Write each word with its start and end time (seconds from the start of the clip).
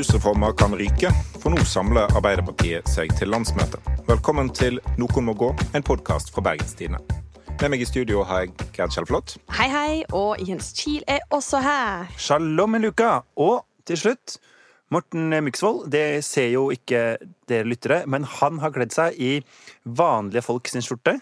Rusreformer 0.00 0.54
kan 0.56 0.72
ryke, 0.72 1.10
for 1.42 1.52
nå 1.52 1.60
samler 1.68 2.08
Arbeiderpartiet 2.16 2.86
seg 2.88 3.10
til 3.18 3.28
landsmøte. 3.34 3.76
Velkommen 4.06 4.48
til 4.56 4.78
Noen 4.96 5.26
må 5.26 5.34
gå, 5.36 5.50
en 5.76 5.84
podkast 5.84 6.30
fra 6.32 6.40
Bergenstidene. 6.46 7.02
Med 7.60 7.74
meg 7.74 7.84
i 7.84 7.88
studio 7.88 8.22
har 8.24 8.46
jeg 8.46 8.54
Gerd 8.78 8.94
Kjellflot. 8.94 9.34
Hei, 9.58 9.66
hei, 9.68 9.98
og 10.16 10.40
Jens 10.40 10.70
Kiel 10.78 11.04
er 11.04 11.20
også 11.36 11.60
her. 11.60 12.08
Shalom 12.16 12.78
en 12.78 12.86
luka. 12.86 13.10
Og 13.36 13.66
til 13.84 14.00
slutt 14.00 14.38
Morten 14.88 15.36
Myksvold. 15.44 15.90
Det 15.92 16.24
ser 16.24 16.48
jo 16.54 16.70
ikke 16.72 17.18
dere 17.50 17.68
lyttere, 17.68 18.00
men 18.08 18.24
han 18.38 18.62
har 18.64 18.72
kledd 18.72 18.96
seg 18.96 19.20
i 19.20 19.34
vanlige 19.84 20.46
folk 20.48 20.72
sin 20.72 20.86
skjorte. 20.86 21.18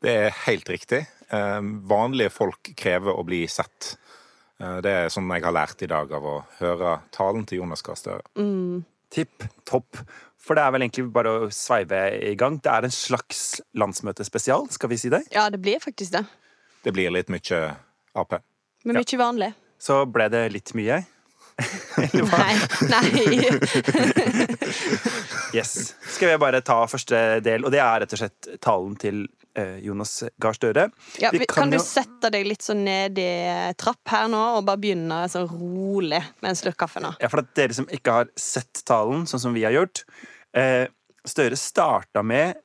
Det 0.00 0.16
er 0.22 0.40
helt 0.46 0.72
riktig. 0.72 1.04
Eh, 1.28 1.60
vanlige 1.84 2.32
folk 2.32 2.72
krever 2.80 3.12
å 3.12 3.28
bli 3.28 3.44
sett. 3.44 3.98
Eh, 4.62 4.78
det 4.84 4.92
er 4.94 5.12
sånn 5.12 5.30
jeg 5.34 5.44
har 5.46 5.54
lært 5.56 5.82
i 5.82 5.90
dag 5.90 6.12
av 6.14 6.26
å 6.28 6.36
høre 6.60 6.98
talen 7.14 7.46
til 7.48 7.62
Jonas 7.62 7.82
Gahr 7.84 7.98
Støre. 7.98 8.26
Mm. 8.38 8.84
Tipp 9.12 9.46
topp. 9.68 10.02
For 10.42 10.58
det 10.58 10.64
er 10.64 10.74
vel 10.74 10.84
egentlig 10.86 11.06
bare 11.14 11.32
å 11.44 11.50
sveive 11.54 11.98
i 12.30 12.34
gang. 12.38 12.58
Det 12.62 12.70
er 12.70 12.86
en 12.86 12.94
slags 12.94 13.60
landsmøtespesial, 13.78 14.68
skal 14.74 14.90
vi 14.90 14.98
si 14.98 15.10
det? 15.12 15.22
Ja, 15.34 15.48
det 15.52 15.62
blir 15.62 15.82
faktisk 15.82 16.14
det. 16.16 16.24
Det 16.82 16.94
blir 16.94 17.12
litt 17.14 17.30
mye 17.30 17.64
Ap. 18.18 18.34
Men 18.84 18.98
mye 18.98 19.18
vanlig. 19.18 19.52
Så 19.80 20.02
ble 20.10 20.26
det 20.32 20.42
litt 20.52 20.74
mye. 20.78 21.02
Nei. 22.32 22.54
Nei. 22.90 23.06
Yes. 25.52 25.92
Skal 26.08 26.30
vi 26.30 26.36
bare 26.40 26.62
ta 26.64 26.78
første 26.88 27.18
del, 27.44 27.66
og 27.66 27.74
det 27.74 27.80
er 27.84 27.98
rett 28.00 28.14
og 28.16 28.20
slett 28.22 28.46
talen 28.64 28.94
til 28.96 29.26
Jonas 29.54 30.24
Gahr 30.40 30.52
Støre. 30.54 30.90
Ja, 31.20 31.30
vi- 31.30 31.46
kan 31.46 31.70
du 31.70 31.76
jo- 31.76 31.82
sette 31.84 32.30
deg 32.30 32.46
litt 32.46 32.62
sånn 32.62 32.84
ned 32.84 33.18
i 33.18 33.72
trapp 33.76 34.00
her 34.08 34.26
nå, 34.28 34.56
og 34.58 34.64
bare 34.64 34.78
begynne 34.78 35.28
sånn 35.28 35.48
rolig 35.50 36.22
med 36.40 36.48
en 36.50 36.54
slurk 36.56 36.76
kaffe 36.76 37.00
nå? 37.02 37.14
Ja, 37.20 37.28
for 37.28 37.38
at 37.40 37.54
dere 37.54 37.72
som 37.74 37.86
ikke 37.86 38.12
har 38.12 38.26
sett 38.36 38.82
talen, 38.84 39.24
sånn 39.26 39.40
som 39.40 39.52
vi 39.54 39.62
har 39.64 39.72
gjort 39.72 40.04
eh, 40.54 40.86
Støre 41.24 41.54
starta 41.56 42.24
med 42.24 42.56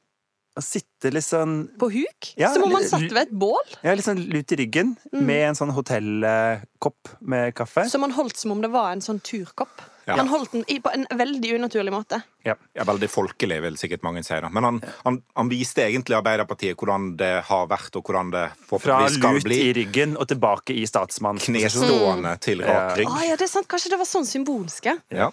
å 0.58 0.62
sitte 0.64 1.12
litt 1.14 1.24
sånn 1.24 1.70
På 1.78 1.92
huk? 1.92 2.34
Ja, 2.38 2.54
Som 2.54 2.64
om 2.64 2.72
man 2.72 2.82
litt- 2.82 2.90
satt 2.90 3.02
ved 3.12 3.28
et 3.28 3.32
bål? 3.32 3.62
ja, 3.84 3.94
litt 3.94 4.04
sånn 4.06 4.28
lut 4.32 4.52
i 4.52 4.56
ryggen 4.56 4.98
Mm. 5.14 5.22
med 5.26 5.44
en 5.50 5.56
sånn 5.56 5.72
hotellkopp 5.76 7.12
med 7.22 7.54
kaffe. 7.54 7.88
Som 7.90 8.02
man 8.02 8.12
holdt 8.12 8.36
som 8.38 8.52
om 8.52 8.62
det 8.62 8.72
var 8.72 8.92
en 8.92 9.00
sånn 9.02 9.22
turkopp. 9.22 9.82
Ja. 10.08 10.16
Man 10.16 10.30
holdt 10.32 10.52
den 10.54 10.64
i- 10.68 10.80
på 10.80 10.90
en 10.94 11.06
veldig 11.20 11.56
unaturlig 11.60 11.92
måte. 11.92 12.22
Ja. 12.46 12.56
Ja, 12.74 12.84
veldig 12.88 13.10
folkelig, 13.12 13.62
vil 13.62 13.76
sikkert 13.76 14.04
mange 14.04 14.24
si. 14.24 14.34
da. 14.40 14.48
Men 14.50 14.64
han, 14.64 14.82
han, 15.04 15.22
han 15.36 15.50
viste 15.50 15.84
egentlig 15.84 16.16
Arbeiderpartiet 16.16 16.78
hvordan 16.80 17.18
det 17.18 17.44
har 17.44 17.68
vært, 17.68 17.94
og 18.00 18.04
hvordan 18.08 18.32
det 18.32 18.46
Fra 18.56 18.78
forhåpentligvis 18.80 19.18
skal 19.20 19.34
bli. 19.34 19.40
lut 19.40 19.44
bli. 19.44 19.60
i 19.70 19.74
ryggen 19.74 20.16
og 20.18 20.28
tilbake 20.30 20.74
i 20.78 20.86
statsmann. 20.88 21.38
Knestående 21.44 22.40
til 22.40 22.62
rak 22.64 22.70
Ja. 22.72 22.96
rygg. 22.96 23.08
Å 23.12 23.28
ja, 23.28 23.36
det 23.36 23.42
er 23.50 23.52
sant. 23.52 23.68
Kanskje 23.68 23.90
det 23.90 24.00
var 24.00 24.06
sånn 24.08 24.26
symbolske? 24.26 24.98
Ja. 25.12 25.30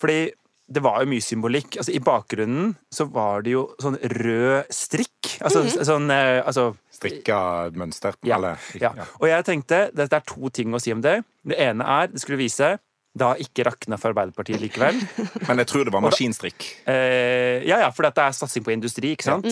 Fordi 0.00 0.32
det 0.70 0.82
var 0.82 1.00
jo 1.00 1.06
mye 1.08 1.22
symbolikk. 1.24 1.78
Altså, 1.80 1.94
I 1.94 2.00
bakgrunnen 2.04 2.74
så 2.92 3.06
var 3.10 3.40
det 3.42 3.52
jo 3.54 3.70
sånn 3.80 3.96
rød 4.02 4.66
strikk. 4.74 5.38
Altså 5.40 5.62
Mhm. 5.64 5.84
sånn 5.86 6.10
eh, 6.10 6.42
altså, 6.44 6.76
Strikka 6.98 7.70
mønster. 7.78 8.14
Ja. 8.24 8.36
Eller, 8.36 8.58
ja. 8.74 8.90
Og 9.20 9.28
jeg 9.28 9.44
tenkte 9.44 9.94
det 9.94 10.12
er 10.12 10.20
to 10.26 10.48
ting 10.50 10.72
å 10.74 10.80
si 10.80 10.90
om 10.92 11.00
det. 11.00 11.24
Det 11.46 11.56
ene 11.56 11.84
er 11.86 12.08
det 12.08 12.20
skulle 12.20 12.38
vise 12.38 12.78
det 13.18 13.26
har 13.26 13.42
ikke 13.42 13.66
rakna 13.68 13.98
for 14.00 14.12
Arbeiderpartiet 14.12 14.62
likevel. 14.62 14.98
Men 15.48 15.62
jeg 15.62 15.70
tror 15.70 15.88
det 15.88 15.94
var 15.94 16.04
maskinstrikk. 16.04 16.66
Eh, 16.88 17.66
ja, 17.68 17.82
ja, 17.84 17.90
for 17.94 18.06
det 18.06 18.24
er 18.24 18.36
satsing 18.36 18.66
på 18.66 18.74
industri, 18.74 19.14
ikke 19.16 19.28
sant? 19.28 19.48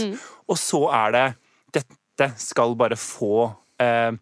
Og 0.47 0.59
så 0.61 0.87
er 1.05 1.17
det 1.17 1.27
Dette 1.77 2.31
skal 2.41 2.73
bare 2.79 2.97
få 2.97 3.45
eh, 3.83 4.13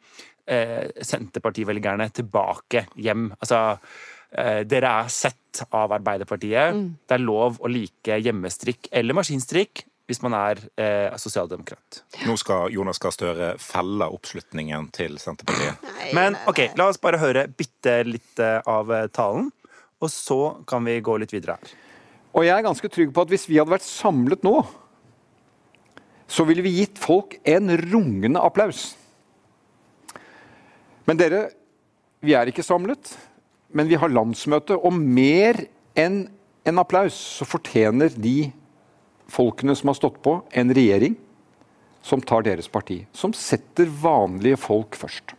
eh, 0.50 0.91
Senterpartivelgerne 1.06 2.09
tilbake 2.17 2.87
hjem. 2.98 3.28
Altså 3.39 3.61
eh, 4.34 4.65
Dere 4.67 4.95
er 5.05 5.12
sett 5.12 5.62
av 5.71 5.94
Arbeiderpartiet. 5.94 6.81
Det 7.06 7.15
er 7.15 7.22
lov 7.22 7.61
å 7.62 7.71
like 7.71 8.19
hjemmestrikk 8.25 8.91
eller 8.91 9.21
maskinstrikk 9.21 9.84
hvis 10.09 10.20
man 10.20 10.34
er 10.37 10.60
eh, 10.76 11.15
sosialdemokrat. 11.20 12.03
Nå 12.28 12.37
skal 12.41 12.72
Jonas 12.75 13.00
Gahr 13.00 13.15
Støre 13.15 13.50
felle 13.62 14.09
oppslutningen 14.12 14.91
til 14.94 15.16
Senterpartiet. 15.20 15.81
Nei, 15.81 16.10
Men 16.16 16.37
nei, 16.37 16.42
ok, 16.50 16.60
la 16.76 16.88
oss 16.91 17.00
bare 17.00 17.20
høre 17.22 17.47
bitte 17.48 18.03
litt 18.09 18.43
eh, 18.43 18.60
av 18.69 18.93
eh, 18.93 19.09
talen, 19.14 19.48
og 20.04 20.12
så 20.12 20.41
kan 20.69 20.84
vi 20.84 20.98
gå 21.04 21.16
litt 21.22 21.32
videre 21.32 21.56
her. 21.56 21.76
Og 22.34 22.44
jeg 22.44 22.53
er 22.53 22.66
ganske 22.66 22.91
trygg 22.91 23.14
på 23.14 23.25
at 23.25 23.31
hvis 23.32 23.47
vi 23.48 23.60
hadde 23.60 23.72
vært 23.72 23.87
samlet 23.87 24.44
nå, 24.44 24.59
så 26.28 26.44
ville 26.48 26.64
vi 26.64 26.76
gitt 26.81 27.00
folk 27.00 27.38
en 27.48 27.72
rungende 27.78 28.43
applaus. 28.43 28.93
Men 31.09 31.20
dere, 31.20 31.47
vi 32.25 32.34
er 32.37 32.48
ikke 32.50 32.64
samlet, 32.64 33.12
men 33.76 33.88
vi 33.88 33.97
har 34.00 34.12
landsmøte. 34.12 34.76
Og 34.76 34.93
mer 34.97 35.60
enn 35.97 36.25
en 36.64 36.81
applaus 36.81 37.16
så 37.38 37.47
fortjener 37.48 38.12
de 38.16 38.50
folkene 39.33 39.77
som 39.77 39.91
har 39.91 39.99
stått 39.99 40.21
på, 40.23 40.39
en 40.51 40.75
regjering 40.75 41.17
som 42.05 42.21
tar 42.21 42.45
deres 42.45 42.69
parti. 42.69 43.07
Som 43.12 43.33
setter 43.33 43.89
vanlige 43.89 44.61
folk 44.61 44.97
først. 44.99 45.35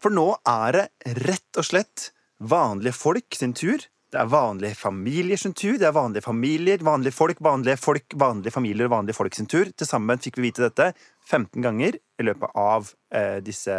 For 0.00 0.12
nå 0.14 0.32
er 0.48 0.76
det 0.76 1.14
rett 1.26 1.60
og 1.60 1.66
slett 1.68 2.10
vanlige 2.40 2.96
folk 2.96 3.36
sin 3.36 3.52
tur. 3.52 3.82
Det 4.10 4.18
er 4.18 4.30
vanlige 4.32 4.74
familier 4.74 5.38
sin 5.38 5.52
tur. 5.54 5.76
Det 5.78 5.86
er 5.86 5.94
vanlige 5.94 6.24
familier, 6.24 6.80
vanlige 6.82 7.14
folk, 7.14 7.38
vanlige 7.44 7.76
folk, 7.78 8.16
vanlige 8.18 8.54
familier 8.54 8.88
og 8.88 8.96
vanlige 8.96 9.18
folk 9.20 9.36
sin 9.36 9.46
tur. 9.50 9.68
Til 9.70 9.86
sammen 9.86 10.18
fikk 10.18 10.40
vi 10.40 10.48
vite 10.48 10.64
dette 10.66 10.90
15 11.28 11.60
ganger 11.62 12.00
i 12.00 12.26
løpet 12.26 12.56
av 12.58 12.90
eh, 13.14 13.38
disse 13.44 13.76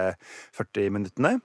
40 0.56 0.94
minuttene. 0.94 1.40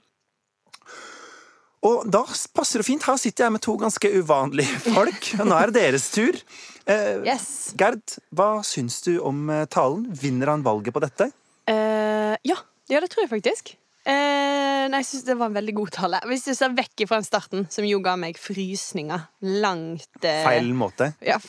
Og 1.87 2.07
da 2.11 2.23
passer 2.55 2.83
det 2.83 2.87
fint. 2.87 3.05
Her 3.09 3.19
sitter 3.21 3.47
jeg 3.47 3.57
med 3.57 3.65
to 3.65 3.75
ganske 3.81 4.13
uvanlige 4.21 4.81
folk. 4.87 5.33
Og 5.41 5.49
nå 5.49 5.59
er 5.59 5.73
det 5.73 5.83
deres 5.83 6.11
tur. 6.15 6.39
Eh, 6.87 7.25
Yes. 7.27 7.73
Gerd, 7.79 8.19
hva 8.37 8.61
syns 8.67 9.01
du 9.07 9.17
om 9.19 9.49
eh, 9.51 9.65
talen? 9.67 10.07
Vinner 10.15 10.53
han 10.55 10.63
valget 10.67 10.95
på 10.95 11.03
dette? 11.03 11.31
Eh, 11.67 12.37
ja. 12.47 12.57
ja, 12.89 13.01
det 13.03 13.11
tror 13.11 13.27
jeg 13.27 13.33
faktisk. 13.33 13.75
Eh, 14.07 14.85
nei, 14.87 15.01
jeg 15.03 15.07
synes 15.09 15.25
det 15.27 15.35
var 15.35 15.51
en 15.51 15.57
veldig 15.57 15.73
god 15.81 15.91
tale. 15.97 16.21
Hvis 16.31 16.45
du 16.47 16.53
ser 16.55 16.77
vekk 16.79 17.03
fra 17.11 17.19
starten, 17.27 17.65
som 17.75 17.83
jo 17.89 17.99
ga 18.05 18.13
meg 18.21 18.39
frysninger 18.39 19.25
langt 19.65 20.23
eh, 20.23 20.45
Feil 20.47 20.71
måte. 20.79 21.09
Ja, 21.27 21.41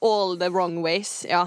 all 0.00 0.38
the 0.40 0.48
wrong 0.48 0.78
ways, 0.80 1.18
ja. 1.28 1.42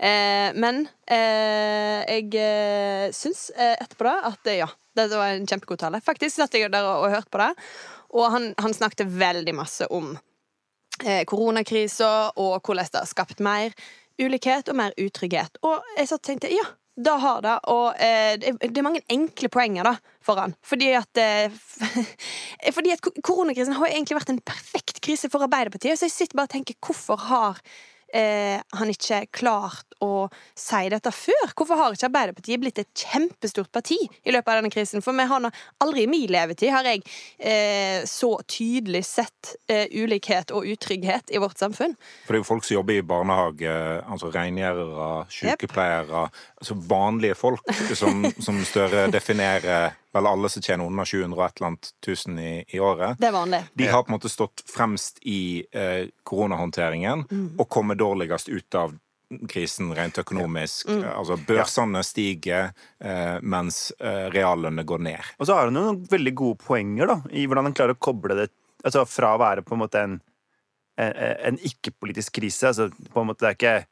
Eh, 0.00 0.48
men 0.56 0.86
eh, 1.04 2.08
jeg 2.08 3.12
syns 3.12 3.50
etterpå 3.52 4.08
da 4.08 4.32
at 4.32 4.52
ja, 4.56 4.70
det 4.96 5.10
var 5.12 5.36
en 5.36 5.44
kjempegod 5.48 5.84
tale. 5.84 6.00
Faktisk 6.00 6.40
satt 6.40 6.56
jeg 6.56 6.72
der 6.72 6.88
og, 6.88 7.04
og 7.04 7.12
hørte 7.18 7.32
på 7.36 7.44
det, 7.44 7.52
og 8.16 8.30
han, 8.32 8.50
han 8.64 8.72
snakket 8.76 9.12
veldig 9.12 9.58
masse 9.60 9.92
om 9.92 10.14
koronakrisa 11.26 12.32
og 12.36 12.60
hvordan 12.60 12.90
det 12.92 13.00
har 13.00 13.10
skapt 13.10 13.40
mer 13.42 13.74
ulikhet 14.20 14.68
og 14.68 14.78
mer 14.78 14.94
utrygghet. 15.00 15.58
Og 15.66 15.82
jeg 15.96 16.10
så 16.10 16.18
tenkte 16.22 16.52
ja, 16.52 16.64
da 16.96 17.14
har 17.16 17.40
det, 17.40 17.54
og 17.72 18.00
eh, 18.04 18.34
det 18.60 18.76
er 18.76 18.84
mange 18.84 19.00
enkle 19.12 19.48
poenger 19.52 19.86
da 19.88 19.94
for. 20.24 20.40
Fordi 20.66 20.90
at 20.98 21.20
eh, 21.20 21.54
Fordi 22.76 22.92
at 22.92 23.00
koronakrisen 23.24 23.78
har 23.78 23.88
egentlig 23.88 24.18
vært 24.18 24.34
en 24.34 24.42
perfekt 24.44 25.00
krise 25.04 25.30
for 25.32 25.44
Arbeiderpartiet. 25.46 25.98
Så 25.98 26.06
jeg 26.06 26.14
sitter 26.14 26.36
bare 26.38 26.50
og 26.50 26.54
tenker, 26.56 26.76
hvorfor 26.84 27.18
har 27.30 27.62
eh, 28.14 28.60
han 28.78 28.92
ikke 28.92 29.24
klart 29.34 29.96
å 30.02 30.28
si 30.58 30.82
dette 30.92 31.12
før? 31.14 31.52
Hvorfor 31.56 31.78
har 31.78 31.94
ikke 31.94 32.08
Arbeiderpartiet 32.10 32.62
blitt 32.62 32.80
et 32.82 33.04
kjempestort 33.04 33.70
parti 33.74 33.98
i 33.98 34.34
løpet 34.34 34.50
av 34.52 34.60
denne 34.60 34.72
krisen? 34.72 35.04
For 35.04 35.16
vi 35.16 35.26
har 35.30 35.42
nå 35.42 35.52
aldri 35.84 36.04
i 36.04 36.10
min 36.10 36.28
levetid 36.32 36.72
har 36.74 36.88
jeg 36.88 37.02
eh, 37.38 38.02
så 38.08 38.34
tydelig 38.50 39.04
sett 39.08 39.54
eh, 39.70 39.86
ulikhet 39.92 40.52
og 40.54 40.68
utrygghet 40.74 41.32
i 41.32 41.40
vårt 41.42 41.60
samfunn. 41.62 41.96
For 42.26 42.34
det 42.34 42.40
er 42.40 42.44
jo 42.44 42.50
folk 42.50 42.68
som 42.68 42.78
jobber 42.80 42.98
i 42.98 43.06
barnehage, 43.06 43.72
altså 44.06 44.32
rengjørere, 44.34 45.10
sykepleiere 45.32 46.28
Altså 46.62 46.76
vanlige 46.86 47.34
folk, 47.34 47.66
som, 47.98 48.22
som 48.38 48.60
Støre 48.66 49.08
definerer 49.10 49.96
vel 50.12 50.28
alle 50.28 50.48
som 50.52 50.62
tjener 50.62 50.86
under 50.86 51.08
700 51.08 51.38
og 51.38 51.44
et 51.46 51.60
eller 51.60 51.70
annet 51.70 51.92
tusen 52.04 52.38
i, 52.38 52.52
i 52.68 52.80
året. 52.80 53.20
Det 53.20 53.30
er 53.30 53.36
vanlig. 53.36 53.62
De 53.78 53.88
har 53.88 54.04
på 54.04 54.12
en 54.12 54.16
måte 54.18 54.32
stått 54.32 54.64
fremst 54.68 55.22
i 55.22 55.64
eh, 55.72 56.10
koronahåndteringen 56.28 57.24
og 57.56 57.68
kommet 57.72 58.00
dårligst 58.02 58.52
ut 58.52 58.78
av 58.78 58.94
krisen 59.48 59.94
rent 59.96 60.18
økonomisk. 60.20 60.90
Altså 61.08 61.38
Børsene 61.48 62.02
stiger, 62.04 62.74
eh, 63.00 63.38
mens 63.40 63.86
eh, 64.00 64.28
reallønnene 64.34 64.84
går 64.84 65.00
ned. 65.08 65.32
Og 65.38 65.48
så 65.48 65.56
har 65.56 65.70
hun 65.70 65.78
noen 65.78 66.02
veldig 66.10 66.34
gode 66.36 66.60
poenger 66.60 67.08
da, 67.14 67.18
i 67.32 67.46
hvordan 67.48 67.70
hun 67.70 67.78
klarer 67.78 67.96
å 67.96 68.02
koble 68.02 68.36
det 68.36 68.50
altså 68.82 69.04
fra 69.06 69.34
å 69.34 69.40
være 69.40 69.64
på 69.64 69.76
en 69.76 69.82
måte 69.84 70.02
en, 70.02 70.20
en, 71.00 71.12
en 71.48 71.58
ikke-politisk 71.70 72.34
krise. 72.40 72.72
Altså, 72.72 72.90
på 72.90 73.22
en 73.22 73.30
måte, 73.30 73.44
det 73.44 73.52
er 73.52 73.58
ikke 73.58 73.74
eh, 73.80 73.91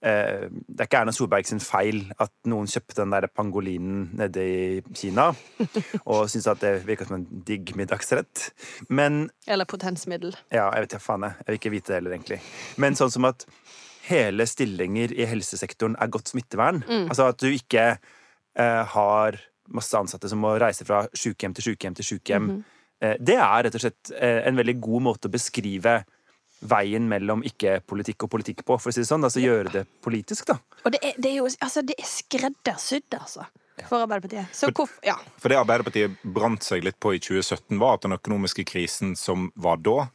det 0.00 0.78
er 0.80 0.86
ikke 0.86 1.00
Erna 1.02 1.12
Solberg 1.12 1.44
sin 1.44 1.60
feil 1.60 1.98
at 2.16 2.32
noen 2.48 2.68
kjøpte 2.70 3.02
den 3.02 3.12
der 3.12 3.26
pangolinen 3.28 4.06
nede 4.16 4.44
i 4.44 4.62
Kina 4.96 5.26
og 6.10 6.22
syntes 6.32 6.48
at 6.48 6.62
det 6.62 6.70
virka 6.88 7.04
som 7.04 7.18
en 7.18 7.26
digg 7.44 7.74
middagsrett. 7.76 8.46
Men 8.88 9.26
Eller 9.44 9.68
potensmiddel. 9.68 10.32
ja, 10.48 10.70
jeg 10.72 10.86
vet 10.86 10.96
ikke 10.96 11.04
faen, 11.04 11.28
jeg. 11.28 11.36
Jeg 11.42 11.50
vil 11.50 11.60
ikke 11.60 11.74
vite 11.74 11.92
det 11.92 11.98
heller, 11.98 12.16
egentlig. 12.16 12.40
Men 12.80 12.96
sånn 12.96 13.12
som 13.12 13.28
at 13.28 13.44
hele 14.08 14.46
stillinger 14.48 15.12
i 15.12 15.28
helsesektoren 15.28 15.98
er 16.00 16.10
godt 16.12 16.32
smittevern. 16.32 16.82
Altså 17.06 17.28
at 17.30 17.40
du 17.42 17.50
ikke 17.52 17.86
eh, 17.92 18.82
har 18.94 19.38
masse 19.70 19.98
ansatte 19.98 20.30
som 20.30 20.40
må 20.42 20.56
reise 20.58 20.86
fra 20.88 21.04
sykehjem 21.14 21.54
til 21.56 21.70
sykehjem 21.70 21.96
til 21.98 22.08
sykehjem 22.08 22.48
eh, 23.02 23.16
Det 23.22 23.36
er 23.38 23.66
rett 23.66 23.76
og 23.78 23.84
slett 23.84 24.10
eh, 24.16 24.40
en 24.48 24.58
veldig 24.58 24.76
god 24.82 25.04
måte 25.06 25.30
å 25.30 25.34
beskrive 25.34 26.00
veien 26.60 27.06
mellom 27.08 27.44
ikke-politikk 27.46 28.26
og 28.26 28.32
politikk 28.36 28.64
på, 28.66 28.76
for 28.76 28.90
å 28.90 28.94
si 28.94 29.02
det 29.02 29.08
sånn. 29.08 29.24
Altså 29.26 29.42
gjøre 29.42 29.72
det 29.78 29.84
politisk, 30.04 30.50
da. 30.52 30.58
Og 30.84 30.94
det 30.94 31.00
er, 31.02 31.16
det 31.16 31.32
er 31.32 31.38
jo 31.40 31.48
altså, 31.48 31.84
det 31.86 31.96
er 31.98 32.08
skreddersydd, 32.08 33.18
altså. 33.18 33.46
For 33.88 34.02
Arbeiderpartiet. 34.04 34.50
Så 34.52 34.68
hvorfor 34.76 34.98
Ja. 35.06 35.14
For 35.40 35.48
det 35.48 35.56
Arbeiderpartiet 35.56 36.24
brant 36.36 36.64
seg 36.64 36.84
litt 36.84 36.98
på 37.00 37.14
i 37.16 37.20
2017, 37.22 37.78
var 37.80 37.96
at 37.96 38.04
den 38.04 38.16
økonomiske 38.16 38.66
krisen 38.68 39.14
som 39.16 39.48
var 39.56 39.80
da, 39.80 40.10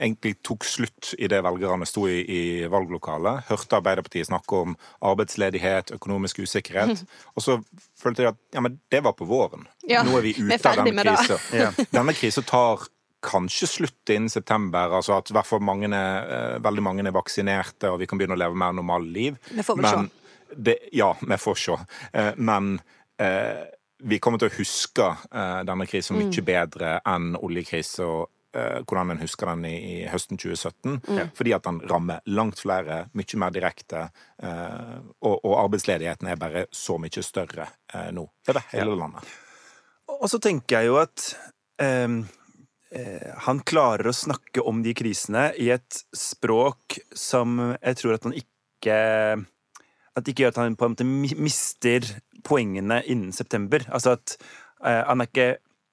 egentlig 0.00 0.38
tok 0.46 0.64
slutt 0.64 1.10
idet 1.18 1.42
velgerne 1.44 1.84
sto 1.88 2.06
i, 2.08 2.20
i 2.24 2.42
valglokalet. 2.72 3.44
Hørte 3.50 3.76
Arbeiderpartiet 3.76 4.30
snakke 4.30 4.62
om 4.64 4.76
arbeidsledighet, 5.04 5.92
økonomisk 5.98 6.40
usikkerhet. 6.46 7.04
Og 7.36 7.44
så 7.44 7.58
følte 8.00 8.24
de 8.24 8.30
at 8.32 8.40
ja, 8.56 8.64
men 8.64 8.78
det 8.92 9.02
var 9.04 9.12
på 9.18 9.28
våren. 9.28 9.68
Ja, 9.84 10.04
Nå 10.06 10.16
er 10.18 10.24
vi 10.24 10.34
vi 10.38 10.48
er 10.48 10.56
ute 10.56 10.72
av 10.72 10.80
denne 10.88 11.04
krisen. 11.04 11.44
Ja. 11.60 11.70
Denne 11.92 12.16
krisa 12.16 12.44
tar 12.46 12.88
kanskje 13.22 13.66
slutte 13.68 14.14
innen 14.14 14.30
september. 14.32 14.90
altså 14.96 15.18
At 15.18 15.30
hvert 15.30 15.46
fall 15.46 15.60
mange 15.60 15.90
er, 15.92 16.30
eh, 16.54 16.58
veldig 16.64 16.82
mange 16.82 17.06
er 17.06 17.12
vaksinerte, 17.12 17.90
og 17.92 17.98
vi 18.00 18.06
kan 18.06 18.18
begynne 18.18 18.36
å 18.36 18.40
leve 18.40 18.56
mer 18.56 18.72
normale 18.72 19.06
liv. 19.12 19.36
Vi 19.50 19.62
får 19.62 19.76
vel 19.82 20.10
det, 20.56 20.78
ja, 20.92 21.12
vi 21.20 21.36
får 21.38 21.56
se. 21.56 21.76
Eh, 22.12 22.32
Men 22.36 22.80
eh, 23.18 23.66
vi 24.02 24.18
kommer 24.18 24.38
til 24.38 24.48
å 24.48 24.56
huske 24.58 25.06
eh, 25.32 25.62
denne 25.64 25.86
krisen 25.86 26.16
Mm. 26.16 26.30
mye 26.30 26.42
bedre 26.42 27.00
enn 27.06 27.36
oljekrisen 27.36 28.04
og 28.06 28.30
eh, 28.54 28.80
hvordan 28.82 29.10
en 29.12 29.20
husker 29.20 29.46
den 29.46 29.64
i, 29.64 29.74
i 30.02 30.08
høsten 30.08 30.38
2017. 30.38 31.00
Mm. 31.06 31.30
Fordi 31.34 31.52
at 31.54 31.62
den 31.68 31.80
rammer 31.86 32.20
langt 32.26 32.58
flere, 32.58 33.10
mye 33.12 33.36
mer 33.38 33.50
direkte. 33.50 34.10
eh, 34.42 34.98
Og, 35.20 35.44
og 35.44 35.54
arbeidsledigheten 35.66 36.26
er 36.28 36.36
bare 36.36 36.66
så 36.72 36.98
mye 36.98 37.22
større 37.22 37.68
nå 38.12 38.24
over 38.48 38.62
hele 38.72 38.96
landet. 38.96 39.22
Og 40.08 40.26
så 40.28 40.40
tenker 40.42 40.80
jeg 40.80 40.86
jo 40.90 40.96
at 40.98 41.34
han 43.46 43.60
klarer 43.62 44.08
å 44.10 44.14
snakke 44.16 44.62
om 44.66 44.80
de 44.82 44.90
krisene 44.98 45.52
i 45.62 45.68
et 45.70 46.00
språk 46.16 46.98
som 47.14 47.58
jeg 47.76 47.96
tror 48.00 48.16
at 48.16 48.24
han 48.26 48.34
ikke 48.34 48.96
At 50.16 50.24
det 50.26 50.32
ikke 50.32 50.42
gjør 50.42 50.54
at 50.56 50.58
han 50.64 50.74
på 50.76 50.88
en 50.88 50.94
måte 50.96 51.06
mister 51.38 52.02
poengene 52.42 53.02
innen 53.06 53.30
september. 53.36 53.84
Altså 53.94 54.16
at 54.16 54.34
eh, 54.82 55.04
han 55.06 55.20
er 55.22 55.28
ikke 55.30 55.48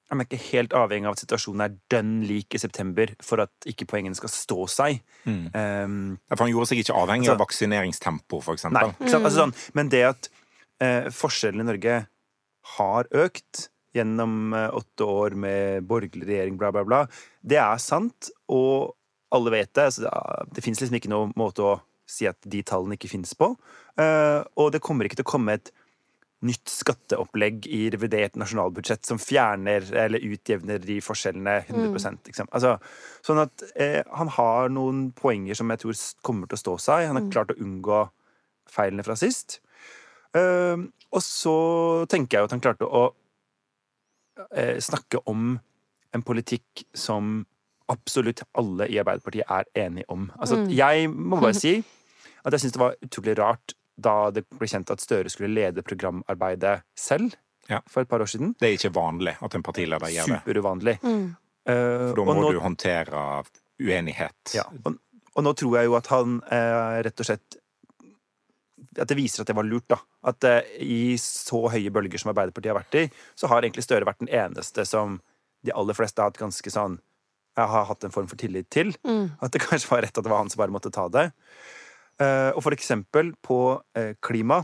han 0.07 0.21
er 0.21 0.25
ikke 0.29 0.39
helt 0.53 0.71
avhengig 0.71 1.05
av 1.09 1.17
at 1.17 1.21
situasjonen 1.21 1.61
er 1.65 1.73
dønn 1.91 2.21
lik 2.23 2.55
i 2.55 2.59
september 2.63 3.11
for 3.21 3.43
at 3.43 3.51
ikke 3.67 3.83
poengene 3.91 4.15
skal 4.15 4.31
stå 4.31 4.63
seg. 4.71 5.01
Ehm, 5.27 6.15
For 6.31 6.45
han 6.45 6.51
gjorde 6.53 6.69
seg 6.69 6.79
ikke 6.79 6.95
avhengig 6.95 7.27
Altså- 7.27 7.33
av 7.35 7.41
vaksineringstempo, 7.43 8.39
for 8.41 8.55
Nei, 8.55 8.55
eksempel. 8.55 8.93
ikke 9.03 9.11
sant? 9.11 9.25
Altså, 9.27 9.37
sånn, 9.43 9.55
men 9.75 9.89
det 9.91 10.03
at 10.07 10.29
eh, 10.79 11.09
forskjellene 11.11 11.65
i 11.65 11.71
Norge 11.73 11.97
har 12.77 13.03
økt 13.11 13.67
gjennom 13.97 14.53
eh, 14.55 14.69
åtte 14.77 15.07
år 15.07 15.35
med 15.39 15.87
borgerlig 15.89 16.29
regjering, 16.29 16.59
bla, 16.59 16.71
bla, 16.75 16.85
bla, 16.87 17.01
det 17.41 17.59
er 17.61 17.81
sant, 17.81 18.31
og 18.51 18.93
alle 19.33 19.53
vet 19.53 19.73
det. 19.75 19.89
Så 19.95 20.05
det, 20.05 20.13
det 20.55 20.63
fins 20.65 20.81
liksom 20.81 20.99
ikke 20.99 21.11
noen 21.11 21.35
måte 21.39 21.65
å 21.65 21.75
si 22.07 22.27
at 22.29 22.39
de 22.47 22.63
tallene 22.63 22.95
ikke 22.95 23.11
finnes 23.11 23.33
på. 23.37 23.51
Eh, 23.99 24.39
og 24.57 24.71
det 24.73 24.83
kommer 24.83 25.07
ikke 25.07 25.19
til 25.19 25.27
å 25.27 25.33
komme 25.35 25.57
et 25.59 25.73
nytt 26.45 26.69
skatteopplegg 26.69 27.65
i 27.73 27.87
revidert 27.93 28.35
nasjonalbudsjett 28.37 29.07
som 29.09 29.17
fjerner 29.17 29.87
eller 30.05 30.21
utjevner 30.21 30.83
de 30.83 30.99
forskjellene 31.01 31.55
100 31.65 32.11
liksom. 32.27 32.49
Altså, 32.53 32.75
Sånn 33.25 33.41
at 33.41 33.63
eh, 33.73 34.03
han 34.19 34.29
har 34.37 34.69
noen 34.73 35.07
poenger 35.17 35.57
som 35.57 35.73
jeg 35.73 35.81
tror 35.81 36.03
kommer 36.25 36.49
til 36.49 36.59
å 36.59 36.63
stå 36.63 36.75
seg. 36.85 37.07
Han 37.09 37.19
har 37.19 37.31
klart 37.33 37.55
å 37.55 37.57
unngå 37.63 38.03
feilene 38.69 39.05
fra 39.07 39.17
sist. 39.17 39.59
Uh, 40.35 40.83
og 41.15 41.23
så 41.23 41.57
tenker 42.11 42.35
jeg 42.35 42.43
jo 42.43 42.49
at 42.49 42.53
han 42.53 42.61
klarte 42.61 42.85
å 42.85 43.07
eh, 44.51 44.77
snakke 44.79 45.19
om 45.27 45.59
en 46.13 46.23
politikk 46.23 46.85
som 46.93 47.45
absolutt 47.89 48.41
alle 48.59 48.87
i 48.91 48.97
Arbeiderpartiet 48.99 49.45
er 49.49 49.63
enige 49.87 50.05
om. 50.11 50.29
Altså, 50.39 50.65
Jeg 50.69 51.09
må 51.09 51.39
bare 51.41 51.53
si 51.65 51.77
at 52.45 52.51
jeg 52.53 52.59
syns 52.63 52.73
det 52.73 52.79
var 52.81 52.95
utrolig 53.03 53.37
rart 53.39 53.73
da 53.97 54.29
det 54.31 54.43
ble 54.49 54.67
kjent 54.69 54.91
at 54.93 55.01
Støre 55.01 55.29
skulle 55.29 55.49
lede 55.55 55.81
programarbeidet 55.83 56.81
selv 56.95 57.33
Ja. 57.69 57.79
for 57.89 58.01
et 58.01 58.07
par 58.07 58.19
år 58.21 58.29
siden. 58.29 58.53
Det 58.59 58.67
er 58.69 58.77
ikke 58.77 58.93
vanlig 58.95 59.33
at 59.41 59.55
en 59.55 59.63
partileder 59.63 60.07
gjør 60.13 60.27
det. 60.31 60.41
Superuvanlig. 60.43 60.97
Mm. 61.03 61.35
Eh, 61.67 61.73
For 62.09 62.15
da 62.15 62.23
må 62.23 62.35
nå- 62.41 62.51
du 62.53 62.59
håndtere 62.63 63.43
uenighet. 63.81 64.53
ja, 64.55 64.63
og, 64.85 64.95
og 65.35 65.43
nå 65.43 65.53
tror 65.53 65.75
jeg 65.77 65.85
jo 65.89 65.95
at 65.97 66.07
han 66.07 66.37
eh, 66.51 67.01
rett 67.05 67.19
og 67.19 67.25
slett 67.27 67.57
At 68.97 69.09
det 69.09 69.17
viser 69.17 69.41
at 69.41 69.49
det 69.49 69.57
var 69.57 69.67
lurt, 69.67 69.87
da. 69.89 69.97
At 70.29 70.45
eh, 70.47 70.77
i 70.83 71.01
så 71.21 71.63
høye 71.73 71.93
bølger 71.93 72.21
som 72.21 72.31
Arbeiderpartiet 72.33 72.73
har 72.73 72.79
vært 72.79 72.99
i, 72.99 73.05
så 73.37 73.49
har 73.51 73.65
egentlig 73.65 73.85
Støre 73.87 74.07
vært 74.07 74.21
den 74.23 74.31
eneste 74.33 74.85
som 74.87 75.19
de 75.65 75.73
aller 75.73 75.97
fleste 75.97 76.21
har 76.21 76.31
hatt 76.31 76.39
ganske 76.41 76.71
sånn 76.71 76.99
har 77.57 77.87
hatt 77.89 78.03
en 78.05 78.13
form 78.13 78.27
for 78.29 78.37
tillit 78.37 78.69
til. 78.69 78.93
Mm. 79.07 79.31
At 79.41 79.53
det 79.53 79.63
kanskje 79.65 79.89
var 79.89 80.03
rett 80.05 80.17
at 80.17 80.25
det 80.25 80.31
var 80.31 80.43
han 80.43 80.51
som 80.53 80.61
bare 80.61 80.73
måtte 80.73 80.93
ta 80.93 81.07
det. 81.09 81.29
Eh, 82.21 82.51
og 82.53 82.63
for 82.65 82.75
eksempel 82.75 83.33
på 83.45 83.59
eh, 83.97 84.13
klima 84.21 84.63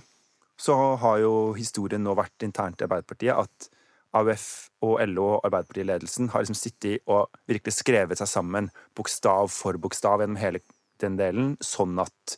så 0.60 0.75
har 1.01 1.19
jo 1.21 1.33
historien 1.57 2.04
nå 2.06 2.13
vært 2.18 2.45
internt 2.45 2.81
i 2.81 2.86
Arbeiderpartiet 2.86 3.33
at 3.33 3.69
AUF 4.13 4.45
og 4.86 5.00
LO 5.10 5.25
og 5.36 5.48
Arbeiderpartiledelsen 5.48 6.30
har 6.33 6.44
liksom 6.44 6.57
sittet 6.57 7.01
og 7.10 7.33
virkelig 7.50 7.75
skrevet 7.80 8.21
seg 8.21 8.30
sammen 8.30 8.69
bokstav 8.98 9.50
for 9.54 9.80
bokstav 9.81 10.21
gjennom 10.21 10.38
hele 10.42 10.62
den 11.01 11.18
delen, 11.18 11.56
sånn 11.62 11.98
at 12.01 12.38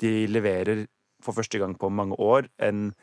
de 0.00 0.24
leverer 0.32 0.86
for 1.22 1.36
første 1.36 1.58
gang 1.60 1.76
på 1.78 1.90
mange 1.92 2.16
år 2.18 2.48
en 2.58 2.94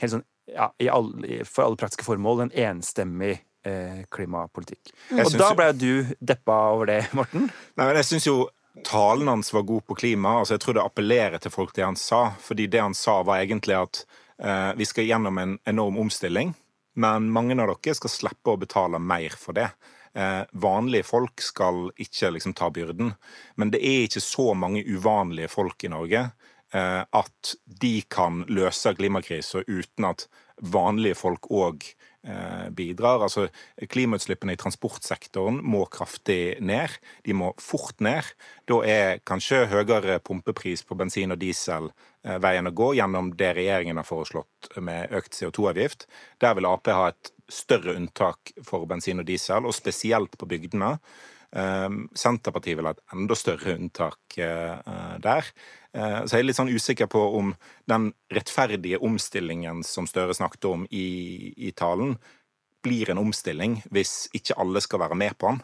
helt 0.00 0.12
sånn, 0.12 0.24
ja, 0.52 0.68
i 0.78 0.88
alle, 0.92 1.40
for 1.48 1.64
alle 1.66 1.76
praktiske 1.80 2.04
formål, 2.06 2.44
en 2.46 2.52
enstemmig 2.68 3.40
eh, 3.66 4.04
klimapolitikk. 4.14 4.92
Jeg 5.10 5.26
Og 5.26 5.32
da 5.32 5.38
da 5.38 5.48
jo- 5.48 5.56
ble 5.58 5.72
du 5.72 6.14
deppa 6.20 6.58
over 6.74 6.86
det, 6.86 7.00
Morten. 7.16 7.48
Nei, 7.76 7.86
men 7.86 7.96
jeg 7.96 8.04
syns 8.12 8.26
jo 8.28 8.36
talen 8.84 9.26
hans 9.32 9.50
var 9.56 9.62
god 9.66 9.86
på 9.88 9.96
klima. 9.96 10.36
altså 10.38 10.54
Jeg 10.54 10.60
tror 10.60 10.74
det 10.74 10.84
appellerer 10.84 11.40
til 11.40 11.50
folk, 11.50 11.72
det 11.74 11.84
han 11.84 11.96
sa. 11.96 12.30
Fordi 12.38 12.66
det 12.68 12.80
han 12.80 12.94
sa, 12.94 13.22
var 13.22 13.40
egentlig 13.42 13.74
at 13.80 14.04
eh, 14.38 14.72
vi 14.76 14.84
skal 14.84 15.06
gjennom 15.08 15.38
en 15.38 15.58
enorm 15.66 15.96
omstilling, 15.98 16.54
men 16.94 17.30
mange 17.32 17.56
av 17.60 17.72
dere 17.72 17.94
skal 17.96 18.10
slippe 18.12 18.52
å 18.52 18.60
betale 18.60 18.98
mer 19.00 19.30
for 19.36 19.52
det. 19.56 19.70
Eh, 20.14 20.44
vanlige 20.52 21.04
folk 21.04 21.40
skal 21.44 21.90
ikke 22.00 22.30
liksom 22.36 22.54
ta 22.56 22.70
byrden. 22.70 23.14
Men 23.56 23.70
det 23.70 23.80
er 23.84 24.06
ikke 24.06 24.22
så 24.24 24.54
mange 24.56 24.84
uvanlige 24.84 25.48
folk 25.52 25.84
i 25.84 25.88
Norge 25.92 26.30
at 26.74 27.52
de 27.64 27.92
kan 28.10 28.40
løse 28.50 28.90
klimakrisen 28.98 29.62
uten 29.68 30.08
at 30.08 30.24
vanlige 30.62 31.16
folk 31.18 31.48
òg 31.52 31.84
eh, 32.26 32.68
bidrar. 32.74 33.22
Altså, 33.22 33.46
klimautslippene 33.92 34.56
i 34.56 34.60
transportsektoren 34.60 35.60
må 35.62 35.84
kraftig 35.92 36.56
ned. 36.64 36.96
De 37.26 37.36
må 37.36 37.52
fort 37.60 38.00
ned. 38.04 38.32
Da 38.68 38.80
er 38.88 39.22
kanskje 39.28 39.66
høyere 39.70 40.18
pumpepris 40.24 40.84
på 40.86 40.96
bensin 40.98 41.34
og 41.34 41.40
diesel 41.42 41.90
eh, 42.24 42.38
veien 42.42 42.70
å 42.70 42.74
gå, 42.74 42.94
gjennom 42.98 43.32
det 43.38 43.54
regjeringen 43.58 44.00
har 44.00 44.08
foreslått 44.08 44.72
med 44.80 45.12
økt 45.16 45.36
CO2-avgift. 45.36 46.08
Der 46.40 46.56
vil 46.56 46.70
Ap 46.70 46.88
ha 46.92 47.10
et 47.12 47.32
større 47.52 47.94
unntak 47.94 48.56
for 48.66 48.88
bensin 48.90 49.22
og 49.22 49.28
diesel, 49.28 49.68
og 49.68 49.76
spesielt 49.76 50.38
på 50.38 50.48
bygdene. 50.50 50.96
Senterpartiet 51.56 52.76
vil 52.76 52.88
ha 52.88 52.92
et 52.92 53.14
enda 53.14 53.36
større 53.38 53.76
unntak 53.78 54.36
eh, 54.36 54.74
eh, 54.76 55.14
der. 55.22 55.46
Eh, 55.96 56.22
så 56.24 56.36
jeg 56.36 56.44
er 56.44 56.48
litt 56.50 56.58
sånn 56.58 56.72
usikker 56.72 57.08
på 57.10 57.22
om 57.38 57.54
den 57.88 58.10
rettferdige 58.32 59.00
omstillingen 59.04 59.82
som 59.86 60.08
Støre 60.10 60.36
snakket 60.36 60.68
om 60.68 60.84
i, 60.90 61.54
i 61.56 61.72
talen, 61.72 62.16
blir 62.84 63.10
en 63.10 63.22
omstilling 63.22 63.80
hvis 63.90 64.28
ikke 64.36 64.58
alle 64.62 64.82
skal 64.84 65.02
være 65.06 65.18
med 65.18 65.38
på 65.40 65.54
den. 65.54 65.62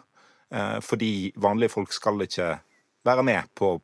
Eh, 0.56 0.78
fordi 0.84 1.32
vanlige 1.36 1.74
folk 1.76 1.92
skal 1.94 2.24
ikke 2.24 2.54
være 3.04 3.26
med 3.26 3.50
på 3.58 3.76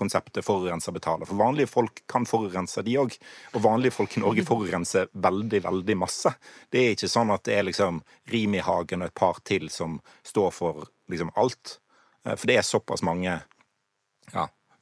konseptet 0.00 0.46
forurenser 0.46 0.94
betaler. 0.96 1.28
For 1.28 1.36
vanlige 1.36 1.68
folk 1.68 2.00
kan 2.08 2.24
forurense, 2.28 2.80
de 2.86 2.96
òg. 3.02 3.12
Og 3.52 3.64
vanlige 3.66 3.92
folk 3.98 4.16
i 4.16 4.22
Norge 4.24 4.46
forurenser 4.50 5.10
veldig, 5.12 5.60
veldig 5.66 5.98
masse. 6.00 6.32
Det 6.72 6.80
er 6.80 6.96
ikke 6.96 7.12
sånn 7.12 7.34
at 7.34 7.44
det 7.48 7.58
er 7.58 7.68
liksom 7.68 8.00
Rimi-Hagen 8.32 9.04
og 9.04 9.10
et 9.10 9.20
par 9.20 9.42
til 9.44 9.68
som 9.72 10.00
står 10.24 10.54
for 10.56 10.88
liksom 11.12 11.32
alt. 11.36 11.76
Eh, 12.24 12.32
For 12.36 12.48
det 12.48 12.60
er 12.60 12.66
såpass 12.66 13.04
mange 13.04 13.42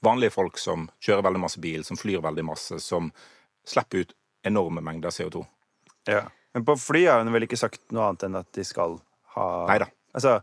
vanlige 0.05 0.35
folk 0.35 0.59
som 0.61 0.89
kjører 1.03 1.27
veldig 1.27 1.43
masse 1.43 1.61
bil, 1.63 1.85
som 1.85 1.99
flyr 1.99 2.23
veldig 2.25 2.45
masse, 2.47 2.79
som 2.83 3.11
slipper 3.69 4.05
ut 4.05 4.15
enorme 4.47 4.83
mengder 4.85 5.13
CO2. 5.15 5.45
Ja. 6.09 6.25
Men 6.55 6.65
på 6.65 6.77
fly 6.81 7.05
har 7.07 7.23
hun 7.23 7.35
vel 7.35 7.47
ikke 7.47 7.61
sagt 7.61 7.83
noe 7.95 8.09
annet 8.09 8.27
enn 8.29 8.39
at 8.41 8.49
de 8.57 8.65
skal 8.67 8.97
ha 9.35 9.49
Neida. 9.69 9.91
Altså, 10.17 10.39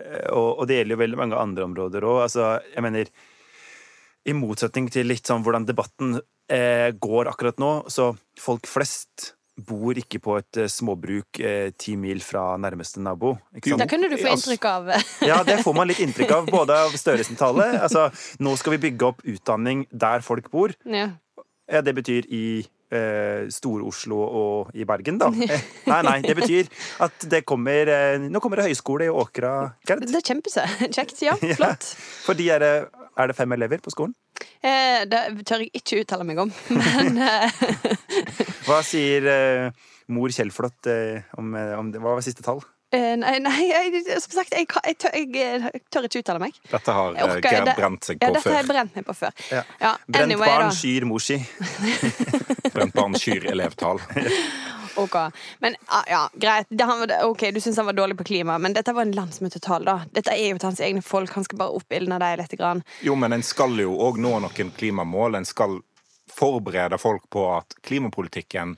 eh, 0.00 0.26
og, 0.34 0.48
og 0.58 0.66
det 0.68 0.80
gjelder 0.80 0.96
jo 0.96 1.02
veldig 1.04 1.20
mange 1.20 1.38
andre 1.38 1.68
områder 1.68 2.06
òg. 2.08 2.24
Altså, 2.26 2.48
jeg 2.72 2.84
mener 2.84 3.12
I 4.24 4.34
motsetning 4.36 4.90
til 4.92 5.08
litt 5.08 5.28
sånn 5.30 5.44
hvordan 5.46 5.68
debatten 5.68 6.18
eh, 6.50 6.90
går 6.92 7.30
akkurat 7.30 7.60
nå, 7.62 7.72
så 7.92 8.10
folk 8.40 8.68
flest 8.68 9.34
bor 9.56 9.94
ikke 10.00 10.18
på 10.18 10.36
et 10.40 10.58
eh, 10.64 10.66
småbruk 10.70 11.38
eh, 11.40 11.70
ti 11.78 11.94
mil 12.00 12.18
fra 12.24 12.56
nærmeste 12.58 12.98
nabo. 13.02 13.36
Ikke 13.54 13.76
Da 13.78 13.86
kunne 13.90 14.08
du 14.10 14.16
få 14.18 14.32
inntrykk 14.34 14.64
av 14.70 14.88
Ja, 15.30 15.42
det 15.46 15.60
får 15.62 15.76
man 15.78 15.86
litt 15.90 16.00
inntrykk 16.02 16.32
av, 16.34 16.48
både 16.50 16.74
av 16.86 16.96
Støre. 16.98 17.22
Altså, 17.84 18.08
nå 18.42 18.56
skal 18.58 18.74
vi 18.76 18.82
bygge 18.88 19.06
opp 19.12 19.22
utdanning 19.24 19.86
der 19.92 20.24
folk 20.26 20.50
bor. 20.50 20.74
ja. 20.84 21.10
Ja, 21.64 21.80
det 21.80 21.94
betyr 21.96 22.26
i 22.28 22.60
eh, 22.92 23.46
Stor-Oslo 23.48 24.18
og 24.20 24.74
i 24.76 24.84
Bergen, 24.84 25.16
da. 25.16 25.30
Eh, 25.32 25.62
nei, 25.88 26.00
nei, 26.04 26.18
det 26.20 26.34
betyr 26.36 26.68
at 27.06 27.24
det 27.32 27.40
kommer 27.48 27.88
eh, 27.88 28.18
Nå 28.20 28.42
kommer 28.44 28.60
det 28.60 28.66
høyskole 28.68 29.06
i 29.06 29.08
Åkra, 29.08 29.54
Gerd. 29.88 30.04
Det 30.04 30.18
er 30.20 30.26
kjempekjekt. 30.28 31.22
Ja, 31.24 31.38
Ja. 31.40 31.56
flott. 31.56 31.88
For 32.26 32.36
de 32.36 32.50
er, 32.52 32.66
er 33.16 33.32
det 33.32 33.36
fem 33.38 33.56
elever 33.56 33.80
på 33.80 33.94
skolen? 33.96 34.12
Eh, 34.64 35.04
det 35.08 35.20
tør 35.46 35.62
jeg 35.62 35.70
ikke 35.76 36.00
uttale 36.02 36.24
meg 36.26 36.40
om, 36.42 36.52
men 36.80 37.18
eh, 37.22 37.64
Hva 38.66 38.80
sier 38.86 39.28
eh, 39.30 39.84
mor 40.14 40.32
Kjellflot 40.34 40.88
eh, 40.90 41.26
om, 41.40 41.52
eh, 41.58 41.74
om 41.78 41.92
det? 41.92 42.00
Hva 42.02 42.16
var 42.16 42.24
siste 42.24 42.44
tall? 42.46 42.62
Eh, 42.94 43.14
Nei, 43.20 43.34
nei 43.42 43.56
jeg, 43.72 44.02
som 44.22 44.36
sagt, 44.38 44.54
jeg, 44.54 44.66
jeg, 44.70 44.96
tør, 45.02 45.14
jeg, 45.18 45.30
eh, 45.42 45.80
tør 45.92 46.06
ikke 46.08 46.22
uttale 46.24 46.42
meg. 46.46 46.58
Dette 46.70 46.94
har 46.98 47.14
eh, 47.18 47.24
orker- 47.36 47.64
det- 47.68 47.76
brent 47.78 48.08
seg 48.10 48.20
Ja, 48.22 48.28
på 48.30 48.36
dette 48.38 48.52
har 48.54 48.60
jeg 48.62 48.70
brent 48.70 48.94
meg 49.00 49.06
på 49.10 49.16
før. 49.18 49.34
Ja. 49.50 49.62
Ja, 49.82 49.92
Brent 50.06 50.24
anyway, 50.28 50.48
barn 50.54 50.68
da. 50.70 50.76
skyr 50.78 51.06
morsi. 51.10 51.40
Brent 52.74 52.94
barn 52.94 53.14
skyr 53.18 53.50
elevtall. 53.54 54.00
Ok. 54.96 55.16
Men 55.58 55.74
ah, 55.90 56.04
ja, 56.06 56.20
greit. 56.38 56.66
Det, 56.70 56.84
han, 56.86 57.00
var- 57.00 57.24
ok, 57.26 57.40
Du 57.50 57.56
syns 57.60 57.76
han 57.80 57.86
var 57.88 57.96
dårlig 57.98 58.14
på 58.20 58.24
klima, 58.28 58.58
men 58.62 58.76
dette 58.76 58.92
var 58.94 59.02
en 59.02 59.14
landsmøtetall. 59.16 59.82
da 59.88 59.96
Dette 60.14 60.30
er 60.30 60.52
jo 60.52 60.58
til 60.62 60.68
hans 60.68 60.82
egne 60.86 61.02
folk. 61.02 61.32
Han 61.34 61.42
skal 61.42 61.58
bare 61.58 61.74
oppildne 61.74 62.18
dem 62.22 62.36
litt. 62.38 62.54
Grann. 62.60 62.84
Jo, 63.02 63.16
men 63.18 63.34
en 63.34 63.42
skal 63.42 63.74
jo 63.82 63.96
òg 64.06 64.20
nå 64.22 64.36
noen 64.44 64.70
klimamål. 64.76 65.34
En 65.40 65.48
skal 65.50 65.80
forberede 66.30 66.94
folk 67.02 67.26
på 67.34 67.42
at 67.56 67.74
klimapolitikken 67.82 68.76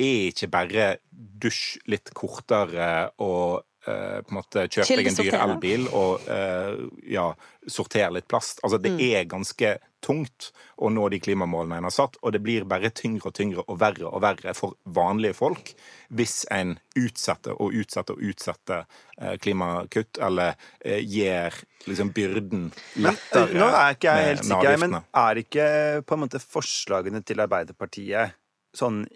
er 0.00 0.30
ikke 0.30 0.50
bare 0.52 0.92
dusj 1.10 1.80
litt 1.92 2.14
kortere 2.16 3.10
og 3.22 3.66
Uh, 3.88 4.20
på 4.20 4.34
en 4.34 4.36
måte 4.36 4.66
kjøpe 4.68 4.96
deg 4.98 5.06
en 5.08 5.14
dyr 5.16 5.34
elbil 5.38 5.86
og 5.96 6.26
uh, 6.28 6.82
ja, 7.08 7.30
sortere 7.64 8.10
litt 8.12 8.26
plast. 8.28 8.58
Altså, 8.60 8.76
det 8.76 8.90
er 9.06 9.24
ganske 9.24 9.70
tungt 10.04 10.50
å 10.76 10.90
nå 10.92 11.06
de 11.08 11.16
klimamålene 11.24 11.78
en 11.80 11.86
har 11.88 11.94
satt, 11.94 12.18
og 12.20 12.34
det 12.34 12.42
blir 12.44 12.66
bare 12.68 12.90
tyngre 12.92 13.30
og 13.30 13.38
tyngre 13.38 13.64
og 13.64 13.78
verre 13.80 14.10
og 14.10 14.20
verre 14.20 14.52
for 14.58 14.76
vanlige 14.84 15.38
folk 15.38 15.72
hvis 16.12 16.42
en 16.52 16.74
utsetter 17.00 17.56
og 17.56 17.72
utsetter 17.80 18.20
og 18.20 18.28
utsetter 18.34 18.84
uh, 18.84 19.32
klimakutt, 19.40 20.20
eller 20.28 20.60
gir 20.84 21.56
liksom 21.88 22.12
byrden 22.12 22.68
lettere 23.00 23.64
Nå 23.64 23.70
er 23.70 23.96
ikke 23.96 24.12
jeg 24.12 24.28
helt 24.34 24.48
sikker, 24.50 24.78
men 24.84 25.00
er 25.00 25.42
ikke 25.46 25.66
på 26.04 26.20
en 26.20 26.24
måte 26.26 26.44
forslagene 26.44 27.24
til 27.24 27.40
Arbeiderpartiet 27.48 28.36
sånn 28.76 29.06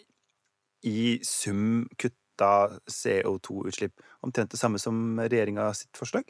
i 0.85 1.19
sum 1.25 1.89
kutta 1.97 2.71
CO2-utslipp 2.91 3.93
omtrent 4.25 4.51
det 4.51 4.57
samme 4.57 4.79
som 4.79 5.21
regjeringa 5.21 5.69
sitt 5.75 5.97
forslag? 5.97 6.25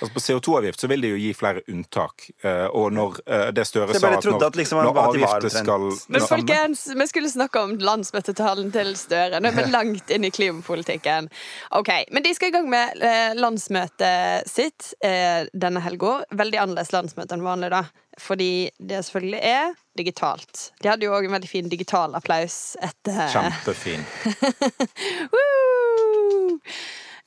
Altså 0.00 0.14
På 0.14 0.20
CO2-avgift 0.22 0.80
så 0.80 0.88
vil 0.90 1.02
det 1.02 1.10
jo 1.12 1.18
gi 1.20 1.30
flere 1.34 1.62
unntak. 1.68 2.28
eh, 2.46 2.66
Og 2.66 2.92
når 2.94 3.18
eh, 3.26 3.46
det 3.54 3.66
Støre 3.68 3.94
sa 3.98 4.12
at 4.14 4.24
når, 4.24 4.44
at 4.46 4.56
liksom 4.56 4.82
når 4.86 5.00
avgifter 5.02 5.48
skal 5.52 5.86
Men 6.08 6.26
folkens, 6.26 6.86
vi 6.96 7.06
skulle 7.10 7.30
snakke 7.32 7.60
om 7.60 7.74
landsmøtetalen 7.78 8.70
til 8.74 8.94
Støre. 8.96 9.40
Nå 9.42 9.50
er 9.50 9.58
vi 9.58 9.66
langt 9.78 10.10
inn 10.14 10.24
i 10.24 10.30
klimapolitikken. 10.30 11.28
Ok, 11.78 11.90
Men 12.10 12.22
de 12.26 12.34
skal 12.38 12.52
i 12.52 12.56
gang 12.56 12.70
med 12.70 13.02
eh, 13.02 13.34
landsmøtet 13.38 14.48
sitt 14.50 14.94
eh, 15.04 15.44
denne 15.52 15.82
helga. 15.84 16.20
Veldig 16.30 16.62
annerledes 16.62 16.94
landsmøte 16.94 17.36
enn 17.36 17.44
vanlig, 17.46 17.74
da. 17.74 17.84
Fordi 18.20 18.70
det 18.78 19.04
selvfølgelig 19.04 19.40
er 19.42 19.70
digitalt. 19.98 20.70
De 20.82 20.88
hadde 20.90 21.06
jo 21.06 21.14
òg 21.16 21.24
en 21.26 21.32
veldig 21.38 21.50
fin 21.50 21.68
digital 21.72 22.14
applaus 22.18 22.76
etter 22.84 23.22
Kjempefin. 23.32 24.04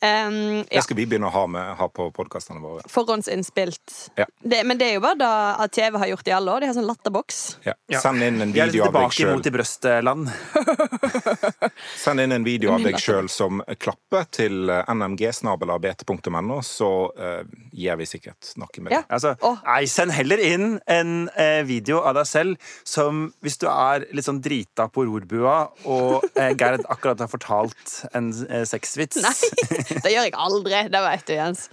Um, 0.04 0.58
ja. 0.58 0.64
Det 0.68 0.82
skal 0.84 0.98
vi 1.00 1.06
begynne 1.08 1.30
å 1.30 1.32
ha, 1.32 1.44
med, 1.48 1.70
ha 1.80 1.88
på 1.88 2.10
podkastene 2.12 2.60
våre. 2.60 2.84
Forhåndsinnspilt. 2.92 3.94
Ja. 4.20 4.26
Det, 4.44 4.60
men 4.68 4.80
det 4.80 4.90
er 4.90 4.98
jo 4.98 5.04
bare 5.06 5.16
da 5.22 5.34
at 5.64 5.72
TV 5.72 5.96
har 6.02 6.10
gjort 6.12 6.28
i 6.28 6.34
alle 6.36 6.52
år. 6.52 6.64
De 6.64 6.72
har 6.72 6.76
sånn 6.76 6.90
latterboks. 6.90 7.40
Ja. 7.64 7.78
Ja. 7.88 8.02
Send 8.04 8.26
inn 8.26 8.42
en 8.44 8.52
Vi 8.52 8.60
er 8.60 8.68
litt 8.68 8.76
video 8.76 8.90
av 8.90 8.98
deg 8.98 9.16
tilbake 9.16 9.38
mot 9.38 9.48
i 9.48 9.54
brøstland. 9.56 10.34
Send 12.04 12.24
inn 12.24 12.36
en 12.36 12.44
video 12.44 12.74
av 12.76 12.84
deg 12.84 13.00
selv 13.00 13.32
som 13.32 13.62
klapper 13.80 14.28
til 14.34 14.72
eh, 14.74 14.92
nmg-bt.no, 14.92 16.60
så 16.68 16.92
uh, 17.16 17.42
gir 17.72 18.00
vi 18.00 18.08
sikkert 18.10 18.54
noe 18.60 18.84
med 18.84 18.92
det. 18.92 19.00
Ja. 19.00 19.04
Altså, 19.14 19.34
nei, 19.64 19.82
send 19.90 20.16
heller 20.16 20.42
inn 20.44 20.78
en 20.92 21.14
uh, 21.38 21.62
video 21.68 22.02
av 22.04 22.18
deg 22.20 22.28
selv 22.30 22.74
som 22.88 23.26
hvis 23.44 23.60
du 23.62 23.68
er 23.72 24.08
litt 24.12 24.28
sånn 24.28 24.42
drita 24.44 24.90
på 24.92 25.06
rorbua, 25.08 25.58
og 25.88 26.28
uh, 26.36 26.52
Gerd 26.60 26.86
akkurat 26.92 27.24
har 27.24 27.32
fortalt 27.32 27.98
en 28.14 28.32
uh, 28.50 28.64
sexvits. 28.68 29.22
Nei, 29.24 29.36
det 30.02 30.14
gjør 30.14 30.28
jeg 30.30 30.36
aldri. 30.46 30.80
Det 30.94 31.04
vet 31.08 31.28
du, 31.28 31.34
Jens. 31.38 31.68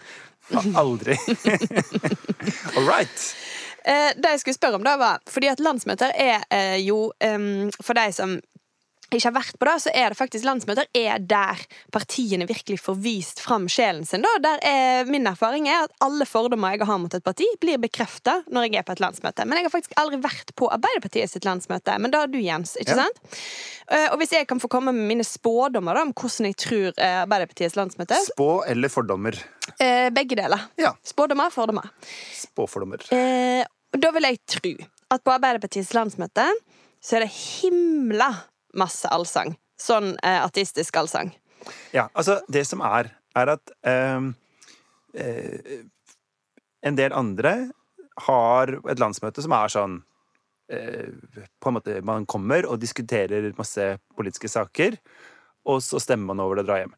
Aldri. 0.76 1.16
All 2.76 2.86
right. 2.88 3.26
Eh, 3.84 4.10
det 4.16 4.34
jeg 4.34 4.42
skulle 4.42 4.58
spørre 4.58 4.80
om, 4.80 4.84
da 4.84 4.96
var 5.00 5.22
Fordi 5.30 5.48
at 5.48 5.60
landsmøter 5.62 6.10
er 6.12 6.42
eh, 6.52 6.76
jo 6.84 7.12
For 7.80 7.96
de 7.96 8.10
som 8.12 8.34
ikke 9.18 9.28
har 9.30 9.34
vært 9.42 9.56
på 9.58 9.66
det, 9.66 9.74
så 9.82 9.90
er 9.96 10.12
det 10.12 10.18
faktisk 10.18 10.44
landsmøter 10.46 10.86
er 10.94 11.18
der 11.18 11.58
partiene 11.92 12.46
virkelig 12.46 12.78
får 12.84 12.98
vist 13.02 13.40
fram 13.42 13.66
sjelen 13.72 14.04
sin. 14.06 14.22
Da. 14.22 14.28
Der 14.44 14.62
er, 14.66 15.04
min 15.10 15.26
erfaring 15.26 15.66
er 15.68 15.88
at 15.88 15.94
alle 16.04 16.26
fordommer 16.28 16.76
jeg 16.76 16.86
har 16.86 16.98
mot 17.02 17.14
et 17.18 17.24
parti, 17.26 17.46
blir 17.60 17.80
bekrefta 17.82 18.38
når 18.52 18.68
jeg 18.68 18.78
er 18.80 18.86
på 18.86 18.92
et 18.94 19.02
landsmøte. 19.02 19.44
Men 19.48 19.58
jeg 19.58 19.66
har 19.66 19.74
faktisk 19.74 19.96
aldri 19.98 20.20
vært 20.22 20.54
på 20.54 20.68
Arbeiderpartiet 20.70 21.32
sitt 21.32 21.44
landsmøte. 21.48 21.98
Men 21.98 22.10
da 22.14 22.22
har 22.22 22.30
du, 22.30 22.38
Jens. 22.38 22.76
ikke 22.80 22.94
Ja. 22.94 23.06
sant? 23.08 23.40
Eh, 23.90 24.06
og 24.12 24.18
hvis 24.20 24.30
jeg 24.36 24.46
kan 24.46 24.60
få 24.62 24.68
komme 24.70 24.92
med 24.94 25.08
mine 25.08 25.24
spådommer 25.26 25.94
da, 25.98 26.02
om 26.06 26.12
hvordan 26.14 26.46
jeg 26.46 26.56
tror 26.62 26.92
eh, 26.94 27.16
Arbeiderpartiets 27.24 27.74
landsmøte 27.74 28.14
Spå 28.28 28.62
eller 28.70 28.88
fordommer? 28.88 29.34
eh, 29.80 30.10
Begge 30.14 30.36
deler. 30.38 30.68
Ja. 30.78 30.92
Spådommer, 31.02 31.50
fordommer. 31.50 31.90
Spåfordommer. 32.36 33.02
Da 33.98 34.10
vil 34.14 34.22
jeg 34.28 34.38
tro 34.46 34.72
at 35.10 35.24
på 35.26 35.32
Arbeiderpartiets 35.34 35.90
landsmøte 35.96 36.46
så 37.02 37.16
er 37.16 37.24
det 37.24 37.32
himla 37.34 38.28
masse 38.76 39.08
allsang. 39.08 39.54
Sånn 39.80 40.12
eh, 40.22 40.40
artistisk 40.42 40.96
allsang. 41.00 41.32
Ja, 41.94 42.08
altså, 42.12 42.40
det 42.48 42.66
som 42.68 42.82
er, 42.84 43.10
er 43.36 43.54
at 43.56 43.72
eh, 43.86 44.28
eh, 45.14 45.80
en 46.86 46.96
del 46.98 47.16
andre 47.16 47.54
har 48.26 48.74
et 48.88 49.00
landsmøte 49.00 49.44
som 49.44 49.54
er 49.56 49.72
sånn 49.72 49.96
eh, 50.72 51.08
På 51.60 51.70
en 51.70 51.76
måte 51.78 52.00
Man 52.04 52.26
kommer 52.28 52.66
og 52.68 52.80
diskuterer 52.82 53.52
masse 53.58 53.94
politiske 54.16 54.50
saker, 54.52 54.98
og 55.68 55.80
så 55.84 56.00
stemmer 56.02 56.32
man 56.32 56.44
over 56.44 56.58
det 56.58 56.64
og 56.64 56.70
drar 56.70 56.84
hjem. 56.84 56.94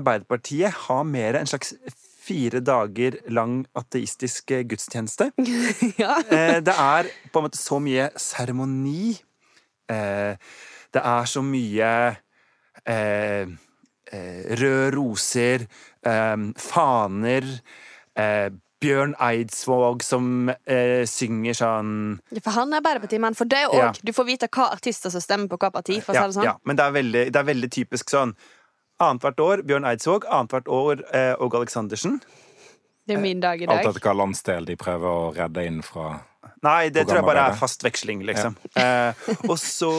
Arbeiderpartiet 0.00 0.76
har 0.86 1.04
mer 1.08 1.38
en 1.40 1.48
slags 1.50 1.74
fire 2.20 2.60
dager 2.64 3.16
lang 3.32 3.64
ateistisk 3.78 4.52
eh, 4.54 4.64
gudstjeneste. 4.68 5.30
ja. 6.02 6.18
Eh, 6.30 6.58
det 6.64 6.74
er 6.74 7.10
på 7.32 7.40
en 7.40 7.48
måte 7.48 7.60
så 7.60 7.80
mye 7.82 8.10
seremoni. 8.20 9.16
Eh, 9.90 10.36
det 10.94 11.02
er 11.06 11.28
så 11.30 11.42
mye 11.44 11.90
eh, 12.86 13.46
eh, 14.12 14.42
røde 14.60 14.90
roser, 14.96 15.66
eh, 16.06 16.36
faner 16.58 17.46
eh, 18.16 18.50
Bjørn 18.80 19.12
Eidsvåg 19.20 20.00
som 20.04 20.48
eh, 20.48 21.02
synger 21.08 21.56
sånn 21.58 21.90
For 22.40 22.54
han 22.56 22.72
er 22.72 22.80
Arbeiderpartiet-mann. 22.80 23.36
For 23.36 23.50
det 23.50 23.66
òg. 23.68 23.76
Ja. 23.76 23.90
Du 24.00 24.14
får 24.16 24.28
vite 24.30 24.48
hva 24.48 24.70
artister 24.72 25.12
som 25.12 25.20
stemmer 25.20 25.50
på 25.52 25.58
hva 25.60 25.68
parti. 25.74 25.98
For 26.00 26.14
å 26.14 26.16
ja, 26.16 26.22
si 26.24 26.32
det 26.32 26.38
sånn. 26.38 26.48
ja, 26.48 26.54
Men 26.64 26.80
det 26.80 26.86
er 26.86 26.96
veldig, 26.96 27.24
det 27.34 27.42
er 27.42 27.50
veldig 27.52 27.70
typisk 27.76 28.12
sånn 28.14 28.32
Annethvert 29.00 29.38
år 29.40 29.62
Bjørn 29.64 29.86
Eidsvåg, 29.88 30.26
annethvert 30.28 30.66
år 30.68 31.00
eh, 31.16 31.32
Åge 31.40 31.56
Aleksandersen. 31.56 32.18
Det 33.06 33.16
er 33.16 33.22
min 33.22 33.40
dag 33.42 33.62
i 33.62 33.66
dag. 33.66 33.80
Alt 33.80 33.96
etter 33.96 34.06
hva 34.06 34.16
landsdel 34.22 34.68
de 34.68 34.76
prøver 34.78 35.08
å 35.08 35.30
redde 35.36 35.64
inn 35.66 35.80
fra. 35.82 36.12
Nei, 36.64 36.90
det 36.92 37.06
tror 37.08 37.20
jeg 37.20 37.28
bare 37.28 37.46
er 37.50 37.56
fast 37.58 37.84
veksling, 37.84 38.24
liksom. 38.28 38.56
Eh, 38.80 39.30
og 39.48 39.56
så 39.60 39.92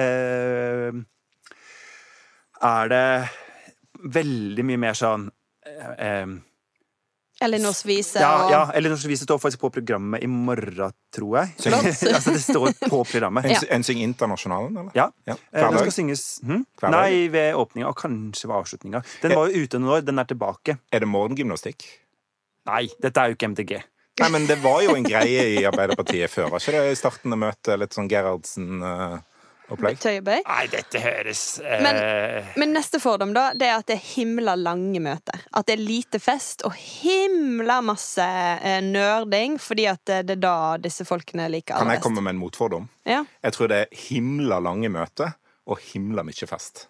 eh, 0.00 0.96
er 2.64 2.90
det 2.92 3.06
veldig 4.16 4.64
mye 4.66 4.80
mer 4.80 4.98
sånn 4.98 5.28
eh, 5.64 5.94
eh, 5.94 6.34
Elinors 7.44 7.80
vise 7.86 8.20
Ja, 8.22 8.30
og 8.44 8.52
ja 8.52 8.60
eller 8.78 8.94
vise 9.10 9.26
står 9.26 9.40
faktisk 9.42 9.64
på 9.64 9.70
programmet 9.74 10.22
i 10.22 10.28
morgen, 10.30 10.94
tror 11.14 11.40
jeg. 11.40 11.54
Altså, 11.74 12.32
det 12.32 12.42
står 12.44 12.70
på 12.86 13.02
programmet. 13.10 13.44
En, 13.48 13.56
Ja. 13.56 13.60
en 13.74 13.84
synger 13.86 14.06
Internasjonalen, 14.08 14.76
eller? 14.76 14.92
Ja. 14.94 15.08
Ja. 15.26 15.36
Eh, 15.52 15.64
Den 15.64 15.78
skal 15.82 15.96
synges 15.96 16.24
hm? 16.44 16.62
Nei, 16.94 17.26
ved 17.34 17.58
åpninga, 17.58 17.90
og 17.90 17.98
kanskje 17.98 18.48
ved 18.48 18.56
avslutninga. 18.60 19.02
Den 19.22 19.36
var 19.36 19.50
jo 19.50 19.64
ute 19.64 19.80
noen 19.82 19.98
år, 19.98 20.06
den 20.06 20.22
er 20.22 20.30
tilbake. 20.30 20.78
Er 20.92 21.04
det 21.04 21.10
morgengymnastikk? 21.10 21.84
Nei, 22.66 22.86
dette 23.02 23.20
er 23.20 23.28
jo 23.32 23.36
ikke 23.38 23.48
MDG. 23.52 23.74
Nei, 24.22 24.28
men 24.30 24.46
det 24.46 24.56
var 24.62 24.80
jo 24.84 24.94
en 24.94 25.02
greie 25.04 25.42
i 25.58 25.64
Arbeiderpartiet 25.66 26.30
før. 26.30 26.48
Var 26.54 26.62
ikke 26.62 26.72
det 26.78 26.92
i 26.92 26.98
startende 27.00 27.36
møte? 27.40 27.74
Litt 27.80 27.96
sånn 27.96 28.06
Gerhardsen-opplegg? 28.08 29.98
Tøyebøy. 30.00 30.36
Nei, 30.46 30.66
dette 30.70 31.00
høres 31.02 31.40
eh, 31.64 31.80
Men- 31.82 32.44
Men 32.56 32.72
neste 32.76 33.00
fordom 33.02 33.32
da, 33.34 33.48
det 33.58 33.66
er 33.68 33.78
at 33.80 33.86
det 33.90 33.96
er 33.96 34.04
himla 34.14 34.54
lange 34.56 35.00
møter. 35.02 35.40
At 35.52 35.66
det 35.66 35.74
er 35.78 35.82
lite 35.82 36.20
fest 36.22 36.62
og 36.64 36.74
himla 36.78 37.80
masse 37.82 38.22
eh, 38.22 38.80
nerding, 38.86 39.58
fordi 39.60 39.86
at 39.90 40.04
det, 40.06 40.20
det 40.30 40.36
er 40.38 40.42
da 40.46 40.54
disse 40.78 41.04
folkene 41.08 41.48
liker 41.50 41.76
Kan 41.82 41.90
jeg 41.90 42.00
komme 42.04 42.22
med 42.22 42.36
en 42.36 42.42
motfordom? 42.44 42.88
Ja. 43.04 43.24
Jeg 43.42 43.52
tror 43.58 43.68
det 43.72 43.80
er 43.88 43.98
himla 44.08 44.60
lange 44.62 44.88
møter 44.94 45.34
og 45.66 45.78
himla 45.90 46.22
mye 46.22 46.46
fest. 46.46 46.86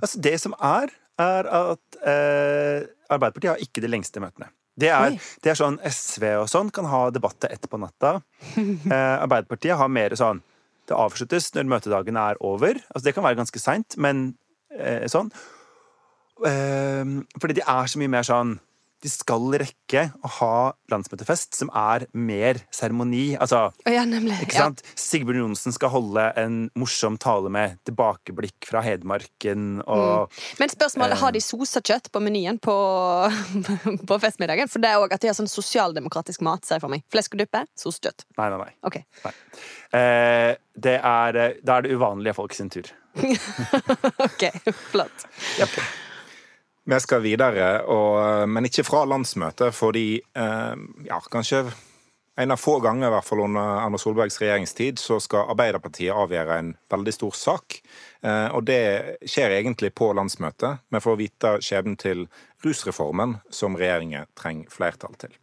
Altså, 0.00 0.18
det 0.18 0.34
som 0.42 0.54
er, 0.58 0.90
er 1.20 1.46
at 1.46 1.98
eh, 2.02 2.82
Arbeiderpartiet 3.12 3.52
har 3.54 3.62
ikke 3.62 3.80
de 3.84 3.90
lengste 3.92 4.18
møtene. 4.24 4.48
Det 4.80 4.90
er, 4.90 5.14
det 5.44 5.52
er 5.52 5.58
sånn 5.58 5.76
SV 5.86 6.24
og 6.40 6.48
sånn 6.50 6.70
kan 6.74 6.88
ha 6.90 7.06
debatter 7.14 7.52
ett 7.54 7.68
på 7.70 7.80
natta. 7.80 8.18
Eh, 8.84 9.14
Arbeiderpartiet 9.24 9.78
har 9.78 9.88
mer 9.90 10.14
sånn 10.18 10.42
det 10.88 10.96
avsluttes 10.98 11.48
når 11.54 11.68
møtedagen 11.70 12.18
er 12.20 12.38
over. 12.44 12.76
Altså, 12.90 13.04
det 13.06 13.14
kan 13.16 13.24
være 13.24 13.38
ganske 13.38 13.60
seint, 13.62 13.96
men 13.96 14.26
eh, 14.76 15.06
sånn. 15.08 15.30
Eh, 16.44 17.14
fordi 17.40 17.56
de 17.56 17.64
er 17.64 17.88
så 17.88 18.02
mye 18.02 18.12
mer 18.12 18.26
sånn 18.26 18.58
de 19.04 19.10
skal 19.12 19.52
rekke 19.60 20.06
å 20.24 20.30
ha 20.38 20.54
landsmøtefest 20.92 21.58
som 21.58 21.70
er 21.76 22.06
mer 22.16 22.60
seremoni. 22.72 23.34
Altså, 23.36 23.66
ja, 23.84 24.06
nemlig. 24.08 24.38
Ikke 24.46 24.56
sant? 24.56 24.80
Ja. 24.84 24.96
Sigbjørn 25.04 25.42
Johnsen 25.42 25.76
skal 25.76 25.92
holde 25.92 26.24
en 26.40 26.58
morsom 26.78 27.18
tale 27.20 27.52
med 27.52 27.76
tilbakeblikk 27.84 28.70
fra 28.70 28.80
Hedmarken 28.84 29.82
og 29.84 30.30
mm. 30.32 30.42
Men 30.60 30.72
spørsmålet, 30.72 31.18
har 31.20 31.34
de 31.34 31.40
eh, 31.42 31.44
sosa-kjøtt 31.44 32.10
på 32.14 32.22
menyen 32.24 32.58
på, 32.62 32.74
på, 34.08 34.18
festmiddagen? 34.22 34.70
For 34.72 34.82
det 34.82 34.92
er 34.92 35.02
òg 35.02 35.12
at 35.14 35.24
de 35.24 35.30
har 35.30 35.36
sånn 35.36 35.50
sosialdemokratisk 35.50 36.44
mat, 36.46 36.64
ser 36.64 36.78
jeg 36.78 36.86
for 36.86 36.94
meg. 36.94 37.04
Flesk 37.12 37.36
og 37.36 37.44
kjøtt. 37.44 38.26
Nei, 38.38 38.48
nei, 38.48 38.60
nei. 38.60 38.70
Okay. 38.88 39.04
nei. 39.24 39.34
Eh, 39.94 40.52
det 40.74 40.96
er, 40.98 41.40
eh, 41.40 41.58
da 41.62 41.78
er 41.78 41.86
det 41.86 41.94
uvanlige 41.94 42.36
folk 42.40 42.56
sin 42.56 42.72
tur. 42.72 42.88
ok, 44.26 44.48
flott. 44.92 45.28
Yep. 45.60 45.78
Vi 46.84 47.00
skal 47.00 47.22
videre, 47.24 47.68
og, 47.88 48.48
men 48.48 48.68
ikke 48.68 48.84
fra 48.84 49.04
landsmøtet, 49.08 49.72
fordi 49.72 50.20
eh, 50.20 50.86
ja, 51.06 51.20
kanskje 51.32 51.64
en 52.36 52.50
av 52.50 52.58
få 52.58 52.80
ganger 52.82 53.06
i 53.06 53.12
hvert 53.14 53.26
fall 53.26 53.44
under 53.44 53.76
Erna 53.84 53.98
Solbergs 54.00 54.40
regjeringstid 54.42 54.98
så 54.98 55.20
skal 55.22 55.52
Arbeiderpartiet 55.52 56.14
avgjøre 56.14 56.56
en 56.58 56.72
veldig 56.90 57.14
stor 57.14 57.36
sak. 57.38 57.78
Eh, 58.26 58.48
og 58.50 58.66
det 58.66 58.80
skjer 59.22 59.54
egentlig 59.60 59.92
på 59.94 60.10
landsmøtet. 60.18 60.82
Vi 60.90 61.02
får 61.04 61.20
vite 61.20 61.54
skjebnen 61.62 61.96
til 62.00 62.26
rusreformen, 62.66 63.38
som 63.54 63.78
regjeringen 63.78 64.26
trenger 64.34 64.74
flertall 64.74 65.14
til. 65.20 65.38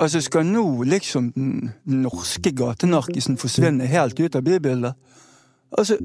Altså, 0.00 0.20
skal 0.24 0.46
nå 0.48 0.64
liksom 0.88 1.30
den 1.36 1.70
norske 2.02 2.50
gatenarkisen 2.56 3.38
forsvinne 3.38 3.86
helt 3.86 4.18
ut 4.18 4.34
av 4.34 4.42
bybildet? 4.42 4.98
Altså, 5.78 6.00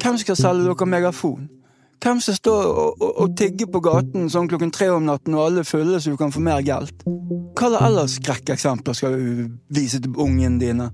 hvem 0.00 0.16
skal 0.22 0.38
selge 0.38 0.70
dere 0.70 0.88
megafon? 0.88 1.50
Hvem 2.02 2.20
som 2.20 2.34
står 2.34 2.64
og, 2.66 2.96
og, 3.00 3.10
og, 3.22 3.34
tigger 3.38 3.68
på 3.70 3.80
gaten 3.84 4.30
sånn 4.32 4.48
klokken 4.50 4.72
tre 4.74 4.88
om 4.90 5.04
natten 5.06 5.36
og 5.36 5.44
alle 5.44 5.62
er 5.62 5.68
fulle 5.68 6.00
så 6.02 6.10
du 6.10 6.18
kan 6.18 6.32
få 6.34 6.40
mer 6.42 6.64
gelt? 6.66 7.04
Hva 7.58 7.68
ellers 7.78 8.16
skrekkeksempler 8.18 8.96
skal 8.98 9.14
du 9.14 9.44
vise 9.70 10.00
til 10.02 10.16
ungene 10.18 10.58
dine? 10.58 10.88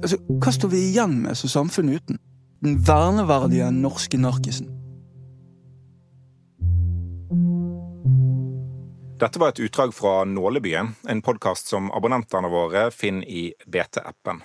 Altså, 0.00 0.16
hva 0.40 0.54
står 0.56 0.72
vi 0.72 0.86
igjen 0.86 1.18
med 1.26 1.36
som 1.36 1.52
samfunn 1.52 1.92
uten? 1.92 2.20
Den 2.64 2.78
verneverdige 2.80 3.68
norske 3.76 4.16
narkisen. 4.16 4.70
Dette 9.20 9.40
var 9.40 9.52
et 9.52 9.60
utdrag 9.66 9.92
fra 9.94 10.16
Nålebyen, 10.28 10.94
en 11.08 11.22
podkast 11.24 11.68
som 11.70 11.92
abonnentene 11.92 12.48
våre 12.52 12.88
finner 12.92 13.28
i 13.28 13.50
BT-appen 13.68 14.40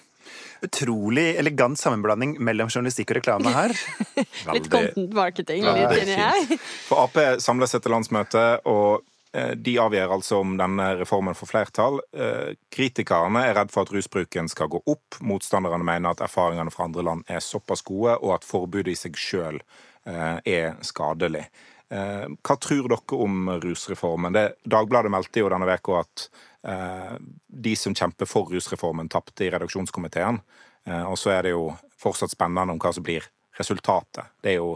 utrolig 0.66 1.36
elegant 1.40 1.80
sammenblanding 1.80 2.38
mellom 2.44 2.70
journalistikk 2.72 3.14
og 3.14 3.20
reklame 3.22 3.54
her. 3.56 3.74
litt 4.56 4.70
content 4.72 5.14
marketing 5.16 5.66
litt 5.66 5.96
inni 6.04 6.18
her. 6.20 6.58
For 6.88 7.06
Ap 7.08 7.42
samles 7.44 7.76
etter 7.78 7.94
landsmøtet, 7.94 8.10
landsmøte, 8.10 8.62
og 8.70 9.04
eh, 9.34 9.56
de 9.56 9.78
avgjør 9.80 10.16
altså 10.18 10.42
om 10.44 10.58
denne 10.58 10.96
reformen 11.00 11.36
får 11.36 11.52
flertall. 11.52 12.00
Eh, 12.14 12.56
kritikerne 12.72 13.46
er 13.46 13.56
redd 13.58 13.72
for 13.72 13.86
at 13.86 13.94
rusbruken 13.94 14.50
skal 14.50 14.70
gå 14.70 14.82
opp. 14.86 15.20
Motstanderne 15.22 15.84
mener 15.84 16.12
at 16.12 16.22
erfaringene 16.22 16.72
fra 16.72 16.86
andre 16.86 17.04
land 17.04 17.24
er 17.28 17.40
såpass 17.40 17.82
gode, 17.82 18.18
og 18.20 18.36
at 18.36 18.48
forbudet 18.48 18.94
i 18.94 19.00
seg 19.00 19.18
sjøl 19.18 19.62
eh, 20.06 20.40
er 20.46 20.80
skadelig. 20.82 21.48
Hva 21.90 22.54
tror 22.62 22.86
dere 22.86 23.18
om 23.18 23.48
rusreformen? 23.64 24.36
Det, 24.36 24.60
Dagbladet 24.62 25.10
meldte 25.10 25.42
jo 25.42 25.48
denne 25.50 25.66
uka 25.74 26.04
at 26.04 26.28
de 26.60 27.72
som 27.80 27.94
kjemper 27.96 28.28
for 28.28 28.50
rusreformen, 28.52 29.08
tapte 29.10 29.46
i 29.46 29.52
redaksjonskomiteen. 29.54 30.42
Eh, 30.90 31.04
og 31.04 31.18
så 31.20 31.34
er 31.36 31.46
det 31.46 31.54
jo 31.54 31.70
fortsatt 32.00 32.34
spennende 32.34 32.76
om 32.76 32.82
hva 32.82 32.92
som 32.96 33.06
blir 33.06 33.26
resultatet. 33.60 34.32
Det 34.42 34.54
er 34.54 34.60
jo 34.60 34.76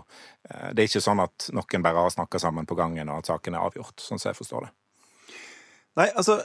eh, 0.49 0.71
det 0.73 0.83
er 0.83 0.89
ikke 0.89 1.03
sånn 1.03 1.23
at 1.23 1.49
noen 1.55 1.85
bare 1.85 2.05
har 2.05 2.13
snakka 2.13 2.41
sammen 2.41 2.67
på 2.69 2.77
gangen, 2.79 3.09
og 3.09 3.23
at 3.23 3.31
saken 3.31 3.55
er 3.57 3.67
avgjort, 3.67 3.95
sånn 4.01 4.21
som 4.21 4.31
jeg 4.31 4.39
forstår 4.39 4.67
det. 4.67 4.73
Nei, 6.01 6.09
altså 6.11 6.41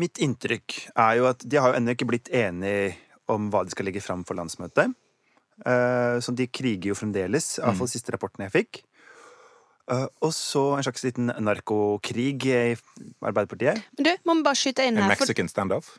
Mitt 0.00 0.16
inntrykk 0.24 0.74
er 0.96 1.16
jo 1.18 1.26
at 1.28 1.42
de 1.44 1.58
har 1.60 1.68
jo 1.68 1.76
ennå 1.76 1.92
ikke 1.92 2.06
blitt 2.08 2.30
enige 2.32 2.94
om 3.28 3.50
hva 3.52 3.60
de 3.60 3.74
skal 3.74 3.84
legge 3.84 4.00
fram 4.00 4.22
for 4.24 4.38
landsmøtet. 4.38 4.94
Så 6.24 6.32
de 6.32 6.46
kriger 6.48 6.88
jo 6.88 6.96
fremdeles, 6.96 7.58
iallfall 7.58 7.90
mm. 7.90 7.92
siste 7.92 8.14
rapporten 8.14 8.46
jeg 8.46 8.54
fikk. 8.54 8.80
Uh, 9.90 10.06
og 10.22 10.30
så 10.34 10.62
en 10.76 10.84
slags 10.86 11.02
liten 11.02 11.32
narkokrig 11.42 12.36
i 12.46 12.58
Arbeiderpartiet. 13.20 13.82
Men 13.98 14.06
du, 14.06 14.12
må 14.28 14.36
vi 14.38 14.44
bare 14.46 14.58
skyte 14.58 14.86
inn 14.86 15.00
her. 15.00 15.08
En 15.08 15.14
Mexican 15.14 15.50
standoff? 15.50 15.96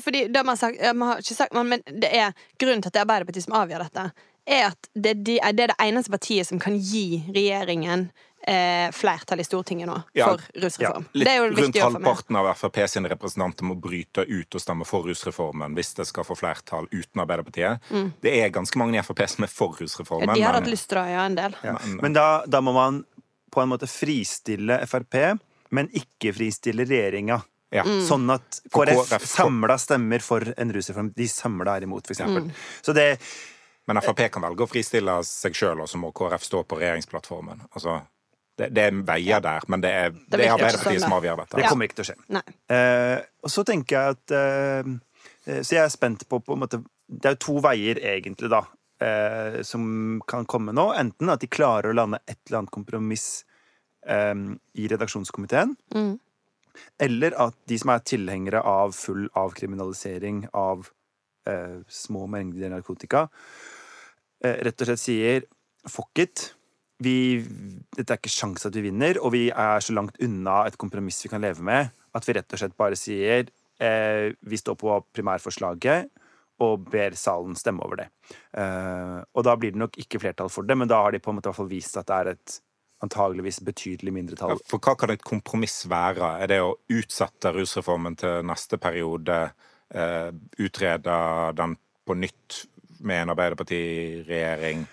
Fordi 0.00 0.26
det 0.28 0.42
man 0.44 0.58
sagt, 0.60 0.80
man 0.94 1.14
har 1.14 1.22
ikke 1.22 1.34
sagt 1.38 1.56
men 1.56 1.80
det 1.88 2.10
er 2.12 2.34
grunnen 2.60 2.82
til 2.84 2.90
at 2.90 2.98
det 2.98 3.00
er 3.00 3.06
Arbeiderpartiet 3.06 3.46
som 3.46 3.56
avgjør 3.56 3.86
dette, 3.86 4.04
er 4.50 4.66
at 4.68 4.90
det, 4.94 5.14
det 5.24 5.38
er 5.40 5.56
det 5.56 5.70
eneste 5.80 6.12
partiet 6.12 6.48
som 6.48 6.60
kan 6.60 6.76
gi 6.76 7.22
regjeringen 7.32 8.10
eh, 8.50 8.90
flertall 8.92 9.40
i 9.40 9.44
Stortinget 9.44 9.88
nå 9.88 9.96
ja, 10.12 10.26
for 10.26 10.62
rusreform. 10.62 11.04
Ja, 11.12 11.20
litt, 11.44 11.58
rundt 11.58 11.78
halvparten 11.82 12.36
av 12.36 12.48
Frp 12.54 12.80
sine 12.90 13.10
representanter 13.12 13.66
må 13.68 13.76
bryte 13.78 14.24
ut 14.26 14.56
og 14.56 14.62
stemme 14.62 14.86
for 14.88 15.06
rusreformen 15.06 15.76
hvis 15.78 15.94
det 16.00 16.08
skal 16.10 16.26
få 16.26 16.36
flertall 16.38 16.88
uten 16.90 17.22
Arbeiderpartiet. 17.22 17.84
Mm. 17.90 18.10
Det 18.22 18.34
er 18.40 18.50
ganske 18.54 18.80
mange 18.80 18.98
i 18.98 19.04
Frp 19.06 19.22
som 19.30 19.46
er 19.46 19.52
for 19.52 19.78
rusreformen. 19.78 20.34
Ja, 20.34 20.38
de 20.40 20.48
har 20.48 20.58
hatt 20.58 20.70
lyst 20.70 20.90
til 20.90 21.02
å 21.02 21.06
gjøre 21.06 21.28
en 21.30 21.38
del. 21.38 21.56
Men, 21.62 22.00
men 22.02 22.18
da, 22.18 22.26
da, 22.50 22.62
må 22.64 22.74
man 22.76 23.04
på 23.50 23.62
en 23.62 23.70
måte 23.70 23.88
fristille 23.90 24.80
Frp, 24.90 25.20
men 25.76 25.90
ikke 25.96 26.34
fristille 26.34 26.86
regjeringa. 26.88 27.38
Ja. 27.70 27.86
Mm. 27.86 28.02
Sånn 28.02 28.26
at 28.34 28.64
KrF, 28.74 29.06
KrF 29.12 29.30
samla 29.30 29.78
stemmer 29.78 30.22
for 30.26 30.42
en 30.42 30.74
rusreform. 30.74 31.12
De 31.14 31.30
samla 31.30 31.78
er 31.78 31.86
imot, 31.86 32.10
f.eks. 32.10 32.26
Mm. 32.26 32.50
Så 32.82 32.96
det 32.96 33.08
men 33.90 33.98
Frp 34.04 34.20
kan 34.30 34.44
velge 34.44 34.62
å 34.62 34.70
fristille 34.70 35.16
seg 35.26 35.56
sjøl, 35.56 35.80
og 35.82 35.88
så 35.90 35.98
må 35.98 36.12
KrF 36.14 36.44
stå 36.46 36.60
på 36.68 36.76
regjeringsplattformen. 36.78 37.64
Altså, 37.74 37.96
det, 38.60 38.68
det 38.76 38.86
er 38.88 38.98
veier 39.08 39.42
der, 39.44 39.66
men 39.72 39.82
det 39.82 39.90
er, 39.96 40.10
det 40.12 40.42
er 40.44 40.54
Arbeiderpartiet 40.54 41.04
som 41.04 41.14
avgjør 41.16 41.42
dette. 41.42 41.60
Det 41.60 41.68
kommer 41.68 41.88
ikke 41.88 42.00
til 42.00 42.04
å 42.04 42.08
skje. 42.10 42.42
Eh, 42.76 43.16
og 43.46 43.52
så 43.54 43.64
tenker 43.68 43.96
jeg 43.96 44.16
at 44.16 44.34
eh, 44.36 44.90
eh, 45.46 45.60
Så 45.64 45.76
jeg 45.76 45.82
er 45.84 45.92
spent 45.92 46.26
på, 46.28 46.42
på 46.44 46.56
en 46.56 46.62
måte, 46.64 46.82
Det 47.08 47.30
er 47.30 47.36
jo 47.36 47.42
to 47.46 47.56
veier, 47.64 48.00
egentlig, 48.12 48.50
da, 48.52 48.62
eh, 49.02 49.60
som 49.66 50.20
kan 50.28 50.48
komme 50.50 50.74
nå. 50.76 50.90
Enten 51.00 51.32
at 51.32 51.42
de 51.42 51.50
klarer 51.50 51.90
å 51.90 51.96
lande 51.96 52.20
et 52.26 52.38
eller 52.48 52.62
annet 52.62 52.74
kompromiss 52.74 53.28
eh, 54.06 54.34
i 54.76 54.90
redaksjonskomiteen. 54.92 55.74
Mm. 55.96 56.14
Eller 57.02 57.34
at 57.40 57.56
de 57.68 57.80
som 57.80 57.92
er 57.92 58.06
tilhengere 58.06 58.62
av 58.62 58.94
full 58.96 59.26
avkriminalisering 59.36 60.46
av 60.56 60.88
eh, 61.48 61.80
små 61.88 62.28
mengder 62.30 62.72
narkotika, 62.72 63.28
rett 64.40 64.80
og 64.80 64.88
slett 64.88 65.00
sier 65.02 65.42
fuck 65.84 66.16
it 66.22 66.46
vi, 67.00 67.16
Dette 67.96 68.14
er 68.14 68.20
ikke 68.20 68.32
sjans 68.32 68.66
at 68.68 68.76
vi 68.76 68.84
vinner, 68.90 69.20
og 69.24 69.32
vi 69.34 69.48
er 69.50 69.82
så 69.84 69.94
langt 69.96 70.20
unna 70.22 70.62
et 70.68 70.78
kompromiss 70.80 71.22
vi 71.24 71.32
kan 71.32 71.42
leve 71.42 71.64
med, 71.64 71.90
at 72.14 72.26
vi 72.26 72.36
rett 72.36 72.56
og 72.56 72.60
slett 72.60 72.78
bare 72.78 72.98
sier 72.98 73.48
eh, 73.80 74.30
vi 74.40 74.58
står 74.60 74.78
på 74.80 74.98
primærforslaget 75.14 76.10
og 76.60 76.88
ber 76.92 77.14
salen 77.16 77.56
stemme 77.56 77.84
over 77.86 78.02
det. 78.02 78.08
Eh, 78.60 79.20
og 79.32 79.46
da 79.46 79.54
blir 79.56 79.72
det 79.72 79.80
nok 79.80 79.96
ikke 80.00 80.20
flertall 80.20 80.50
for 80.52 80.68
det, 80.68 80.76
men 80.76 80.90
da 80.90 81.00
har 81.00 81.14
de 81.14 81.22
på 81.22 81.32
en 81.32 81.38
måte 81.38 81.48
hvert 81.48 81.60
fall 81.62 81.70
vist 81.70 81.96
at 81.96 82.08
det 82.10 82.18
er 82.18 82.32
et 82.34 82.58
antageligvis 83.00 83.62
betydelig 83.64 84.12
mindretall. 84.12 84.58
Ja, 84.58 84.68
for 84.68 84.84
hva 84.84 84.92
kan 85.00 85.14
et 85.14 85.24
kompromiss 85.24 85.86
være? 85.88 86.34
Er 86.44 86.52
det 86.52 86.60
å 86.60 86.74
utsette 86.92 87.54
rusreformen 87.56 88.18
til 88.20 88.44
neste 88.44 88.76
periode? 88.82 89.38
Eh, 89.90 90.28
utrede 90.60 91.16
den 91.56 91.78
på 92.06 92.16
nytt 92.18 92.64
med 93.00 93.24
en 93.24 93.32
Arbeiderpartiregjering? 93.32 94.84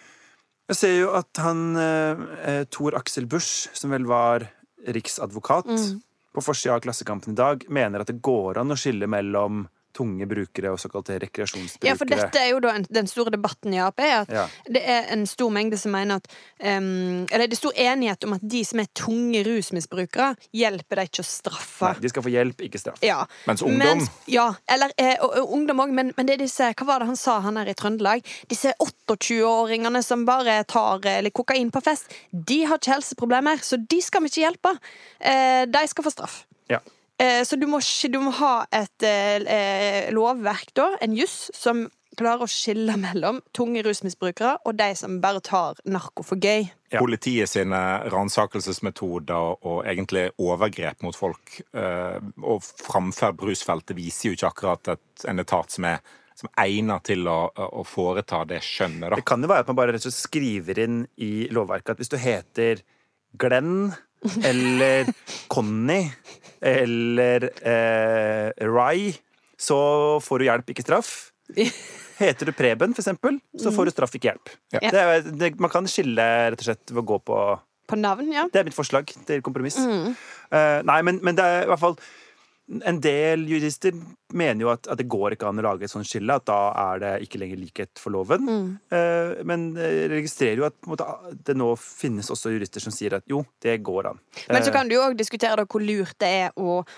Jeg 0.67 0.79
ser 0.81 0.95
jo 0.97 1.13
at 1.15 1.39
han 1.39 1.79
eh, 1.79 2.25
eh, 2.43 2.63
Tor 2.71 2.97
Aksel 2.99 3.27
Busch, 3.29 3.69
som 3.77 3.93
vel 3.95 4.07
var 4.09 4.49
riksadvokat, 4.87 5.69
mm. 5.71 6.01
på 6.35 6.43
forsida 6.43 6.75
av 6.75 6.83
Klassekampen 6.83 7.35
i 7.35 7.39
dag, 7.39 7.63
mener 7.71 8.03
at 8.03 8.11
det 8.11 8.19
går 8.23 8.59
an 8.59 8.75
å 8.75 8.79
skille 8.79 9.07
mellom 9.09 9.65
tunge 9.97 10.27
brukere 10.29 10.71
og 10.73 10.79
såkalte 10.81 11.17
rekreasjonsbrukere. 11.23 11.89
Ja, 11.89 11.95
for 11.97 12.09
dette 12.09 12.41
er 12.41 12.51
jo 12.51 12.61
da 12.63 12.73
en, 12.77 12.85
den 12.93 13.09
store 13.09 13.33
debatten 13.33 13.73
i 13.73 13.81
Ap. 13.81 13.97
At 13.97 14.31
ja. 14.31 14.45
Det 14.69 14.81
er 14.85 15.09
en 15.15 15.25
stor 15.29 15.49
mengde 15.53 15.79
som 15.79 15.95
mener 15.95 16.21
at 16.21 16.27
um, 16.61 17.25
Eller 17.31 17.47
det 17.47 17.57
er 17.57 17.59
stor 17.59 17.79
enighet 17.81 18.27
om 18.27 18.35
at 18.37 18.43
de 18.45 18.61
som 18.67 18.81
er 18.81 18.89
tunge 18.97 19.41
rusmisbrukere, 19.47 20.33
hjelper 20.55 21.01
deg 21.01 21.11
ikke 21.11 21.25
å 21.25 21.27
straffe. 21.27 21.91
Nei, 21.91 22.03
de 22.05 22.11
skal 22.13 22.25
få 22.25 22.33
hjelp, 22.33 22.63
ikke 22.67 22.81
straff. 22.81 23.01
Ja. 23.05 23.23
Mens 23.49 23.65
ungdom 23.65 24.03
Mens, 24.03 24.11
Ja, 24.29 24.47
eller 24.69 24.93
eh, 25.01 25.17
ungdom 25.43 25.81
òg, 25.83 25.93
men, 25.95 26.11
men, 26.17 26.29
det 26.29 26.37
er 26.37 26.43
disse 26.45 26.71
Hva 26.77 26.87
var 26.87 27.03
det 27.03 27.09
han 27.11 27.19
sa, 27.19 27.39
han 27.45 27.59
her 27.59 27.71
i 27.71 27.75
Trøndelag? 27.77 28.25
Disse 28.51 28.73
28-åringene 28.83 30.03
som 30.05 30.25
bare 30.27 30.59
tar 30.69 31.05
eller 31.07 31.33
kokain 31.35 31.71
på 31.73 31.81
fest, 31.83 32.13
de 32.31 32.63
har 32.67 32.81
ikke 32.81 32.95
helseproblemer, 32.95 33.61
så 33.63 33.79
de 33.79 34.01
skal 34.03 34.23
vi 34.23 34.31
ikke 34.31 34.43
hjelpe. 34.45 34.75
Eh, 35.19 35.63
de 35.69 35.83
skal 35.89 36.05
få 36.05 36.13
straff. 36.13 36.41
Ja. 36.71 36.81
Eh, 37.17 37.43
så 37.43 37.55
du 37.55 37.65
må, 37.69 37.79
du 37.81 38.19
må, 38.21 38.31
ha 38.39 38.55
et 38.71 39.05
eh, 39.05 39.41
eh, 39.41 40.09
lovverk, 40.13 40.73
da, 40.77 40.91
en 41.01 41.15
juss, 41.17 41.47
som 41.57 41.87
klarer 42.17 42.45
å 42.45 42.49
skille 42.49 42.95
mellom 42.97 43.43
tunge 43.53 43.83
rusmisbrukere 43.85 44.55
og 44.65 44.77
de 44.79 44.87
som 44.97 45.19
bare 45.21 45.41
tar 45.45 45.77
narko 45.85 46.23
for 46.25 46.41
gøy. 46.41 46.65
Ja. 46.89 47.01
Politiet 47.01 47.51
sine 47.51 47.81
ransakelsesmetoder 48.09 49.59
og 49.61 49.83
egentlig 49.85 50.31
overgrep 50.41 51.05
mot 51.05 51.13
folk 51.13 51.59
og 51.77 52.63
framferd 52.65 53.37
på 53.37 53.51
rusfeltet 53.51 53.93
viser 53.99 54.31
jo 54.31 54.37
ikke 54.37 54.49
akkurat 54.49 54.91
et, 54.95 55.27
en 55.29 55.43
etat 55.43 55.77
som 55.77 55.85
er 55.91 56.01
som 56.37 56.49
egnet 56.61 57.05
til 57.09 57.29
å, 57.29 57.37
å 57.53 57.85
foreta 57.85 58.43
det 58.49 58.63
skjønnet. 58.65 59.13
Det 59.17 59.25
kan 59.27 59.41
jo 59.41 59.49
være 59.49 59.65
at 59.65 59.69
man 59.69 59.77
bare 59.77 59.93
rett 59.93 60.05
og 60.05 60.09
slett 60.09 60.23
skriver 60.23 60.81
inn 60.87 60.99
i 61.21 61.31
lovverket 61.53 61.93
at 61.93 62.01
hvis 62.01 62.13
du 62.13 62.17
heter 62.21 62.81
Glenn 63.37 63.91
eller 64.45 65.09
Conny 65.51 66.01
eller 66.61 67.47
eh, 67.61 68.49
Rai, 68.65 69.11
så 69.59 69.77
får 70.25 70.39
du 70.41 70.45
hjelp, 70.47 70.71
ikke 70.73 70.85
straff. 70.85 71.11
Heter 72.17 72.49
du 72.49 72.53
Preben, 72.57 72.95
for 72.97 73.03
eksempel, 73.03 73.37
så 73.61 73.71
får 73.73 73.85
du 73.89 73.93
straff, 73.93 74.15
ikke 74.17 74.31
hjelp. 74.31 74.49
Ja. 74.73 74.81
Det, 74.89 75.01
er- 75.03 75.27
det, 75.37 75.51
man 75.61 75.69
kan 75.73 75.85
skille 75.89 76.25
rett 76.51 76.63
og 76.63 76.69
slett 76.71 76.93
ved 76.93 77.03
å 77.03 77.07
gå 77.13 77.19
på 77.29 77.37
På 77.87 77.95
navn, 77.99 78.31
ja. 78.33 78.47
Det 78.51 78.59
er 78.59 78.65
mitt 78.67 78.75
forslag 78.75 79.07
til 79.29 79.39
kompromiss. 79.45 79.77
Eh, 79.79 80.79
nei, 80.83 80.97
men, 81.07 81.21
men 81.23 81.37
det 81.37 81.45
er 81.45 81.67
i 81.67 81.69
hvert 81.71 81.79
fall 81.83 81.95
En 82.67 82.97
del 82.99 83.45
jurister 83.47 83.95
mener 84.35 84.65
jo 84.65 84.71
at, 84.73 84.89
at 84.91 84.99
det 84.99 85.05
går 85.07 85.37
ikke 85.37 85.47
an 85.47 85.61
å 85.61 85.63
lage 85.63 85.87
et 85.87 85.91
sånt 85.91 86.07
skille, 86.09 86.35
at 86.35 86.43
da 86.49 86.57
er 86.81 86.99
det 86.99 87.11
ikke 87.23 87.39
lenger 87.39 87.61
likhet 87.61 88.01
for 88.01 88.11
loven. 88.11 88.49
Eh, 88.91 89.39
men 89.47 89.69
jeg 89.79 90.09
registrerer 90.11 90.59
jo 90.59 90.67
at 90.67 90.75
måte, 90.89 91.07
det 91.47 91.55
nå 91.55 91.69
finnes 91.79 92.27
også 92.33 92.51
jurister 92.51 92.83
som 92.83 92.91
sier 92.91 93.15
at 93.19 93.27
jo, 93.31 93.45
det 93.63 93.77
går 93.87 94.11
an. 94.11 94.19
Men 94.49 94.65
så 94.65 94.73
Eh, 94.73 94.75
kan 94.75 94.89
du 94.89 94.97
jo 94.97 95.05
òg 95.05 95.15
diskutere 95.19 95.55
da 95.61 95.63
hvor 95.63 95.83
lurt 95.83 96.17
det 96.19 96.33
er 96.43 96.59
å 96.59 96.81
eh, 96.81 96.97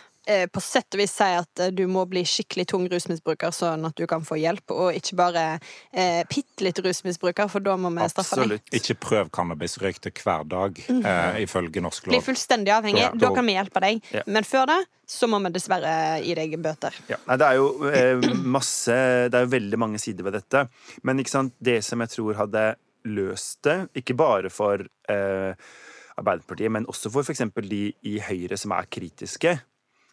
på 0.51 0.61
sett 0.63 0.95
og 0.95 1.01
vis 1.01 1.13
si 1.17 1.27
at 1.39 1.63
eh, 1.63 1.71
du 1.75 1.85
må 1.91 2.05
bli 2.09 2.23
skikkelig 2.27 2.67
tung 2.69 2.85
rusmisbruker, 2.91 3.53
sånn 3.55 3.87
at 3.89 3.95
du 3.97 4.05
kan 4.09 4.23
få 4.25 4.37
hjelp, 4.39 4.73
og 4.75 4.93
ikke 4.97 5.17
bare 5.19 5.45
eh, 5.91 6.21
bitte 6.29 6.65
litt 6.67 6.81
rusmisbruker, 6.85 7.49
for 7.51 7.65
da 7.65 7.75
må 7.79 7.91
vi 7.95 8.07
straffe 8.11 8.37
deg. 8.39 8.45
Absolutt. 8.45 8.73
Ikke 8.79 8.97
prøv 9.07 9.31
cannabisrøyk 9.35 10.01
til 10.05 10.15
hver 10.23 10.45
dag, 10.51 10.79
eh, 10.99 11.41
ifølge 11.45 11.83
norsk 11.85 12.09
Bli 12.09 12.19
lov. 12.19 12.27
fullstendig 12.29 12.75
avhengig. 12.75 13.03
Ja, 13.07 13.11
Da 13.19 13.33
kan 13.35 13.45
vi 13.49 13.57
hjelpe 13.57 13.83
deg. 13.85 14.01
Ja. 14.13 14.23
Men 14.27 14.47
før 14.47 14.69
det 14.73 14.79
så 15.09 15.25
må 15.25 15.39
vi 15.41 15.49
dessverre 15.55 15.93
gi 16.21 16.35
deg 16.37 16.53
bøter. 16.61 16.93
Ja, 17.09 17.17
nei, 17.25 17.37
det 17.41 17.47
er 17.47 17.57
jo 17.57 17.89
eh, 17.89 18.27
masse 18.45 18.93
Det 19.31 19.39
er 19.39 19.47
jo 19.47 19.53
veldig 19.55 19.79
mange 19.81 20.01
sider 20.01 20.27
ved 20.27 20.37
dette. 20.37 20.67
Men 21.03 21.23
sant, 21.25 21.55
det 21.59 21.79
som 21.85 22.01
jeg 22.05 22.13
tror 22.13 22.37
hadde 22.43 22.65
løst 23.09 23.63
det, 23.65 23.77
ikke 23.97 24.15
bare 24.19 24.51
for 24.53 24.83
eh, 25.09 25.53
Arbeiderpartiet, 26.19 26.71
men 26.71 26.85
også 26.91 27.11
for 27.13 27.23
f.eks. 27.23 27.41
de 27.63 27.81
i 28.03 28.17
Høyre 28.19 28.57
som 28.59 28.73
er 28.75 28.87
kritiske, 28.91 29.55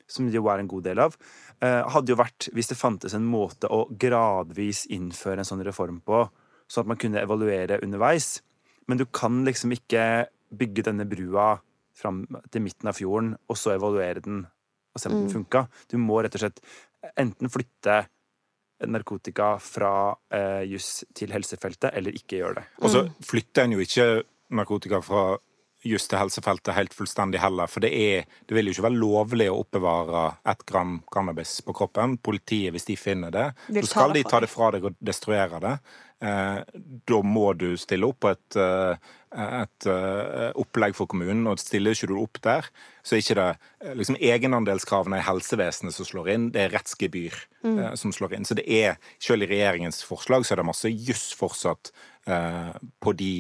som 0.07 0.29
det 0.29 0.39
jo 0.39 0.49
er 0.51 0.63
en 0.63 0.71
god 0.71 0.87
del 0.87 1.03
av, 1.03 1.17
eh, 1.61 1.83
hadde 1.93 2.13
jo 2.13 2.19
vært 2.21 2.49
hvis 2.55 2.71
det 2.73 2.79
fantes 2.79 3.15
en 3.17 3.27
måte 3.27 3.71
å 3.71 3.85
gradvis 3.91 4.87
innføre 4.95 5.43
en 5.43 5.49
sånn 5.49 5.65
reform 5.67 6.01
på, 6.07 6.27
sånn 6.71 6.87
at 6.87 6.93
man 6.95 7.01
kunne 7.01 7.23
evaluere 7.23 7.81
underveis. 7.83 8.41
Men 8.87 8.99
du 8.99 9.07
kan 9.07 9.45
liksom 9.47 9.75
ikke 9.75 10.27
bygge 10.57 10.87
denne 10.87 11.07
brua 11.09 11.57
fram 11.97 12.25
til 12.53 12.63
midten 12.63 12.91
av 12.91 12.99
fjorden, 12.99 13.35
og 13.49 13.59
så 13.59 13.75
evaluere 13.75 14.23
den 14.23 14.45
og 14.97 15.01
se 15.01 15.11
om 15.11 15.19
den 15.19 15.33
funka. 15.33 15.67
Du 15.93 15.99
må 16.01 16.23
rett 16.25 16.37
og 16.39 16.47
slett 16.47 16.63
enten 17.21 17.53
flytte 17.53 18.07
narkotika 18.89 19.55
fra 19.61 19.91
eh, 20.33 20.63
juss 20.71 21.05
til 21.17 21.33
helsefeltet, 21.33 21.91
eller 21.97 22.17
ikke 22.17 22.41
gjøre 22.41 22.61
det. 22.61 22.65
Og 22.81 22.93
så 22.93 23.03
flytter 23.25 23.67
en 23.67 23.77
jo 23.77 23.85
ikke 23.85 24.07
narkotika 24.57 25.03
fra 25.05 25.37
just 25.85 26.11
til 26.11 26.21
helsefeltet 26.21 26.75
helt 26.77 26.95
fullstendig 26.97 27.41
heller, 27.43 27.71
for 27.71 27.85
det, 27.85 27.93
er, 27.93 28.25
det 28.49 28.57
vil 28.57 28.71
jo 28.71 28.77
ikke 28.77 28.87
være 28.89 29.01
lovlig 29.01 29.51
å 29.53 29.61
oppbevare 29.61 30.25
ett 30.49 30.65
gram 30.69 30.99
cannabis 31.13 31.59
på 31.67 31.75
kroppen. 31.77 32.17
Politiet, 32.19 32.73
hvis 32.75 32.89
de 32.89 32.97
finner 32.99 33.35
det, 33.35 33.47
så 33.83 33.87
skal 33.91 34.17
de 34.17 34.25
ta 34.27 34.41
det 34.43 34.51
fra 34.51 34.73
deg 34.75 34.89
og 34.89 34.99
destruere 35.05 35.61
det. 35.63 35.77
Eh, 36.25 36.61
da 37.05 37.19
må 37.21 37.51
du 37.61 37.75
stille 37.77 38.09
opp 38.09 38.23
på 38.25 38.31
et, 38.33 38.57
eh, 38.57 39.11
et 39.37 39.89
eh, 39.93 40.49
opplegg 40.57 40.97
for 40.97 41.11
kommunen, 41.13 41.45
og 41.51 41.61
stiller 41.61 41.93
ikke 41.93 42.09
du 42.09 42.17
opp 42.23 42.41
der, 42.47 42.71
så 43.05 43.17
er 43.17 43.25
ikke 43.25 43.37
det 43.37 43.51
eh, 43.53 43.93
liksom 44.01 44.17
egenandelskravene 44.17 45.21
i 45.21 45.27
helsevesenet 45.27 45.97
som 45.97 46.09
slår 46.09 46.33
inn, 46.33 46.49
det 46.55 46.65
er 46.65 46.73
rettsgebyr 46.79 47.37
eh, 47.69 47.93
som 48.01 48.17
slår 48.17 48.39
inn. 48.39 48.49
Så 48.49 48.57
det 48.57 48.65
er, 48.65 48.97
selv 49.21 49.45
i 49.45 49.51
regjeringens 49.53 50.01
forslag, 50.09 50.49
så 50.49 50.57
er 50.57 50.63
det 50.63 50.71
masse 50.73 50.95
juss 50.95 51.29
fortsatt 51.37 51.93
eh, 52.25 52.73
på 53.05 53.17
de 53.21 53.35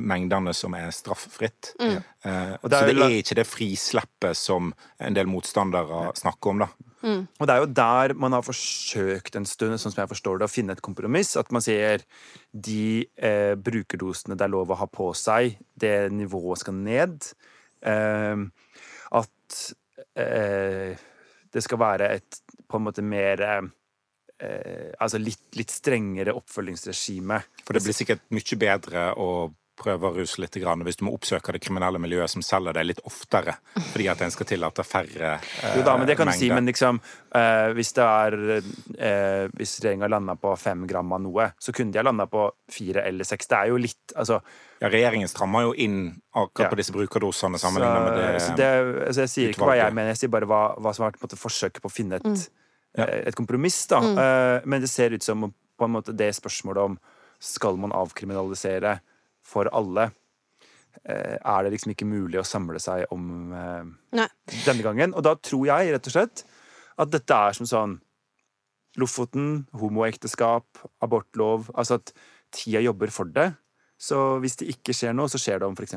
mengdene 0.00 0.52
som 0.54 0.74
er 0.76 0.90
strafffritt. 0.92 1.72
Eh, 1.80 2.52
Og 2.60 2.66
så 2.66 2.68
det 2.68 2.78
er 2.80 2.86
det 2.92 3.06
er 3.06 3.16
ikke 3.22 3.38
det 3.38 3.46
frisleppet 3.48 4.36
som 4.36 4.74
en 5.00 5.16
del 5.16 5.26
motstandere 5.30 6.10
snakker 6.20 6.50
om, 6.52 6.64
da. 6.66 6.68
Og 7.00 7.46
det 7.48 7.54
er 7.54 7.62
jo 7.62 7.68
der 7.72 8.12
man 8.20 8.34
har 8.36 8.44
forsøkt 8.44 9.36
en 9.38 9.46
stund, 9.48 9.78
sånn 9.80 9.94
som 9.94 10.02
jeg 10.02 10.10
forstår 10.10 10.38
det, 10.42 10.48
å 10.50 10.52
finne 10.52 10.74
et 10.76 10.82
kompromiss. 10.84 11.32
At 11.40 11.48
man 11.50 11.64
sier 11.64 12.04
de 12.52 13.06
eh, 13.16 13.54
brukerdosene 13.56 14.36
det 14.36 14.44
er 14.44 14.52
lov 14.52 14.74
å 14.74 14.80
ha 14.82 14.86
på 14.86 15.08
seg, 15.16 15.56
det 15.80 16.10
nivået 16.12 16.60
skal 16.60 16.76
ned. 16.76 17.30
Eh, 17.80 18.36
at 19.16 19.60
eh, 20.20 20.92
det 21.50 21.64
skal 21.64 21.80
være 21.80 22.10
et 22.18 22.42
på 22.68 22.78
en 22.78 22.84
måte 22.84 23.02
mer 23.02 23.40
eh, 23.48 23.64
Altså 25.00 25.18
litt, 25.20 25.42
litt 25.56 25.68
strengere 25.72 26.32
oppfølgingsregime. 26.32 27.40
For 27.64 27.76
det 27.76 27.82
blir 27.84 27.96
sikkert 27.96 28.22
mye 28.32 28.56
bedre 28.60 29.02
å 29.20 29.26
prøve 29.80 30.10
å 30.10 30.14
ruse 30.14 30.38
litt 30.42 30.54
grann, 30.60 30.84
hvis 30.84 30.98
du 31.00 31.04
må 31.06 31.14
oppsøke 31.16 31.54
det 31.56 31.60
kriminelle 31.64 31.98
miljøet 32.02 32.28
som 32.32 32.42
selger 32.44 32.76
det 32.76 32.84
litt 32.86 33.00
oftere, 33.08 33.54
fordi 33.92 34.06
at 34.12 34.20
en 34.26 34.30
skal 34.34 34.46
tillate 34.50 34.84
færre 34.84 35.32
eh, 35.40 35.74
Jo 35.78 35.82
da, 35.86 35.96
men 35.96 36.06
det 36.10 36.16
kan 36.20 36.28
du 36.28 36.32
si, 36.36 36.50
mengder. 36.50 36.54
men 36.60 36.68
liksom 36.70 37.00
eh, 37.34 37.72
Hvis 37.78 37.92
det 37.96 38.04
er 38.06 38.36
eh, 39.00 39.48
Hvis 39.56 39.74
regjeringa 39.80 40.08
landa 40.12 40.36
på 40.40 40.52
fem 40.60 40.86
gram 40.90 41.12
av 41.16 41.20
noe, 41.24 41.48
så 41.58 41.72
kunne 41.76 41.92
de 41.94 41.98
ha 42.02 42.04
landa 42.06 42.26
på 42.30 42.44
fire 42.70 43.06
eller 43.08 43.24
seks. 43.28 43.48
Det 43.50 43.56
er 43.58 43.72
jo 43.72 43.80
litt 43.80 44.14
Altså 44.16 44.40
Ja, 44.80 44.88
regjeringen 44.92 45.28
strammer 45.28 45.66
jo 45.68 45.74
inn 45.76 45.98
akkurat 46.34 46.66
Ja. 46.68 46.70
på 46.72 46.78
disse 46.80 46.92
brukerdosene 46.94 47.58
så, 47.58 47.66
sammenlignet 47.66 48.06
med 48.06 48.16
det, 48.20 48.42
så 48.44 48.54
det 48.56 48.70
altså 49.08 49.20
Jeg 49.26 49.32
sier 49.34 49.52
ikke 49.54 49.66
hva 49.68 49.76
jeg 49.80 49.92
mener, 49.96 50.12
jeg 50.14 50.22
sier 50.24 50.32
bare 50.36 50.46
hva, 50.48 50.62
hva 50.80 50.92
som 50.94 51.04
har 51.04 51.10
vært 51.12 51.20
på 51.20 51.26
en 51.26 51.30
måte, 51.32 51.40
forsøket 51.40 51.82
på 51.84 51.88
å 51.90 51.96
finne 51.98 52.20
et, 52.20 52.50
Ja. 52.98 53.04
eh, 53.06 53.28
et 53.30 53.36
kompromiss. 53.38 53.86
da 53.90 54.00
Eh, 54.00 54.60
Men 54.64 54.80
det 54.80 54.88
ser 54.90 55.10
ut 55.16 55.22
som 55.22 55.48
på 55.78 55.84
en 55.88 55.92
måte 55.96 56.12
det 56.16 56.32
spørsmålet 56.36 56.82
om 56.84 56.98
skal 57.40 57.76
man 57.80 57.92
avkriminalisere 57.96 58.98
for 59.50 59.70
alle, 59.76 60.10
eh, 61.02 61.36
er 61.36 61.64
det 61.64 61.74
liksom 61.74 61.94
ikke 61.94 62.08
mulig 62.08 62.40
å 62.40 62.46
samle 62.46 62.80
seg 62.82 63.06
om 63.14 63.54
eh, 63.56 63.88
Nei. 64.20 64.28
denne 64.64 64.86
gangen. 64.86 65.16
Og 65.16 65.26
da 65.26 65.34
tror 65.36 65.66
jeg 65.72 65.94
rett 65.94 66.10
og 66.10 66.16
slett 66.16 66.44
at 67.00 67.12
dette 67.12 67.42
er 67.48 67.58
som 67.58 67.68
sånn 67.68 67.98
Lofoten, 68.98 69.68
homoekteskap, 69.78 70.80
abortlov 70.98 71.68
Altså 71.78 72.00
at 72.00 72.10
tida 72.50 72.80
jobber 72.82 73.12
for 73.14 73.30
det. 73.30 73.52
Så 74.00 74.16
hvis 74.40 74.56
det 74.58 74.70
ikke 74.72 74.94
skjer 74.96 75.12
noe, 75.14 75.28
så 75.30 75.38
skjer 75.38 75.60
det 75.60 75.68
om 75.68 75.76
f.eks. 75.76 75.94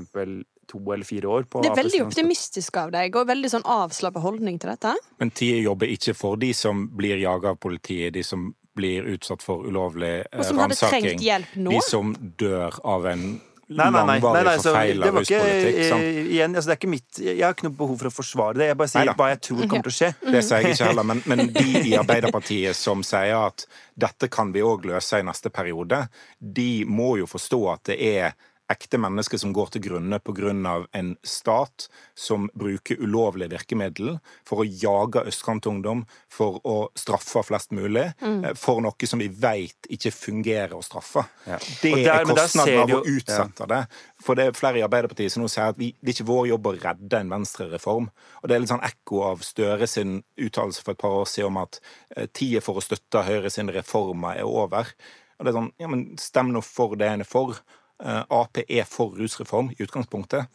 to 0.69 0.79
eller 0.91 1.07
fire 1.07 1.29
år. 1.31 1.45
På 1.49 1.63
Det 1.63 1.71
er 1.71 1.79
veldig 1.79 2.01
optimistisk 2.03 2.77
av 2.81 2.91
deg, 2.93 3.15
og 3.15 3.29
veldig 3.29 3.49
sånn 3.53 3.63
avslappa 3.65 4.21
holdning 4.21 4.59
til 4.59 4.73
dette. 4.73 4.91
Men 5.23 5.31
tida 5.31 5.61
jobber 5.63 5.93
ikke 5.93 6.13
for 6.17 6.37
de 6.37 6.51
som 6.57 6.83
blir 6.93 7.21
jaga 7.23 7.55
av 7.55 7.61
politiet, 7.63 8.13
de 8.13 8.25
som 8.27 8.49
blir 8.75 9.07
utsatt 9.13 9.43
for 9.45 9.65
ulovlig 9.67 10.23
ransaking. 10.31 10.39
Og 10.39 10.45
som 10.49 10.61
hadde 10.63 10.77
trengt 10.81 11.25
hjelp 11.25 11.57
nå. 11.57 11.73
De 11.73 11.81
som 11.87 12.13
dør 12.39 12.79
av 12.83 13.09
en 13.13 13.25
Nei, 13.73 13.85
nei, 13.89 14.01
nei. 14.05 14.17
nei, 14.19 14.41
nei 14.43 14.53
så 14.59 14.73
det 14.75 15.11
var 15.15 15.23
ikke, 15.23 15.37
eh, 15.39 16.17
igjen, 16.35 16.51
altså 16.51 16.69
det 16.69 16.73
er 16.73 16.79
ikke 16.81 16.89
mitt 16.91 17.19
Jeg 17.23 17.39
har 17.39 17.55
ikke 17.55 17.67
noe 17.69 17.77
behov 17.79 18.01
for 18.01 18.09
å 18.09 18.13
forsvare 18.13 18.59
det. 18.59 18.67
Jeg 18.69 18.77
bare 18.81 18.91
sier 18.91 19.11
hva 19.17 19.29
jeg 19.31 19.39
tror 19.47 19.61
kommer 19.63 19.87
til 19.87 19.93
å 19.93 19.95
skje. 19.97 20.09
Det 20.19 20.41
sier 20.43 20.65
jeg 20.65 20.75
ikke 20.75 20.89
heller, 20.91 21.07
men, 21.07 21.21
men 21.31 21.43
de 21.55 21.65
i 21.79 21.93
Arbeiderpartiet 21.97 22.77
som 22.77 23.05
sier 23.07 23.37
at 23.39 23.65
dette 23.95 24.29
kan 24.33 24.51
vi 24.53 24.65
òg 24.67 24.89
løse 24.91 25.21
i 25.21 25.25
neste 25.25 25.51
periode, 25.53 26.03
de 26.37 26.83
må 26.85 27.13
jo 27.21 27.29
forstå 27.29 27.61
at 27.71 27.93
det 27.93 27.97
er 28.11 28.35
ekte 28.71 28.97
mennesker 29.01 29.39
som 29.41 29.53
går 29.53 29.73
til 29.73 29.83
grunne 29.87 30.19
pga. 30.23 30.85
en 30.93 31.15
stat 31.23 31.87
som 32.15 32.49
bruker 32.53 33.01
ulovlige 33.01 33.49
virkemiddel 33.51 34.19
for 34.47 34.63
å 34.63 34.65
jage 34.67 35.23
østkantungdom, 35.27 36.05
for 36.29 36.59
å 36.63 36.89
straffe 36.95 37.43
flest 37.43 37.71
mulig, 37.71 38.13
mm. 38.21 38.55
for 38.55 38.81
noe 38.81 39.07
som 39.07 39.19
vi 39.19 39.27
veit 39.27 39.89
ikke 39.89 40.11
fungerer 40.11 40.73
å 40.73 40.83
straffe. 40.83 41.25
Ja. 41.45 41.57
Det 41.81 42.05
der- 42.05 42.21
er 42.21 42.25
kostnaden 42.25 42.79
av 42.79 42.89
å 42.89 43.03
utsette 43.03 43.67
det. 43.67 43.87
For 44.21 44.35
det 44.35 44.47
er 44.47 44.51
flere 44.57 44.79
i 44.79 44.85
Arbeiderpartiet 44.85 45.31
som 45.31 45.43
nå 45.43 45.49
sier 45.49 45.69
at 45.69 45.77
vi, 45.77 45.93
det 46.01 46.13
er 46.13 46.23
ikke 46.23 46.31
vår 46.31 46.47
jobb 46.47 46.67
å 46.67 46.77
redde 46.79 47.19
en 47.19 47.29
venstrereform. 47.29 48.09
Og 48.41 48.47
det 48.47 48.55
er 48.55 48.59
litt 48.59 48.71
sånn 48.71 48.87
ekko 48.87 49.23
av 49.23 49.43
Støre 49.43 49.87
sin 49.87 50.23
uttalelse 50.39 50.81
for 50.81 50.95
et 50.95 51.01
par 51.03 51.09
år 51.09 51.27
siden 51.29 51.51
om 51.51 51.57
at 51.57 51.79
eh, 52.15 52.27
tida 52.31 52.61
for 52.63 52.79
å 52.79 52.83
støtte 52.83 53.25
Høyre 53.27 53.51
sine 53.51 53.75
reformer 53.75 54.39
er 54.39 54.47
over. 54.47 54.93
Og 55.37 55.45
det 55.45 55.51
er 55.51 55.57
sånn, 55.57 55.71
ja, 55.81 55.89
men 55.91 56.03
stem 56.21 56.53
nå 56.53 56.61
for 56.63 56.95
det 56.95 57.09
en 57.09 57.25
er 57.25 57.27
for. 57.27 57.57
Eh, 58.03 58.23
Ap 58.29 58.59
er 58.67 58.89
for 58.89 59.15
rusreform 59.15 59.71
i 59.73 59.79
utgangspunktet. 59.83 60.51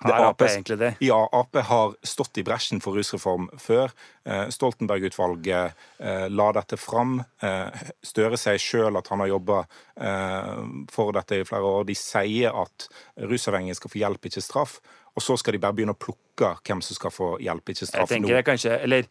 Det 0.00 0.14
Er 0.14 0.24
Ap 0.30 0.40
egentlig 0.40 0.78
det? 0.80 0.94
Ja, 1.04 1.28
Ap 1.32 1.56
har 1.68 1.92
stått 2.02 2.38
i 2.40 2.42
bresjen 2.42 2.80
for 2.80 2.96
rusreform 2.96 3.50
før. 3.60 3.92
Eh, 4.24 4.46
Stoltenberg-utvalget 4.48 5.74
eh, 6.00 6.26
la 6.32 6.46
dette 6.56 6.78
fram. 6.80 7.18
Eh, 7.44 7.82
Støre 8.02 8.40
sier 8.40 8.56
sjøl 8.58 8.96
at 8.96 9.10
han 9.12 9.20
har 9.20 9.28
jobba 9.28 9.58
eh, 10.00 10.62
for 10.90 11.12
dette 11.12 11.42
i 11.42 11.44
flere 11.44 11.68
år. 11.68 11.84
De 11.90 11.98
sier 11.98 12.56
at 12.62 12.88
rusavhengige 13.28 13.76
skal 13.76 13.92
få 13.92 14.00
hjelp, 14.00 14.30
ikke 14.30 14.44
straff. 14.44 14.78
Og 15.14 15.22
så 15.26 15.36
skal 15.36 15.58
de 15.58 15.60
bare 15.60 15.76
begynne 15.76 15.92
å 15.92 16.00
plukke 16.00 16.54
hvem 16.64 16.80
som 16.80 16.96
skal 16.96 17.12
få 17.12 17.34
hjelp, 17.44 17.68
ikke 17.68 17.84
straff 17.90 18.08
Jeg 18.08 18.14
tenker 18.14 18.30
tenker 18.30 18.38
jeg 18.38 18.46
kanskje 18.46 18.76
Eller 18.86 19.08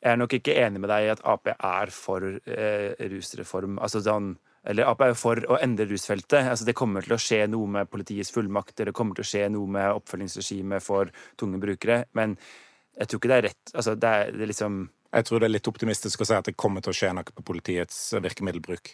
jeg 0.00 0.12
er 0.12 0.16
nok 0.20 0.32
ikke 0.36 0.56
enig 0.56 0.80
med 0.80 0.88
deg 0.92 1.06
i 1.06 1.10
at 1.12 1.24
Ap 1.28 1.48
er 1.54 1.92
for 1.92 2.24
eh, 2.44 2.92
rusreform. 3.08 3.80
Altså 3.80 4.04
sånn 4.04 4.34
eller 4.66 4.88
Ap 4.90 5.00
er 5.00 5.14
for 5.16 5.40
å 5.48 5.58
endre 5.62 5.86
rusfeltet. 5.88 6.48
Altså 6.52 6.66
Det 6.68 6.76
kommer 6.76 7.04
til 7.06 7.16
å 7.16 7.20
skje 7.20 7.46
noe 7.48 7.66
med 7.78 7.90
politiets 7.90 8.32
fullmakter, 8.34 8.90
det 8.90 8.96
kommer 8.96 9.16
til 9.16 9.24
å 9.24 9.30
skje 9.30 9.46
noe 9.52 9.66
med 9.66 10.00
oppfølgingsregimet 10.00 10.84
for 10.84 11.12
tunge 11.40 11.60
brukere. 11.62 12.04
Men 12.12 12.36
jeg 12.98 13.08
tror 13.08 13.20
ikke 13.22 13.30
det 13.30 13.38
er 13.38 13.46
rett 13.48 13.72
altså 13.74 13.94
det 13.96 14.08
er, 14.08 14.32
det 14.34 14.42
er 14.44 14.50
liksom 14.52 14.80
Jeg 15.10 15.24
tror 15.26 15.40
det 15.40 15.46
er 15.48 15.54
litt 15.56 15.68
optimistisk 15.70 16.20
å 16.20 16.26
si 16.28 16.34
at 16.36 16.44
det 16.50 16.56
kommer 16.60 16.84
til 16.84 16.92
å 16.92 16.98
skje 16.98 17.14
noe 17.16 17.24
på 17.34 17.42
politiets 17.42 17.96
virkemiddelbruk. 18.14 18.92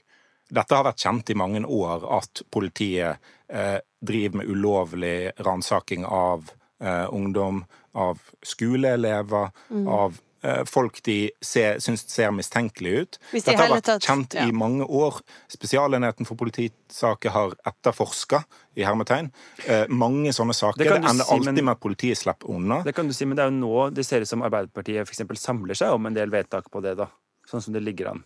Dette 0.49 0.77
har 0.79 0.85
vært 0.87 1.03
kjent 1.03 1.31
i 1.31 1.35
mange 1.37 1.61
år, 1.67 2.07
at 2.21 2.43
politiet 2.55 3.19
eh, 3.51 3.81
driver 4.01 4.39
med 4.39 4.47
ulovlig 4.49 5.33
ransaking 5.43 6.07
av 6.07 6.47
eh, 6.81 7.07
ungdom, 7.11 7.65
av 7.95 8.23
skoleelever, 8.47 9.51
Mm. 9.69 9.89
av 9.89 10.21
folk 10.69 11.01
de 11.07 11.31
ser, 11.43 11.79
syns 11.83 12.05
ser 12.11 12.31
mistenkelige 12.35 13.01
ut. 13.07 13.19
Hvis 13.33 13.45
de 13.47 13.51
Dette 13.53 13.63
har 13.65 13.73
vært 13.75 13.85
tatt- 13.89 14.07
kjent 14.07 14.35
ja. 14.39 14.45
i 14.47 14.53
mange 14.53 14.85
år. 14.87 15.21
Spesialenheten 15.53 16.27
for 16.29 16.37
politisaker 16.41 17.31
har 17.35 17.55
etterforska, 17.67 18.45
i 18.77 18.85
hermetegn, 18.85 19.31
eh, 19.67 19.87
mange 19.89 20.31
sånne 20.37 20.55
saker. 20.55 20.79
Det 20.85 20.89
Det, 20.91 20.97
ender 21.11 21.25
si, 21.25 21.33
alltid 21.33 21.55
men- 21.55 21.65
med 21.65 21.73
at 21.73 21.81
politiet 21.81 22.17
slipper 22.21 22.51
unna. 22.55 22.83
Det 22.85 22.95
kan 22.95 23.07
du 23.09 23.13
si, 23.13 23.25
men 23.25 23.37
det 23.37 23.45
er 23.47 23.51
jo 23.51 23.57
nå 23.61 23.95
det 23.95 24.05
ser 24.07 24.21
ut 24.21 24.29
som 24.29 24.43
Arbeiderpartiet 24.43 25.07
for 25.09 25.15
eksempel 25.15 25.37
samler 25.41 25.75
seg 25.75 25.93
om 25.93 26.07
en 26.07 26.15
del 26.15 26.29
vedtak 26.31 26.71
på 26.71 26.83
det, 26.83 26.97
da. 26.97 27.07
Sånn 27.49 27.63
som 27.63 27.73
det 27.73 27.83
ligger 27.83 28.11
an. 28.11 28.25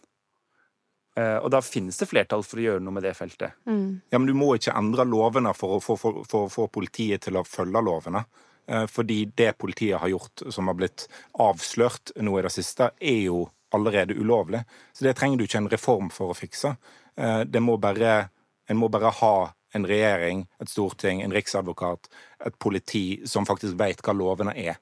Eh, 1.16 1.38
og 1.42 1.50
da 1.50 1.60
finnes 1.60 1.96
det 1.98 2.06
flertall 2.08 2.44
for 2.46 2.56
å 2.60 2.62
gjøre 2.62 2.82
noe 2.82 2.94
med 2.94 3.02
det 3.02 3.14
feltet. 3.18 3.52
Ja, 3.66 4.18
men 4.18 4.26
du 4.26 4.32
må 4.34 4.54
ikke 4.56 4.74
endre 4.76 5.04
lovene 5.04 5.54
for 5.56 5.78
å 5.80 6.48
få 6.50 6.68
politiet 6.70 7.20
til 7.26 7.34
å 7.34 7.42
følge 7.44 7.82
lovene. 7.82 8.24
Eh, 8.68 8.86
Fordi 8.86 9.24
det 9.36 9.58
politiet 9.58 10.00
har 10.00 10.08
gjort, 10.08 10.42
som 10.50 10.66
har 10.66 10.74
blitt 10.74 11.06
avslørt 11.38 12.12
nå 12.16 12.38
i 12.38 12.42
det 12.42 12.52
siste, 12.52 12.90
er 13.00 13.22
jo 13.26 13.44
allerede 13.74 14.14
ulovlig. 14.18 14.64
Så 14.92 15.04
det 15.04 15.16
trenger 15.16 15.38
du 15.38 15.44
ikke 15.44 15.58
en 15.62 15.70
reform 15.70 16.10
for 16.10 16.30
å 16.30 16.38
fikse. 16.38 16.76
Eh, 17.16 17.44
Det 17.44 17.60
må 17.60 17.76
bare, 17.78 18.30
en 18.68 18.76
må 18.76 18.88
bare 18.88 19.10
ha 19.10 19.52
en 19.74 19.86
regjering, 19.86 20.46
et 20.60 20.68
storting, 20.68 21.22
en 21.22 21.32
riksadvokat, 21.32 22.08
et 22.46 22.58
politi 22.58 23.20
som 23.26 23.46
faktisk 23.46 23.78
vet 23.78 24.02
hva 24.02 24.12
lovene 24.14 24.54
er. 24.56 24.76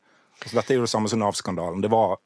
Så 0.47 0.55
dette 0.55 0.73
er 0.73 0.79
jo 0.79 0.87
det 0.87 0.91
samme 0.91 1.09
som 1.09 1.21
Nav-skandalen. 1.21 1.83
Det 1.83 1.91
var 1.91 2.17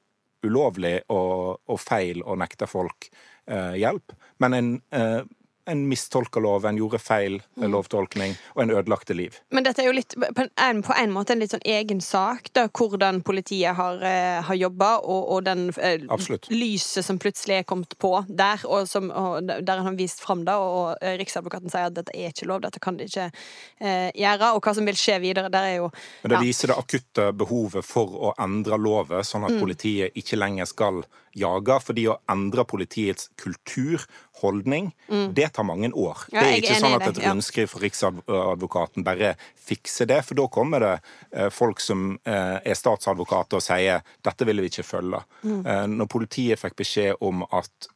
ulovlig 0.44 1.00
og, 1.08 1.60
og 1.66 1.80
feil 1.80 2.22
å 2.22 2.36
nekte 2.38 2.66
folk 2.66 3.08
eh, 3.46 3.78
hjelp, 3.78 4.12
men 4.38 4.54
en, 4.54 4.70
eh, 4.90 5.22
en 5.70 5.84
mistolka 5.88 6.40
loven, 6.40 6.78
gjorde 6.80 6.98
feil 6.98 7.36
eh, 7.60 7.68
lovtolkning, 7.68 8.34
og 8.56 8.62
en 8.62 8.70
ødelagte 8.70 9.14
liv. 9.14 9.36
Men 9.54 9.66
dette 9.66 9.82
er 9.82 9.90
jo 9.90 9.94
litt, 9.94 10.16
på 10.16 10.46
en, 10.48 10.80
på 10.82 10.96
en 10.96 11.12
måte 11.14 11.36
en 11.36 11.42
litt 11.42 11.52
sånn 11.54 11.62
egen 11.68 12.00
sak, 12.02 12.48
da, 12.56 12.64
hvordan 12.72 13.20
politiet 13.26 13.76
har, 13.78 14.00
eh, 14.06 14.40
har 14.48 14.58
jobba, 14.58 14.94
og, 15.04 15.28
og 15.36 15.44
den 15.46 15.68
eh, 15.76 16.08
lyset 16.50 17.04
som 17.06 17.20
plutselig 17.22 17.60
er 17.60 17.68
kommet 17.68 17.94
på 18.02 18.14
der, 18.28 18.64
og, 18.64 18.88
som, 18.90 19.10
og 19.12 19.52
der 19.52 19.76
han 19.76 19.92
har 19.92 19.98
vist 20.00 20.24
fram 20.24 20.46
da, 20.48 20.56
og 20.58 20.96
eh, 21.04 21.18
Riksadvokaten 21.20 21.70
sier 21.72 21.90
at 21.92 21.98
dette 22.00 22.16
er 22.16 22.32
ikke 22.32 22.48
lov, 22.48 22.64
dette 22.64 22.82
kan 22.82 22.96
de 22.96 23.06
ikke 23.10 23.28
eh, 23.28 24.08
gjøre, 24.16 24.54
og 24.56 24.64
hva 24.64 24.76
som 24.78 24.88
vil 24.88 24.98
skje 24.98 25.20
videre, 25.22 25.52
der 25.52 25.68
er 25.68 25.78
jo 25.82 25.92
Men 26.24 26.34
det 26.34 26.40
ja. 26.40 26.44
viser 26.48 26.72
det 26.72 26.80
akutte 26.80 27.30
behovet 27.36 27.84
for 27.86 28.18
å 28.32 28.34
endre 28.40 28.80
loven, 28.80 29.20
sånn 29.22 29.42
Mm. 29.42 29.56
at 29.56 29.60
politiet 29.60 30.18
ikke 30.18 30.38
lenger 30.38 30.68
skal 30.70 31.02
jage. 31.38 31.78
Fordi 31.86 32.08
å 32.10 32.18
endre 32.32 32.66
politiets 32.68 33.30
kultur, 33.40 34.04
holdning, 34.42 34.90
det 35.36 35.52
tar 35.54 35.66
mange 35.66 35.92
år. 35.92 36.24
Mm. 36.26 36.34
Ja, 36.34 36.40
det 36.40 36.48
er 36.48 36.56
ikke 36.58 36.74
er 36.74 36.80
sånn 36.82 36.96
at 36.96 37.08
et 37.12 37.20
rundskriv 37.22 37.68
fra 37.70 37.82
Riksadvokaten 37.84 39.04
bare 39.06 39.34
fikser 39.62 40.08
det, 40.10 40.20
for 40.26 40.38
da 40.38 40.46
kommer 40.52 40.82
det 40.82 40.92
eh, 41.30 41.48
folk 41.54 41.80
som 41.82 42.16
eh, 42.26 42.58
er 42.58 42.78
statsadvokater 42.78 43.60
og 43.60 43.64
sier 43.64 44.02
dette 44.24 44.46
ville 44.48 44.64
vi 44.64 44.72
ikke 44.72 44.86
følge. 44.86 45.22
Mm. 45.44 45.60
Eh, 45.60 45.84
når 45.94 46.10
politiet 46.10 46.60
fikk 46.60 46.78
beskjed 46.82 47.22
om 47.22 47.44
at 47.50 47.90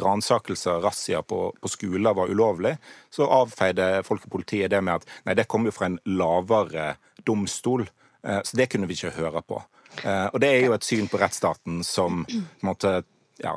ransakelser, 0.00 0.80
razziaer 0.84 1.24
på, 1.26 1.42
på 1.60 1.70
skoler 1.70 2.16
var 2.16 2.30
ulovlig, 2.32 2.76
så 3.12 3.28
avfeide 3.40 3.90
folk 4.06 4.24
i 4.26 4.32
politiet 4.32 4.72
det 4.72 4.80
med 4.84 5.00
at 5.00 5.08
nei, 5.28 5.36
det 5.36 5.48
kom 5.50 5.66
jo 5.68 5.74
fra 5.74 5.90
en 5.90 5.98
lavere 6.08 6.94
domstol, 7.26 7.84
så 8.20 8.56
det 8.56 8.66
kunne 8.72 8.88
vi 8.88 8.96
ikke 8.96 9.14
høre 9.16 9.42
på. 9.44 9.60
Eh, 10.04 10.26
og 10.26 10.40
det 10.40 10.50
er 10.50 10.64
jo 10.66 10.76
et 10.76 10.86
syn 10.86 11.08
på 11.10 11.20
rettsstaten 11.20 11.82
som 11.86 12.24
på 12.28 12.38
en 12.38 12.70
måte, 12.70 12.92
ja, 13.42 13.56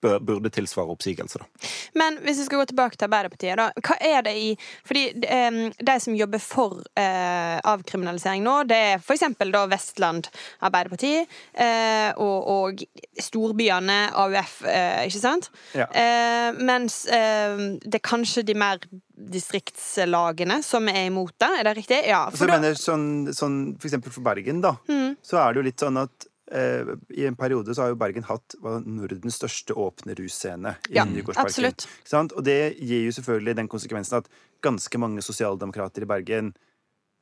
burde 0.00 0.50
tilsvare 0.50 0.92
oppsigelse, 0.92 1.40
da. 1.40 1.68
Men 1.98 2.18
hvis 2.24 2.40
vi 2.40 2.46
skal 2.48 2.60
gå 2.60 2.66
tilbake 2.70 2.98
til 2.98 3.08
Arbeiderpartiet, 3.08 3.56
da. 3.58 3.70
Hva 3.80 3.96
er 4.00 4.26
det 4.26 4.34
i 4.36 4.48
Fordi 4.86 5.04
de, 5.22 5.70
de 5.80 5.96
som 6.02 6.16
jobber 6.16 6.42
for 6.42 6.82
eh, 6.98 7.56
avkriminalisering 7.64 8.44
nå, 8.44 8.58
det 8.70 8.78
er 8.92 9.12
eksempel 9.16 9.52
da 9.54 9.64
Vestland 9.70 10.28
Arbeiderparti 10.64 11.14
eh, 11.22 12.10
og, 12.22 12.36
og 12.52 12.84
storbyene 13.22 13.98
AUF, 14.12 14.60
eh, 14.68 15.06
ikke 15.08 15.22
sant? 15.22 15.50
Ja. 15.76 15.88
Eh, 15.88 16.60
mens 16.60 17.04
eh, 17.06 17.56
det 17.82 18.00
er 18.00 18.06
kanskje 18.06 18.44
de 18.46 18.56
mer 18.58 18.80
distriktslagene 19.16 20.60
som 20.64 20.88
er 20.92 21.06
imot 21.08 21.34
det, 21.40 21.50
er 21.58 21.68
det 21.70 21.76
riktig? 21.80 22.02
Ja. 22.10 22.26
Så 22.30 22.42
For 22.42 22.50
jeg 22.50 22.58
da, 22.58 22.60
mener, 22.60 22.80
sånn, 22.80 23.08
sånn, 23.34 23.60
for 23.80 23.88
eksempel 23.88 24.12
for 24.14 24.26
Bergen, 24.26 24.60
da, 24.64 24.76
så 25.24 25.40
er 25.40 25.54
det 25.54 25.62
jo 25.62 25.68
litt 25.70 25.86
sånn 25.86 26.04
at 26.04 26.28
I 26.46 27.24
en 27.26 27.34
periode 27.34 27.74
så 27.74 27.82
har 27.82 27.90
jo 27.90 27.98
Bergen 27.98 28.26
hatt 28.28 28.54
Nordens 28.62 29.34
største 29.40 29.74
åpne 29.74 30.14
russcene 30.14 30.76
i 30.92 30.94
Ja, 30.94 31.06
absolutt. 31.42 31.88
Og 32.14 32.42
det 32.46 32.76
gir 32.78 33.08
jo 33.08 33.14
selvfølgelig 33.16 33.56
den 33.58 33.70
konsekvensen 33.72 34.20
at 34.20 34.30
ganske 34.62 35.00
mange 35.02 35.24
sosialdemokrater 35.26 36.06
i 36.06 36.10
Bergen 36.10 36.52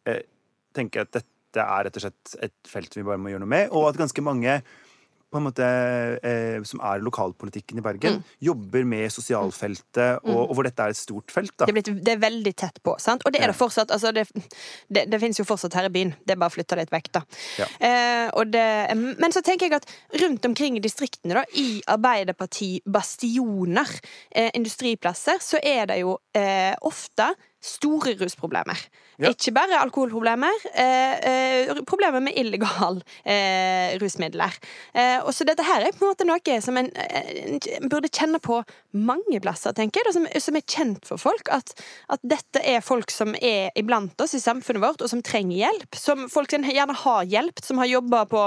eh, 0.04 0.20
tenker 0.76 1.06
at 1.06 1.14
dette 1.16 1.64
er 1.64 1.86
rett 1.86 1.96
og 1.96 2.04
slett 2.04 2.36
et 2.44 2.68
felt 2.68 2.98
vi 2.98 3.06
bare 3.06 3.20
må 3.20 3.32
gjøre 3.32 3.44
noe 3.46 3.54
med, 3.54 3.72
og 3.72 3.88
at 3.88 4.00
ganske 4.00 4.24
mange 4.26 4.58
på 5.34 5.40
en 5.40 5.46
måte, 5.48 5.66
eh, 6.22 6.62
som 6.68 6.82
er 6.86 7.02
lokalpolitikken 7.02 7.80
i 7.80 7.84
Bergen, 7.84 8.20
jobber 8.42 8.86
med 8.88 9.10
sosialfeltet, 9.12 10.22
og, 10.22 10.40
og 10.44 10.54
hvor 10.54 10.68
dette 10.68 10.86
er 10.86 10.94
et 10.94 11.00
stort 11.00 11.34
felt. 11.34 11.54
da. 11.58 11.66
det, 11.66 11.72
er 11.72 11.78
blitt, 11.80 11.90
det 12.06 12.14
er 12.14 12.22
veldig 12.22 12.54
tett 12.64 12.78
på, 12.84 12.94
sant? 13.02 13.24
Og 13.26 13.34
det 13.34 13.42
er 13.42 13.50
det 13.50 13.58
fortsatt. 13.58 13.92
Altså 13.94 14.12
det, 14.14 14.26
det, 14.88 15.06
det 15.10 15.20
finnes 15.22 15.40
jo 15.40 15.46
fortsatt 15.48 15.74
her 15.78 15.90
i 15.90 15.94
byen. 15.94 16.14
Det 16.22 16.36
er 16.36 16.40
bare 16.40 16.52
å 16.52 16.56
flytte 16.56 16.78
litt 16.78 16.94
vekk, 16.94 17.10
da. 17.18 17.24
Ja. 17.60 17.68
Eh, 17.88 18.28
og 18.38 18.52
det, 18.54 18.68
men 18.94 19.34
så 19.34 19.42
tenker 19.44 19.68
jeg 19.68 19.80
at 19.80 19.90
rundt 20.22 20.46
omkring 20.46 20.78
i 20.78 20.84
distriktene, 20.84 21.40
da, 21.40 21.44
i 21.58 21.80
Arbeiderparti-bastioner, 21.90 23.96
eh, 24.30 24.52
industriplasser, 24.54 25.42
så 25.42 25.58
er 25.62 25.90
det 25.90 25.98
jo 26.04 26.18
eh, 26.36 26.74
ofte 26.86 27.32
store 27.64 28.14
rusproblemer. 28.20 28.78
Ja. 29.16 29.30
Ikke 29.30 29.52
bare 29.54 29.78
alkoholproblemer, 29.78 30.64
eh, 30.74 31.12
eh, 31.30 31.82
problemer 31.86 32.20
med 32.20 32.34
illegale 32.36 33.04
eh, 33.22 33.94
rusmidler. 34.02 34.56
Eh, 34.92 35.20
og 35.22 35.30
så 35.34 35.46
dette 35.46 35.64
her 35.64 35.86
er 35.86 35.94
på 35.94 36.02
en 36.02 36.10
måte 36.10 36.26
noe 36.26 36.56
som 36.64 36.76
en, 36.80 36.90
en, 36.90 37.60
en 37.78 37.88
burde 37.92 38.10
kjenne 38.10 38.40
på 38.42 38.58
mange 38.94 39.38
plasser, 39.42 39.74
tenker 39.76 40.02
jeg, 40.02 40.10
og 40.10 40.16
som, 40.16 40.26
som 40.42 40.58
er 40.58 40.66
kjent 40.66 41.06
for 41.06 41.22
folk. 41.22 41.50
At, 41.54 41.72
at 42.10 42.22
dette 42.26 42.62
er 42.66 42.82
folk 42.84 43.14
som 43.14 43.36
er 43.38 43.70
iblant 43.78 44.18
oss 44.20 44.34
i 44.34 44.42
samfunnet 44.42 44.82
vårt, 44.82 45.04
og 45.04 45.10
som 45.10 45.22
trenger 45.24 45.62
hjelp. 45.62 45.98
Som 45.98 46.26
folk 46.32 46.52
gjerne 46.54 46.98
har 47.04 47.28
hjulpet, 47.30 47.64
som 47.64 47.80
har 47.82 47.90
jobba 47.90 48.24
på 48.30 48.46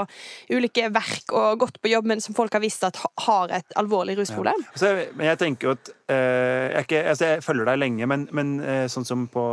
ulike 0.52 0.92
verk 0.94 1.32
og 1.36 1.64
gått 1.64 1.80
på 1.82 1.92
jobb, 1.96 2.12
men 2.12 2.24
som 2.24 2.36
folk 2.38 2.54
har 2.54 2.64
visst 2.64 2.84
at 2.88 3.00
har 3.28 3.56
et 3.56 3.80
alvorlig 3.80 4.18
rusproblem. 4.20 4.68
Så, 4.76 4.94
men 5.16 5.32
jeg 5.32 5.42
tenker 5.42 5.72
jo 5.72 5.78
at 5.78 5.92
eh, 5.92 5.97
jeg, 6.16 6.72
er 6.78 6.86
ikke, 6.86 7.04
altså 7.12 7.32
jeg 7.34 7.44
følger 7.44 7.68
deg 7.68 7.80
lenge, 7.82 8.08
men, 8.08 8.28
men 8.36 8.54
eh, 8.64 8.86
sånn 8.92 9.06
som 9.08 9.26
på, 9.32 9.44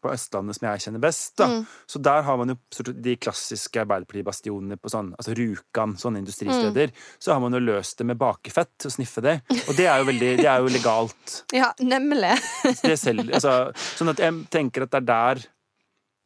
på 0.00 0.12
Østlandet, 0.12 0.56
som 0.56 0.68
jeg 0.68 0.84
kjenner 0.86 1.02
best, 1.02 1.34
da, 1.40 1.48
så 1.90 2.00
der 2.00 2.22
har 2.24 2.38
man 2.40 2.54
jo 2.54 2.86
de 2.94 3.16
klassiske 3.20 3.82
Arbeiderparti-bastionene 3.82 4.78
på 4.80 4.92
sånn, 4.92 5.10
altså 5.18 5.34
Rjukan, 5.36 5.98
sånne 6.00 6.22
industristeder. 6.22 6.94
Så 7.18 7.34
har 7.34 7.42
man 7.44 7.56
jo 7.56 7.60
løst 7.60 8.00
det 8.00 8.08
med 8.08 8.20
bakefett, 8.20 8.88
å 8.88 8.94
sniffe 8.94 9.24
det. 9.24 9.36
Og 9.66 9.76
det 9.76 9.88
er 9.90 10.00
jo 10.00 10.08
veldig, 10.08 10.32
det 10.40 10.48
er 10.48 10.64
jo 10.64 10.72
legalt. 10.72 11.38
Ja, 11.58 11.72
nemlig. 11.82 12.36
Det 12.84 12.96
selv, 13.00 13.28
altså, 13.34 13.70
sånn 13.98 14.12
at 14.12 14.20
jeg 14.22 14.44
tenker 14.52 14.84
at 14.86 14.92
det 14.94 15.00
er 15.00 15.08
der 15.08 15.40
eh, 15.42 15.57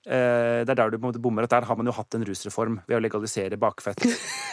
det 0.02 0.72
er 0.72 0.78
der 0.78 0.90
du 0.90 0.98
bommer. 0.98 1.46
At 1.46 1.54
der 1.54 1.66
har 1.68 1.78
man 1.78 1.86
jo 1.86 1.94
hatt 1.94 2.16
en 2.18 2.26
rusreform 2.26 2.80
ved 2.88 2.98
å 2.98 3.02
legalisere 3.02 3.60
bakfett. 3.60 4.06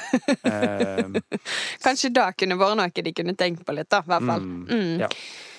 Eh, 0.09 1.05
Kanskje 1.83 2.09
da 2.09 2.31
kunne 2.33 2.55
vært 2.57 2.79
noe 2.79 3.03
de 3.05 3.11
kunne 3.13 3.35
tenkt 3.37 3.61
på 3.61 3.75
litt, 3.77 3.91
da. 3.93 3.99
I 4.01 4.09
hvert 4.09 4.25
fall. 4.25 4.41
Mm. 4.41 4.95
Ja. 5.03 5.09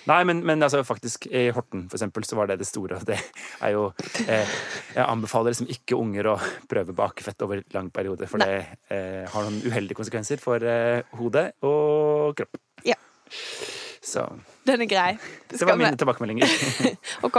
Nei, 0.09 0.25
men, 0.25 0.41
men 0.47 0.63
altså, 0.65 0.81
faktisk, 0.87 1.27
i 1.31 1.51
Horten 1.55 1.85
for 1.91 1.99
eksempel, 1.99 2.25
så 2.27 2.39
var 2.39 2.51
det 2.51 2.59
det 2.63 2.69
store. 2.69 3.01
Det 3.07 3.19
er 3.19 3.75
jo 3.77 3.91
eh, 4.25 4.55
Jeg 4.95 5.05
anbefaler 5.05 5.53
liksom 5.53 5.71
ikke 5.71 5.99
unger 6.01 6.33
å 6.33 6.37
prøve 6.71 6.97
bakefett 6.97 7.47
over 7.47 7.63
lang 7.77 7.91
periode, 7.95 8.29
for 8.31 8.43
det 8.43 8.51
eh, 8.91 9.27
har 9.31 9.47
noen 9.47 9.61
uheldige 9.67 10.01
konsekvenser 10.01 10.41
for 10.43 10.65
eh, 10.65 11.05
hode 11.21 11.51
og 11.67 12.35
kropp. 12.41 12.59
Ja. 12.87 12.97
Så 14.03 14.27
Den 14.69 14.85
er 14.85 14.89
grei. 14.91 15.11
det 15.49 15.61
var 15.65 15.79
mine 15.81 15.97
tilbakemeldinger. 15.97 16.51
Ok. 17.27 17.39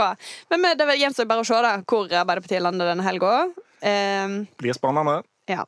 Men 0.50 0.60
med, 0.64 0.80
det 0.80 0.96
gjenstår 0.98 1.28
bare 1.30 1.44
å 1.44 1.46
se 1.46 1.60
da, 1.62 1.76
hvor 1.86 2.10
Arbeiderpartiet 2.10 2.62
lander 2.64 2.90
denne 2.92 3.04
helga. 3.06 3.36
Um, 3.82 4.34
Blir 4.58 4.74
spennende. 4.76 5.20
ja. 5.50 5.64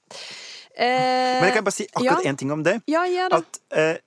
Eh, 0.74 1.38
Men 1.38 1.44
jeg 1.46 1.54
kan 1.54 1.66
bare 1.66 1.76
si 1.76 1.84
akkurat 1.86 2.24
ja. 2.26 2.32
ting 2.34 2.50
om 2.50 2.62
det. 2.66 2.80
Ja, 2.90 3.04
gjør 3.06 3.30
det. 3.30 3.38
At 3.44 3.78
eh, 3.78 3.98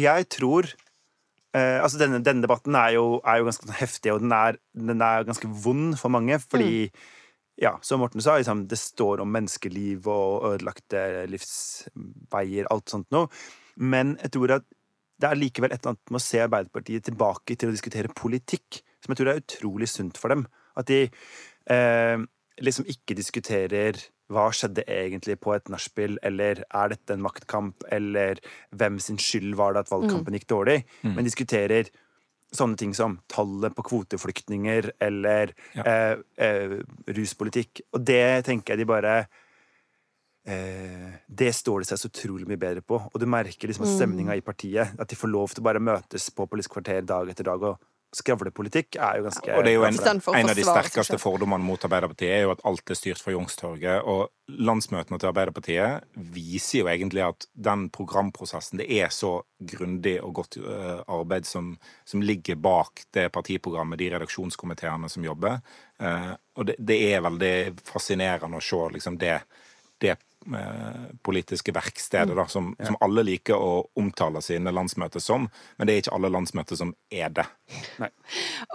jeg 0.00 0.28
tror 0.32 0.70
eh, 0.72 1.80
Altså, 1.84 1.98
denne, 2.00 2.22
denne 2.24 2.40
debatten 2.46 2.76
er 2.80 2.94
jo, 2.96 3.18
er 3.20 3.42
jo 3.42 3.48
ganske 3.50 3.76
heftig, 3.76 4.14
og 4.14 4.22
den 4.24 4.32
er, 4.32 4.56
den 4.72 5.04
er 5.04 5.26
ganske 5.28 5.50
vond 5.66 5.98
for 6.00 6.14
mange, 6.14 6.40
fordi 6.40 6.88
Ja, 7.60 7.76
som 7.86 8.00
Morten 8.02 8.24
sa, 8.24 8.38
liksom, 8.40 8.64
det 8.66 8.80
står 8.80 9.20
om 9.22 9.28
menneskeliv 9.30 10.08
og 10.10 10.48
ødelagte 10.54 11.04
livsveier, 11.30 12.66
alt 12.72 12.90
sånt 12.90 13.06
noe. 13.14 13.28
Men 13.76 14.16
jeg 14.24 14.32
tror 14.34 14.56
at 14.56 14.64
det 15.20 15.30
er 15.30 15.38
likevel 15.38 15.72
et 15.72 15.80
eller 15.80 15.94
annet 15.94 16.12
med 16.12 16.20
å 16.20 16.24
se 16.24 16.42
Arbeiderpartiet 16.42 17.06
tilbake 17.08 17.56
til 17.58 17.70
å 17.70 17.74
diskutere 17.74 18.12
politikk, 18.16 18.80
som 19.02 19.12
jeg 19.12 19.20
tror 19.20 19.30
er 19.32 19.42
utrolig 19.42 19.90
sunt 19.90 20.18
for 20.20 20.34
dem. 20.34 20.46
At 20.78 20.90
de 20.90 21.04
eh, 21.06 22.24
liksom 22.64 22.88
ikke 22.90 23.16
diskuterer 23.18 24.00
hva 24.32 24.48
skjedde 24.56 24.86
egentlig 24.88 25.36
på 25.42 25.52
et 25.54 25.68
nachspiel, 25.70 26.16
eller 26.24 26.62
er 26.64 26.92
dette 26.94 27.14
en 27.14 27.22
maktkamp, 27.22 27.84
eller 27.92 28.40
hvem 28.74 28.96
sin 29.02 29.20
skyld 29.20 29.54
var 29.58 29.74
det 29.74 29.84
at 29.84 29.92
valgkampen 29.92 30.38
gikk 30.38 30.48
dårlig, 30.50 30.78
men 31.04 31.26
diskuterer 31.28 31.90
sånne 32.54 32.78
ting 32.80 32.94
som 32.96 33.18
tallet 33.30 33.74
på 33.76 33.84
kvoteflyktninger 33.88 34.92
eller 35.02 35.52
eh, 35.74 36.16
eh, 36.38 36.76
ruspolitikk. 37.16 37.82
Og 37.94 38.04
det 38.06 38.46
tenker 38.48 38.74
jeg 38.74 38.84
de 38.84 38.88
bare 38.88 39.16
eh, 40.46 41.16
Det 41.26 41.50
står 41.54 41.82
de 41.82 41.90
seg 41.90 42.00
så 42.00 42.10
utrolig 42.10 42.48
mye 42.50 42.60
bedre 42.60 42.84
på. 42.84 43.00
Og 43.00 43.20
du 43.20 43.26
merker 43.26 43.70
liksom 43.70 43.86
at 43.86 43.94
stemninga 43.96 44.36
i 44.36 44.44
partiet, 44.44 44.94
at 44.98 45.10
de 45.10 45.18
får 45.18 45.32
lov 45.32 45.54
til 45.54 45.64
å 45.64 45.68
bare 45.70 45.82
møtes 45.82 46.30
på 46.30 46.48
Politisk 46.50 46.76
kvarter 46.78 47.04
dag 47.06 47.30
etter 47.32 47.48
dag. 47.50 47.62
og 47.62 47.82
Skravlepolitikk 48.14 48.98
er 49.02 49.18
jo 49.18 49.26
ganske 49.26 49.54
Og 49.56 49.64
det 49.66 49.72
er 49.72 49.74
jo 49.74 49.86
en, 49.88 49.96
en 50.38 50.50
av 50.50 50.54
de 50.54 50.64
sterkeste 50.66 51.18
fordommene 51.18 51.66
mot 51.66 51.82
Arbeiderpartiet 51.86 52.30
er 52.30 52.44
jo 52.44 52.52
at 52.52 52.62
alt 52.68 52.92
er 52.92 52.98
styrt 52.98 53.22
fra 53.22 53.34
Youngstorget. 53.34 54.06
Og 54.10 54.60
landsmøtene 54.68 55.18
til 55.18 55.30
Arbeiderpartiet 55.30 56.06
viser 56.34 56.82
jo 56.82 56.90
egentlig 56.92 57.24
at 57.26 57.48
den 57.52 57.88
programprosessen 57.94 58.78
Det 58.82 58.86
er 59.00 59.10
så 59.14 59.32
grundig 59.58 60.16
og 60.22 60.34
godt 60.40 60.58
øh, 60.60 61.00
arbeid 61.16 61.48
som, 61.48 61.72
som 62.06 62.22
ligger 62.22 62.60
bak 62.60 63.06
det 63.16 63.30
partiprogrammet, 63.34 63.98
de 63.98 64.12
redaksjonskomiteene 64.14 65.10
som 65.10 65.26
jobber. 65.26 65.58
Eh, 65.98 66.32
og 66.54 66.70
det, 66.70 66.78
det 66.78 67.00
er 67.10 67.24
veldig 67.24 67.54
fascinerende 67.88 68.62
å 68.62 68.64
se 68.64 68.82
liksom 68.94 69.18
det, 69.18 69.40
det 70.04 70.14
eh, 70.14 70.30
politiske 71.24 71.72
verkstedet 71.74 72.36
da, 72.36 72.46
som, 72.50 72.72
som 72.78 72.96
alle 73.04 73.24
liker 73.26 73.56
å 73.56 73.84
omtale 73.98 74.42
sine 74.44 74.72
landsmøter 74.74 75.22
som, 75.22 75.48
men 75.76 75.88
det 75.88 75.94
er 75.94 76.04
ikke 76.04 76.14
alle 76.16 76.30
landsmøter 76.34 76.78
som 76.78 76.94
er 77.10 77.32
det. 77.34 77.46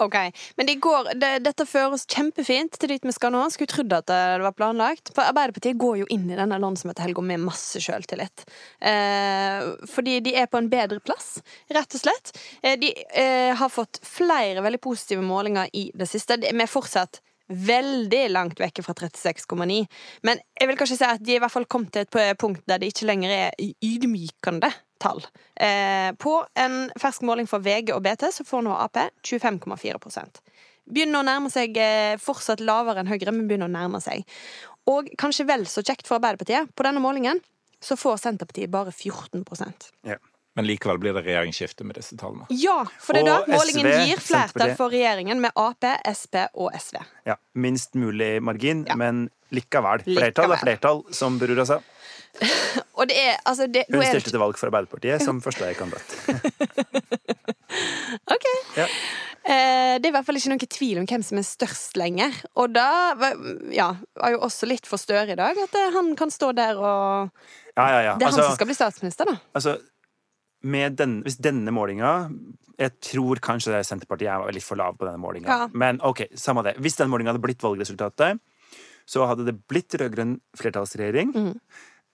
Ok, 0.01 0.15
Men 0.55 0.67
det 0.67 0.75
går, 0.81 1.11
det, 1.19 1.31
dette 1.45 1.65
fører 1.69 1.93
oss 1.93 2.07
kjempefint 2.09 2.77
til 2.79 2.93
dit 2.93 3.05
vi 3.05 3.13
skal 3.13 3.33
nå. 3.35 3.43
Skulle 3.53 3.71
trodd 3.71 3.93
at 3.95 4.07
det 4.09 4.19
var 4.43 4.55
planlagt. 4.57 5.11
For 5.13 5.27
Arbeiderpartiet 5.29 5.79
går 5.79 6.01
jo 6.01 6.09
inn 6.13 6.27
i 6.29 6.37
denne 6.39 6.59
landsmøtehelga 6.61 7.23
med 7.25 7.43
masse 7.45 7.81
sjøltillit. 7.83 8.45
Eh, 8.79 9.69
fordi 9.89 10.19
de 10.25 10.35
er 10.41 10.49
på 10.49 10.61
en 10.61 10.69
bedre 10.71 11.01
plass, 11.03 11.39
rett 11.69 11.97
og 11.97 12.03
slett. 12.03 12.33
Eh, 12.63 12.77
de 12.81 12.93
eh, 13.13 13.53
har 13.59 13.73
fått 13.73 14.01
flere 14.05 14.63
veldig 14.65 14.81
positive 14.83 15.25
målinger 15.25 15.69
i 15.73 15.89
det 15.93 16.09
siste. 16.09 16.39
Vi 16.41 16.53
er 16.53 16.71
fortsatt 16.71 17.21
veldig 17.49 18.21
langt 18.31 18.59
vekke 18.61 18.83
fra 18.85 18.93
36,9. 18.93 19.79
Men 20.27 20.41
jeg 20.59 20.69
vil 20.69 20.77
kanskje 20.79 20.99
si 20.99 21.07
at 21.07 21.23
de 21.25 21.35
i 21.35 21.41
hvert 21.41 21.53
fall 21.53 21.67
kom 21.69 21.87
til 21.89 22.05
et 22.05 22.39
punkt 22.39 22.61
der 22.69 22.81
det 22.81 22.91
ikke 22.93 23.09
lenger 23.09 23.33
er 23.33 23.75
ydmykende 23.85 24.71
tall. 25.01 25.23
Eh, 25.55 26.11
på 26.19 26.35
en 26.59 26.79
fersk 26.99 27.25
måling 27.27 27.49
for 27.49 27.63
VG 27.63 27.93
og 27.95 28.03
BT 28.05 28.29
så 28.35 28.45
får 28.47 28.65
nå 28.65 28.75
Ap 28.75 28.99
25,4 29.25 30.25
Begynner 30.89 31.21
å 31.21 31.27
nærme 31.27 31.51
seg 31.53 31.77
eh, 31.77 32.17
fortsatt 32.21 32.63
lavere 32.65 33.03
enn 33.03 33.11
Høyre, 33.11 33.33
men 33.33 33.47
begynner 33.47 33.69
å 33.69 33.75
nærme 33.75 34.01
seg. 34.03 34.25
Og 34.89 35.09
kanskje 35.21 35.45
vel 35.49 35.67
så 35.69 35.83
kjekt 35.85 36.09
for 36.09 36.17
Arbeiderpartiet, 36.17 36.71
på 36.73 36.85
denne 36.85 37.03
målingen 37.03 37.41
så 37.79 37.95
får 37.95 38.17
Senterpartiet 38.19 38.71
bare 38.71 38.91
14 38.91 39.45
Ja. 40.03 40.17
Men 40.59 40.67
likevel 40.67 40.97
blir 40.99 41.13
det 41.15 41.21
regjeringsskifte 41.23 41.85
med 41.87 41.95
disse 41.95 42.17
tallene. 42.19 42.43
Ja, 42.51 42.81
for 42.99 43.15
det 43.15 43.21
er 43.21 43.29
da 43.29 43.35
målingen 43.47 43.85
SV, 43.87 43.99
gir 44.09 44.19
flertall 44.19 44.73
for 44.75 44.91
regjeringen 44.91 45.39
med 45.39 45.55
Ap, 45.55 45.85
Sp 46.11 46.35
og 46.51 46.73
SV. 46.75 46.97
Ja, 47.29 47.37
minst 47.55 47.95
mulig 47.95 48.41
margin, 48.43 48.81
Ja. 48.89 48.97
men 48.99 49.29
likevel. 49.55 50.03
Likevel. 50.03 50.17
Flertall 50.19 50.51
er 50.51 50.59
flertall, 50.65 50.99
som 51.15 51.39
Brura 51.39 51.63
sa. 51.69 51.79
Og 52.99 53.07
det 53.07 53.15
er 53.15 53.37
altså 53.47 53.69
det, 53.71 53.85
Hun 53.87 54.03
stilte 54.03 54.27
det 54.27 54.33
til 54.35 54.41
valg 54.43 54.59
for 54.59 54.67
Arbeiderpartiet 54.67 55.23
som 55.23 55.39
førstekandidat. 55.41 56.19
Ok. 58.29 58.45
Ja. 58.77 58.85
Eh, 59.49 59.95
det 60.01 60.07
er 60.07 60.11
i 60.11 60.13
hvert 60.13 60.25
fall 60.27 60.37
ikke 60.39 60.51
noen 60.51 60.67
tvil 60.73 60.99
om 61.01 61.05
hvem 61.09 61.23
som 61.25 61.39
er 61.39 61.45
størst 61.47 61.95
lenger. 61.99 62.35
Og 62.59 62.73
da 62.75 62.87
ja, 63.71 63.93
var 64.19 64.33
jo 64.35 64.41
også 64.45 64.67
litt 64.69 64.89
for 64.89 64.99
Støre 65.01 65.33
i 65.33 65.39
dag, 65.39 65.55
at 65.55 65.77
eh, 65.79 65.91
han 65.95 66.11
kan 66.19 66.33
stå 66.33 66.51
der 66.57 66.75
og 66.81 67.29
Ja, 67.77 67.85
ja, 67.87 68.01
ja. 68.09 68.13
Det 68.19 68.27
er 68.27 68.33
han 68.33 68.33
Altså, 68.33 68.43
som 68.49 68.57
skal 68.59 68.69
bli 68.69 68.75
statsminister, 68.77 69.29
da. 69.29 69.37
altså, 69.55 69.77
den, 70.61 71.21
hvis 71.23 71.37
denne 71.39 71.71
målinga 71.71 72.29
Jeg 72.79 72.91
tror 72.99 73.39
kanskje 73.39 73.79
Senterpartiet 73.83 74.31
er 74.31 74.53
litt 74.55 74.65
for 74.65 74.79
lav 74.79 74.97
på 74.97 75.05
denne 75.07 75.19
målinga. 75.19 75.47
Ja. 75.47 75.67
Men 75.71 76.01
ok, 76.01 76.25
samme 76.35 76.63
det. 76.63 76.77
Hvis 76.79 76.95
den 76.99 77.09
målinga 77.11 77.33
hadde 77.33 77.43
blitt 77.43 77.63
valgresultatet, 77.63 78.39
så 79.09 79.25
hadde 79.25 79.47
det 79.47 79.57
blitt 79.67 79.95
rød-grønn 79.99 80.37
flertallsregjering. 80.59 81.33
Mm. 81.33 81.55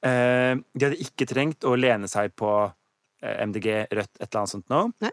Eh, 0.05 0.53
de 0.73 0.88
hadde 0.88 1.01
ikke 1.01 1.27
trengt 1.29 1.65
å 1.67 1.75
lene 1.77 2.10
seg 2.10 2.34
på 2.38 2.49
eh, 2.65 3.45
MDG, 3.45 3.69
Rødt, 3.91 4.15
et 4.19 4.27
eller 4.29 4.41
annet 4.41 4.53
sånt 4.53 4.73
nå. 4.73 4.81
Nei. 5.03 5.12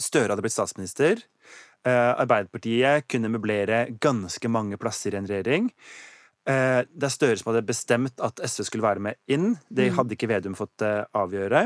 Støre 0.00 0.32
hadde 0.32 0.44
blitt 0.44 0.56
statsminister. 0.56 1.24
Eh, 1.88 2.12
Arbeiderpartiet 2.12 3.08
kunne 3.08 3.30
møblere 3.32 3.86
ganske 4.00 4.52
mange 4.52 4.78
plasser 4.80 5.16
i 5.16 5.20
en 5.20 5.28
regjering. 5.28 5.70
Eh, 6.50 6.80
det 6.90 7.06
er 7.08 7.12
Støre 7.14 7.36
som 7.38 7.52
hadde 7.52 7.62
bestemt 7.68 8.20
at 8.26 8.40
SV 8.46 8.64
skulle 8.66 8.86
være 8.86 9.02
med 9.04 9.18
inn. 9.30 9.52
Det 9.70 9.90
Mhm. 9.90 9.96
hadde 9.98 10.16
ikke 10.16 10.28
Vedum 10.30 10.54
fått 10.58 10.82
eh, 10.86 11.04
avgjøre. 11.14 11.64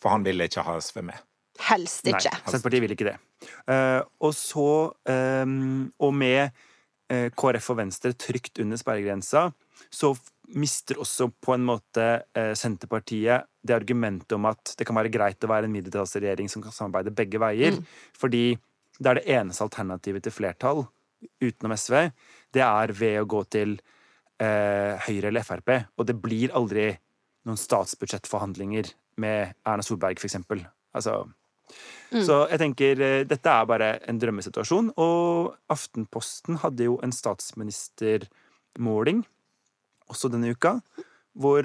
For 0.00 0.08
han 0.14 0.24
ville 0.24 0.48
ikke 0.48 0.64
ha 0.64 0.76
SV 0.80 1.02
med. 1.10 1.20
Helst 1.68 2.04
Nei, 2.08 2.14
ikke. 2.16 2.32
Senterpartiet 2.48 2.80
vil 2.82 2.94
ikke 2.96 3.08
det. 3.10 3.16
Eh, 3.68 4.00
og 4.22 4.32
så 4.38 4.66
eh, 5.06 5.44
Og 6.00 6.14
med 6.14 6.52
eh, 7.10 7.28
KrF 7.36 7.70
og 7.74 7.76
Venstre 7.82 8.12
trygt 8.14 8.58
under 8.62 8.76
sperregrensa, 8.80 9.52
så 9.92 10.14
mister 10.54 10.96
også 11.00 11.30
på 11.42 11.54
en 11.54 11.64
måte 11.64 12.22
eh, 12.34 12.52
Senterpartiet 12.58 13.44
det 13.64 13.74
argumentet 13.76 14.32
om 14.36 14.46
at 14.46 14.74
det 14.78 14.86
kan 14.86 14.96
være 14.96 15.10
greit 15.12 15.44
å 15.44 15.48
være 15.50 15.64
en 15.68 15.72
mindretallsregjering 15.76 16.48
som 16.50 16.62
kan 16.64 16.72
samarbeide 16.72 17.14
begge 17.14 17.38
veier. 17.40 17.76
Fordi 18.18 18.56
det 18.98 19.06
er 19.10 19.14
det 19.20 19.26
eneste 19.28 19.64
alternativet 19.64 20.22
til 20.26 20.32
flertall 20.34 20.86
utenom 21.40 21.72
SV. 21.76 22.10
Det 22.52 22.62
er 22.64 22.92
ved 22.92 23.20
å 23.22 23.26
gå 23.26 23.44
til 23.50 23.76
eh, 24.42 24.92
Høyre 25.06 25.28
eller 25.30 25.44
Frp. 25.46 25.70
Og 25.98 26.02
det 26.08 26.16
blir 26.22 26.48
aldri 26.56 26.86
noen 27.46 27.58
statsbudsjettforhandlinger 27.58 28.86
med 29.22 29.40
Erna 29.66 29.82
Solberg, 29.86 30.18
for 30.20 30.26
eksempel. 30.28 30.58
mm. 32.12 32.24
Så 32.26 32.36
jeg 32.50 32.58
tenker 32.62 32.94
eh, 33.02 33.28
dette 33.28 33.48
er 33.50 33.64
bare 33.68 33.88
en 34.08 34.20
drømmesituasjon. 34.22 34.86
Og 35.02 35.20
Aftenposten 35.72 36.54
hadde 36.64 36.82
jo 36.90 36.94
en 37.04 37.14
statsministermåling 37.14 39.18
også 40.12 40.26
denne 40.32 40.52
uka, 40.52 40.72
hvor 41.32 41.62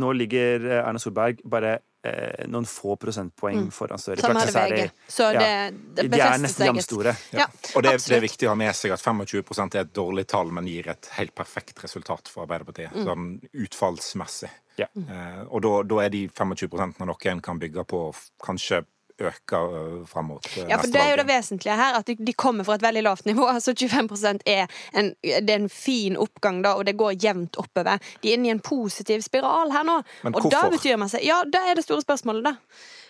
nå 0.00 0.08
ligger 0.16 0.54
eh, 0.68 0.84
Erna 0.84 0.98
Solberg 1.02 1.36
bare 1.48 1.72
eh, 2.04 2.46
noen 2.50 2.66
få 2.68 2.96
prosentpoeng 3.00 3.70
foran 3.74 4.00
Støre. 4.02 4.18
I 4.18 4.24
Samme 4.26 4.42
er 4.42 4.52
er 4.56 4.68
de- 4.68 4.82
VG. 4.82 4.90
Så 5.08 5.28
ja, 5.32 5.40
det, 5.40 5.82
det 5.98 6.06
de 6.12 6.20
er 6.20 6.38
nesten 6.42 6.66
jamstore. 6.66 7.16
Ja, 7.32 7.46
Og 7.76 7.82
det, 7.82 7.94
det 8.06 8.16
er 8.16 8.24
viktig 8.24 8.48
å 8.48 8.54
ha 8.54 8.58
med 8.58 8.74
seg 8.76 8.94
at 8.96 9.00
25% 9.04 9.76
er 9.78 9.86
et 9.86 9.94
dårlig 9.94 10.26
tall, 10.32 10.50
men 10.52 10.66
gir 10.66 10.88
et 10.92 11.10
helt 11.18 11.34
perfekt 11.34 11.82
resultat 11.84 12.28
for 12.32 12.46
Arbeiderpartiet. 12.46 12.92
Sånn 13.06 13.40
utfallsmessig. 13.52 14.50
Ja. 14.80 14.88
Eh, 14.96 15.42
og 15.48 15.62
da, 15.64 15.72
da 15.84 16.02
er 16.06 16.12
de 16.14 16.26
25 16.28 16.98
noen 17.02 17.40
kan 17.44 17.58
bygge 17.60 17.84
på, 17.84 18.04
kanskje 18.42 18.84
øke 19.28 19.58
uh, 19.58 19.98
fram 20.08 20.30
mot 20.32 20.46
eh, 20.56 20.68
Ja, 20.70 20.78
for 20.80 20.90
det 20.92 21.00
er 21.00 21.10
jo 21.12 21.18
det 21.22 21.26
vesentlige 21.28 21.76
her, 21.78 21.98
at 22.00 22.12
de, 22.12 22.34
kommer 22.34 22.66
fra 22.66 22.76
et 22.78 22.84
veldig 22.84 23.02
lavt 23.08 23.26
nivå. 23.28 23.48
Altså 23.54 23.72
25% 23.72 24.44
er 24.48 24.66
en, 24.98 25.12
det 25.22 25.50
er 25.50 25.60
en 25.60 25.68
fin 25.68 26.16
oppgang, 26.16 26.62
da, 26.64 26.74
og 26.78 26.86
det 26.86 26.96
går 26.98 27.18
jevnt 27.22 27.58
oppover. 27.60 28.00
De 28.22 28.30
er 28.30 28.38
inne 28.38 28.50
i 28.50 28.54
en 28.54 28.62
positiv 28.64 29.22
spiral 29.24 29.72
her 29.74 29.84
nå. 29.86 30.00
Men 30.22 30.34
og 30.34 30.48
da 30.48 30.62
hvorfor? 30.62 30.76
betyr 30.76 31.00
man 31.00 31.12
seg 31.12 31.26
Ja, 31.26 31.42
det 31.46 31.60
er 31.68 31.78
det 31.78 31.84
store 31.86 32.04
spørsmålet, 32.04 32.50
da. 32.50 32.56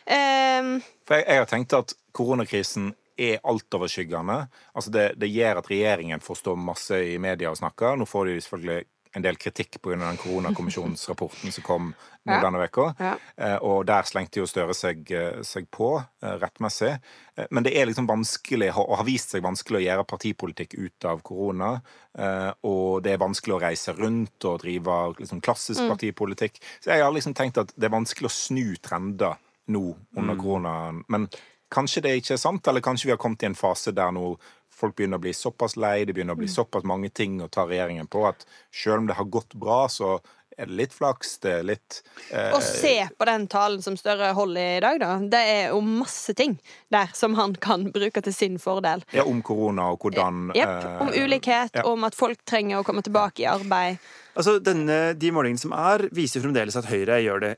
Um, 0.02 0.74
For 1.06 1.20
jeg, 1.20 1.28
jeg 1.28 1.44
har 1.44 1.50
tenkt 1.50 1.76
at 1.78 1.94
koronakrisen 2.12 2.90
er 3.22 3.38
altoverskyggende. 3.46 4.46
Altså 4.74 4.90
det, 4.90 5.06
det 5.20 5.30
gjør 5.30 5.60
at 5.60 5.70
regjeringen 5.70 6.20
får 6.20 6.40
stå 6.40 6.56
masse 6.58 6.98
i 7.12 7.18
media 7.22 7.52
og 7.52 7.60
snakke. 7.60 7.94
Nå 7.96 8.08
får 8.08 8.30
de 8.30 8.40
selvfølgelig 8.40 8.84
en 9.14 9.22
del 9.22 9.36
kritikk 9.36 9.76
pga. 9.82 9.96
den 10.00 10.16
koronakommisjonsrapporten 10.16 11.52
som 11.52 11.64
kom 11.64 11.90
nå 12.26 12.38
denne 12.40 12.64
uka. 12.68 12.94
Ja. 12.98 13.12
Ja. 13.36 13.58
og 13.60 13.84
der 13.86 14.02
slengte 14.06 14.40
jo 14.40 14.46
Støre 14.46 14.74
seg, 14.74 15.10
eh, 15.10 15.42
seg 15.42 15.66
på, 15.70 16.04
eh, 16.22 16.36
rettmessig. 16.38 16.98
Eh, 17.36 17.46
Men 17.50 17.64
det 17.64 17.74
er 17.76 17.86
liksom 17.86 18.06
vanskelig, 18.06 18.70
og 18.76 18.96
har 18.96 19.04
vist 19.04 19.30
seg 19.34 19.42
vanskelig 19.42 19.80
å 19.80 19.84
gjøre 19.86 20.06
partipolitikk 20.06 20.74
ut 20.78 21.04
av 21.04 21.22
korona. 21.22 21.82
eh, 22.18 22.52
Og 22.62 23.02
det 23.02 23.12
er 23.12 23.18
vanskelig 23.18 23.54
å 23.56 23.62
reise 23.62 23.92
rundt 23.96 24.44
og 24.44 24.60
drive 24.62 25.14
liksom 25.18 25.40
klassisk 25.40 25.80
partipolitikk. 25.88 26.60
Så 26.80 26.90
jeg 26.92 27.02
har 27.02 27.12
liksom 27.12 27.34
tenkt 27.34 27.58
at 27.58 27.72
det 27.76 27.84
er 27.84 27.96
vanskelig 27.98 28.28
å 28.28 28.30
snu 28.30 28.76
trender 28.80 29.36
nå 29.68 29.96
under 30.16 30.34
koronaen. 30.36 31.04
Men 31.08 31.28
kanskje 31.70 32.02
det 32.02 32.16
ikke 32.22 32.34
er 32.34 32.36
sant, 32.36 32.66
eller 32.68 32.80
kanskje 32.80 33.04
vi 33.06 33.10
har 33.10 33.16
kommet 33.18 33.42
i 33.42 33.46
en 33.46 33.54
fase 33.54 33.92
der 33.94 34.10
nå 34.12 34.36
folk 34.82 34.98
begynner 34.98 35.20
å 35.20 35.22
bli 35.24 35.32
såpass 35.36 35.78
lei, 35.78 36.02
det 36.04 36.14
begynner 36.16 36.34
å 36.36 36.42
bli 36.42 36.50
såpass 36.50 36.84
mange 36.88 37.08
ting 37.14 37.38
å 37.44 37.50
ta 37.52 37.64
regjeringen 37.70 38.10
på, 38.10 38.26
at 38.28 38.42
selv 38.74 39.02
om 39.04 39.10
det 39.10 39.18
har 39.18 39.28
gått 39.30 39.54
bra, 39.54 39.84
så 39.92 40.16
er 40.58 40.68
det 40.68 40.74
litt 40.76 40.92
flaks, 40.92 41.38
det 41.40 41.52
er 41.62 41.62
litt 41.64 41.98
eh, 42.28 42.50
og 42.52 42.60
se 42.60 43.06
på 43.16 43.24
den 43.24 43.46
talen 43.48 43.80
som 43.80 43.94
Støre 43.96 44.32
holder 44.36 44.74
i 44.76 44.80
dag, 44.84 44.98
da. 45.00 45.12
Det 45.32 45.40
er 45.48 45.62
jo 45.72 45.78
masse 45.86 46.34
ting 46.36 46.58
der 46.92 47.08
som 47.16 47.38
han 47.38 47.54
kan 47.56 47.86
bruke 47.94 48.20
til 48.26 48.34
sin 48.36 48.58
fordel. 48.60 49.00
ja, 49.16 49.24
om 49.24 49.40
korona 49.42 49.86
og 49.94 50.04
hvordan 50.04 50.50
Jepp. 50.58 50.74
eh, 50.84 50.98
Om 51.06 51.12
ulikhet, 51.16 51.78
ja. 51.80 51.86
om 51.88 52.04
at 52.04 52.18
folk 52.18 52.44
trenger 52.44 52.82
å 52.82 52.84
komme 52.84 53.00
tilbake 53.06 53.46
i 53.46 53.48
arbeid. 53.48 54.02
Altså, 54.36 54.58
denne, 54.64 55.14
De 55.16 55.32
målingene 55.32 55.60
som 55.64 55.72
er, 55.72 56.04
viser 56.12 56.44
fremdeles 56.44 56.76
at 56.76 56.90
Høyre 56.92 57.22
gjør 57.24 57.46
det 57.46 57.54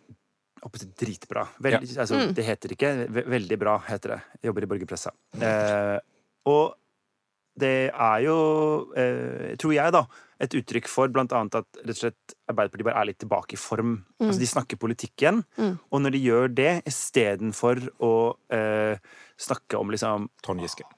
oppe 0.65 0.81
til 0.81 0.95
dritbra. 1.03 1.49
Veldig, 1.67 1.91
altså, 1.99 2.23
Det 2.33 2.47
heter 2.47 2.73
ikke 2.73 2.95
Veldig 3.11 3.59
bra, 3.61 3.75
heter 3.91 4.15
det. 4.15 4.21
Jeg 4.39 4.49
jobber 4.53 4.65
i 4.65 4.71
borgerpressa. 4.71 5.13
Eh, 5.43 5.99
og 6.51 6.79
det 7.61 7.91
er 7.93 8.21
jo, 8.25 8.37
eh, 8.99 9.55
tror 9.61 9.75
jeg, 9.77 9.93
da, 9.95 10.05
et 10.43 10.55
uttrykk 10.59 10.89
for 10.91 11.13
blant 11.15 11.33
annet 11.33 11.55
at 11.61 11.79
rett 11.85 11.95
og 11.95 12.01
slett 12.01 12.35
Arbeiderpartiet 12.51 12.85
bare 12.89 13.01
er 13.01 13.09
litt 13.09 13.21
tilbake 13.23 13.55
i 13.55 13.61
form. 13.61 13.93
Altså 14.21 14.41
De 14.43 14.49
snakker 14.51 14.77
politikk 14.83 15.23
igjen. 15.23 15.39
Og 15.95 16.03
når 16.03 16.17
de 16.17 16.23
gjør 16.27 16.49
det, 16.53 16.73
istedenfor 16.91 17.81
å 18.05 18.11
eh, 18.53 18.99
snakke 19.41 19.79
om 19.79 19.91
liksom 19.95 20.27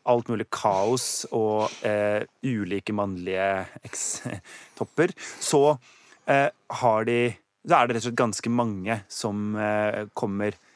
alt 0.08 0.28
mulig 0.32 0.48
kaos 0.50 1.26
og 1.30 1.68
eh, 1.86 2.24
ulike 2.42 2.96
mannlige 2.96 3.66
eks-topper, 3.86 5.14
så 5.40 5.76
eh, 6.26 6.48
har 6.80 7.04
de 7.08 7.20
Da 7.66 7.80
er 7.82 7.88
det 7.88 7.96
rett 7.96 8.04
og 8.04 8.08
slett 8.12 8.20
ganske 8.24 8.50
mange 8.50 9.00
som 9.10 9.56
eh, 9.58 10.06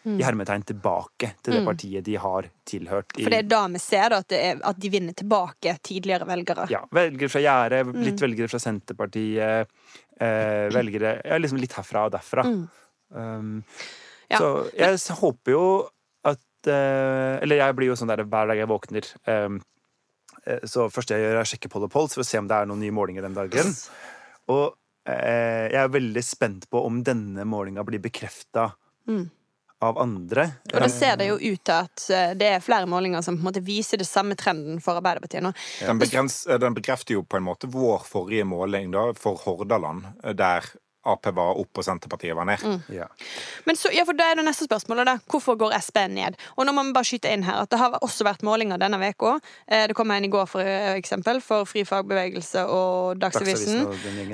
kommer 0.02 0.20
i 0.20 0.24
hermetegn 0.24 0.66
tilbake 0.68 1.32
til 1.44 1.58
det 1.58 1.62
partiet 1.66 2.04
de 2.06 2.18
har 2.20 2.48
tilhørt 2.68 3.18
i 3.18 3.24
For 3.26 3.34
det 3.34 3.40
er 3.44 3.48
da 3.50 3.62
vi 3.70 3.80
ser 3.82 4.12
da, 4.12 4.20
at, 4.24 4.28
det 4.32 4.42
er, 4.50 4.60
at 4.70 4.78
de 4.80 4.92
vinner 4.92 5.16
tilbake 5.16 5.74
tidligere 5.86 6.28
velgere. 6.28 6.68
ja, 6.72 6.84
velgere 6.96 7.32
fra 7.32 7.42
Gjerdet, 7.44 7.96
litt 8.06 8.22
velgere 8.22 8.48
fra 8.52 8.60
Senterpartiet, 8.62 9.72
eh, 10.20 10.68
velgere 10.72 11.18
ja, 11.24 11.40
liksom 11.40 11.60
litt 11.60 11.76
herfra 11.76 12.06
og 12.08 12.14
derfra. 12.16 12.46
Um, 13.10 13.58
Ja. 14.30 14.38
Så 14.38 14.50
jeg 14.76 14.94
Men... 14.94 15.16
håper 15.20 15.54
jo 15.56 15.64
at 16.30 16.70
eh, 16.70 17.40
Eller 17.42 17.62
jeg 17.62 17.76
blir 17.78 17.90
jo 17.90 17.96
sånn 17.98 18.12
der 18.12 18.22
hver 18.22 18.50
dag 18.50 18.60
jeg 18.60 18.70
våkner. 18.70 19.08
Um, 19.26 19.58
eh, 20.44 20.62
så 20.68 20.86
først 20.92 21.14
jeg 21.14 21.24
gjør, 21.24 21.40
er 21.40 21.42
å 21.42 21.48
sjekke 21.50 21.70
Poll 21.72 21.88
Polls 21.90 22.14
for 22.14 22.24
å 22.24 22.28
se 22.28 22.38
om 22.38 22.50
det 22.50 22.58
er 22.58 22.70
noen 22.70 22.82
nye 22.84 22.94
målinger 22.94 23.26
den 23.26 23.34
dagen. 23.34 23.74
Og 24.54 24.66
eh, 25.08 25.66
jeg 25.72 25.80
er 25.82 25.96
veldig 25.96 26.24
spent 26.26 26.68
på 26.70 26.84
om 26.86 27.02
denne 27.06 27.46
målinga 27.48 27.84
blir 27.88 28.02
bekrefta 28.04 28.70
av 29.80 29.98
andre. 29.98 30.46
Og 30.72 30.82
da 30.82 30.88
ser 30.92 31.16
det 31.16 31.30
jo 31.30 31.38
ut 31.40 31.62
til 31.64 31.74
at 31.74 32.04
eh, 32.12 32.32
det 32.38 32.50
er 32.56 32.64
flere 32.64 32.88
målinger 32.90 33.24
som 33.24 33.38
på 33.38 33.44
en 33.44 33.48
måte 33.48 33.62
viser 33.64 34.00
det 34.00 34.08
samme 34.08 34.36
trenden 34.38 34.80
for 34.84 35.00
Arbeiderpartiet 35.00 35.44
nå. 35.44 35.54
Den, 35.80 36.00
begrens, 36.02 36.42
eh, 36.46 36.60
den 36.60 36.76
bekrefter 36.76 37.16
jo 37.16 37.24
på 37.24 37.40
en 37.40 37.46
måte 37.48 37.70
vår 37.72 38.04
forrige 38.08 38.44
måling 38.48 38.92
da, 38.92 39.08
for 39.16 39.40
Hordaland, 39.46 40.04
eh, 40.22 40.36
der 40.36 40.68
Ap 41.08 41.24
var 41.32 41.56
opp 41.56 41.78
og 41.80 41.84
Senterpartiet 41.84 42.36
var 42.36 42.44
ned. 42.44 42.60
Ja. 42.92 43.06
Men 43.64 43.76
så, 43.78 43.88
ja, 43.94 44.04
for 44.04 44.16
da 44.16 44.26
er 44.30 44.36
det 44.40 44.44
neste 44.44 44.66
spørsmålet 44.68 45.08
da. 45.08 45.14
Hvorfor 45.32 45.56
går 45.60 45.72
SP 45.80 46.02
ned? 46.12 46.36
Og 46.58 46.66
nå 46.68 46.74
må 46.76 46.84
vi 46.84 46.92
bare 46.96 47.08
skyte 47.08 47.32
inn 47.32 47.44
her 47.46 47.62
at 47.62 47.70
det 47.72 47.78
har 47.80 47.96
også 48.04 48.26
vært 48.28 48.44
målinger 48.44 48.80
denne 48.80 49.00
uka. 49.00 49.38
Eh, 49.66 49.86
Det 49.88 49.96
kom 49.96 50.10
en 50.12 50.24
i 50.24 50.32
går 50.32 50.46
for 50.50 50.60
eh, 50.60 50.92
eksempel, 51.00 51.40
for 51.40 51.64
Fri 51.64 51.86
fagbevegelse 51.88 52.66
og 52.68 53.20
Dagsavisen. 53.22 53.86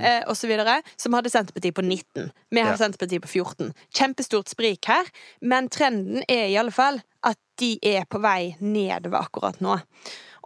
Eh, 0.03 0.35
videre, 0.47 0.81
som 0.97 1.15
hadde 1.15 1.31
Senterpartiet 1.31 1.75
på 1.75 1.83
19. 1.87 2.33
Vi 2.51 2.61
har 2.61 2.75
Ja. 2.75 2.77
Senterpartiet 2.77 3.23
på 3.23 3.29
14. 3.29 3.73
Kjempestort 3.95 4.49
sprik 4.49 4.85
her, 4.87 5.05
men 5.41 5.69
trenden 5.69 6.23
er 6.29 6.49
i 6.49 6.57
alle 6.57 6.73
fall 6.73 7.03
at 7.23 7.39
de 7.59 7.79
er 7.83 8.05
på 8.05 8.21
vei 8.21 8.57
nedover 8.61 9.23
akkurat 9.23 9.61
nå. 9.61 9.79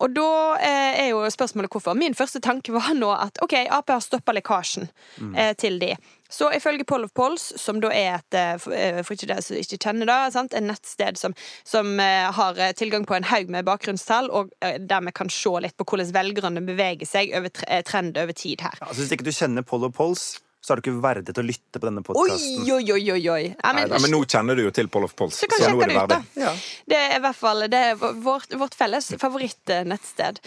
Og 0.01 0.15
da 0.17 0.31
eh, 0.57 1.03
er 1.05 1.09
jo 1.13 1.25
spørsmålet 1.31 1.73
hvorfor. 1.73 1.99
Min 1.99 2.17
første 2.17 2.41
tanke 2.41 2.73
var 2.73 2.95
nå 2.97 3.11
at 3.13 3.41
OK, 3.45 3.59
Ap 3.69 3.93
har 3.93 4.01
stoppa 4.05 4.33
lekkasjen 4.37 4.89
eh, 5.37 5.53
til 5.61 5.81
de. 5.83 5.95
Så 6.31 6.51
ifølge 6.55 6.85
Poll 6.85 7.05
of 7.05 7.13
Polls, 7.15 7.53
som 7.57 7.81
da 7.83 7.91
er 7.91 8.21
et 8.21 8.37
eh, 8.39 8.55
for, 8.63 8.75
eh, 8.75 9.01
ikke 9.03 9.29
dere 9.29 9.43
som 9.43 9.59
ikke 9.59 9.81
kjenner 9.83 10.09
det, 10.09 10.19
sant? 10.37 10.55
en 10.55 10.69
nettsted 10.71 11.19
som, 11.19 11.35
som 11.67 11.99
eh, 12.01 12.29
har 12.37 12.61
tilgang 12.79 13.05
på 13.07 13.19
en 13.19 13.27
haug 13.27 13.51
med 13.51 13.67
bakgrunnstall, 13.67 14.31
og 14.31 14.55
der 14.61 15.07
vi 15.07 15.15
kan 15.17 15.33
se 15.33 15.53
litt 15.65 15.77
på 15.77 15.89
hvordan 15.91 16.15
velgerne 16.15 16.63
beveger 16.65 17.09
seg 17.09 17.35
over 17.37 17.51
trend 17.87 18.19
over 18.21 18.33
tid 18.37 18.63
her. 18.63 18.79
Altså, 18.81 19.03
hvis 19.03 19.17
ikke 19.17 19.27
du 19.27 19.35
kjenner 19.35 19.67
Poll 19.67 19.89
of 19.89 19.97
Pols, 19.99 20.31
så 20.61 20.75
er 20.75 20.81
du 20.81 20.85
ikke 20.85 21.01
verdig 21.01 21.33
til 21.35 21.43
å 21.43 21.47
lytte 21.49 21.81
på 21.81 21.89
denne 21.89 22.03
podkasten. 22.05 22.67
oi, 22.69 22.85
oi, 22.93 23.05
oi! 23.15 23.23
oi. 23.33 23.45
Ja, 23.57 23.73
men, 23.73 23.89
Ja, 23.89 23.99
men 24.05 24.13
nå 24.13 24.21
kjenner 24.29 24.59
du 24.59 24.63
jo 24.67 24.73
til 24.77 24.91
Poll 24.93 25.07
of 25.09 25.15
Polls, 25.17 25.39
så 25.41 25.49
så 25.49 25.71
nå 25.73 25.81
er 25.83 25.89
det 25.89 25.97
verdig. 25.97 26.19
ut. 26.21 26.37
Ja. 26.43 26.53
Det 26.93 26.99
er 27.01 27.17
i 27.17 27.23
hvert 27.25 27.39
fall 27.39 27.65
det 27.73 27.81
er 27.91 27.95
vårt, 27.97 28.53
vårt 28.61 28.77
felles 28.77 29.13
favorittnettsted. 29.21 30.41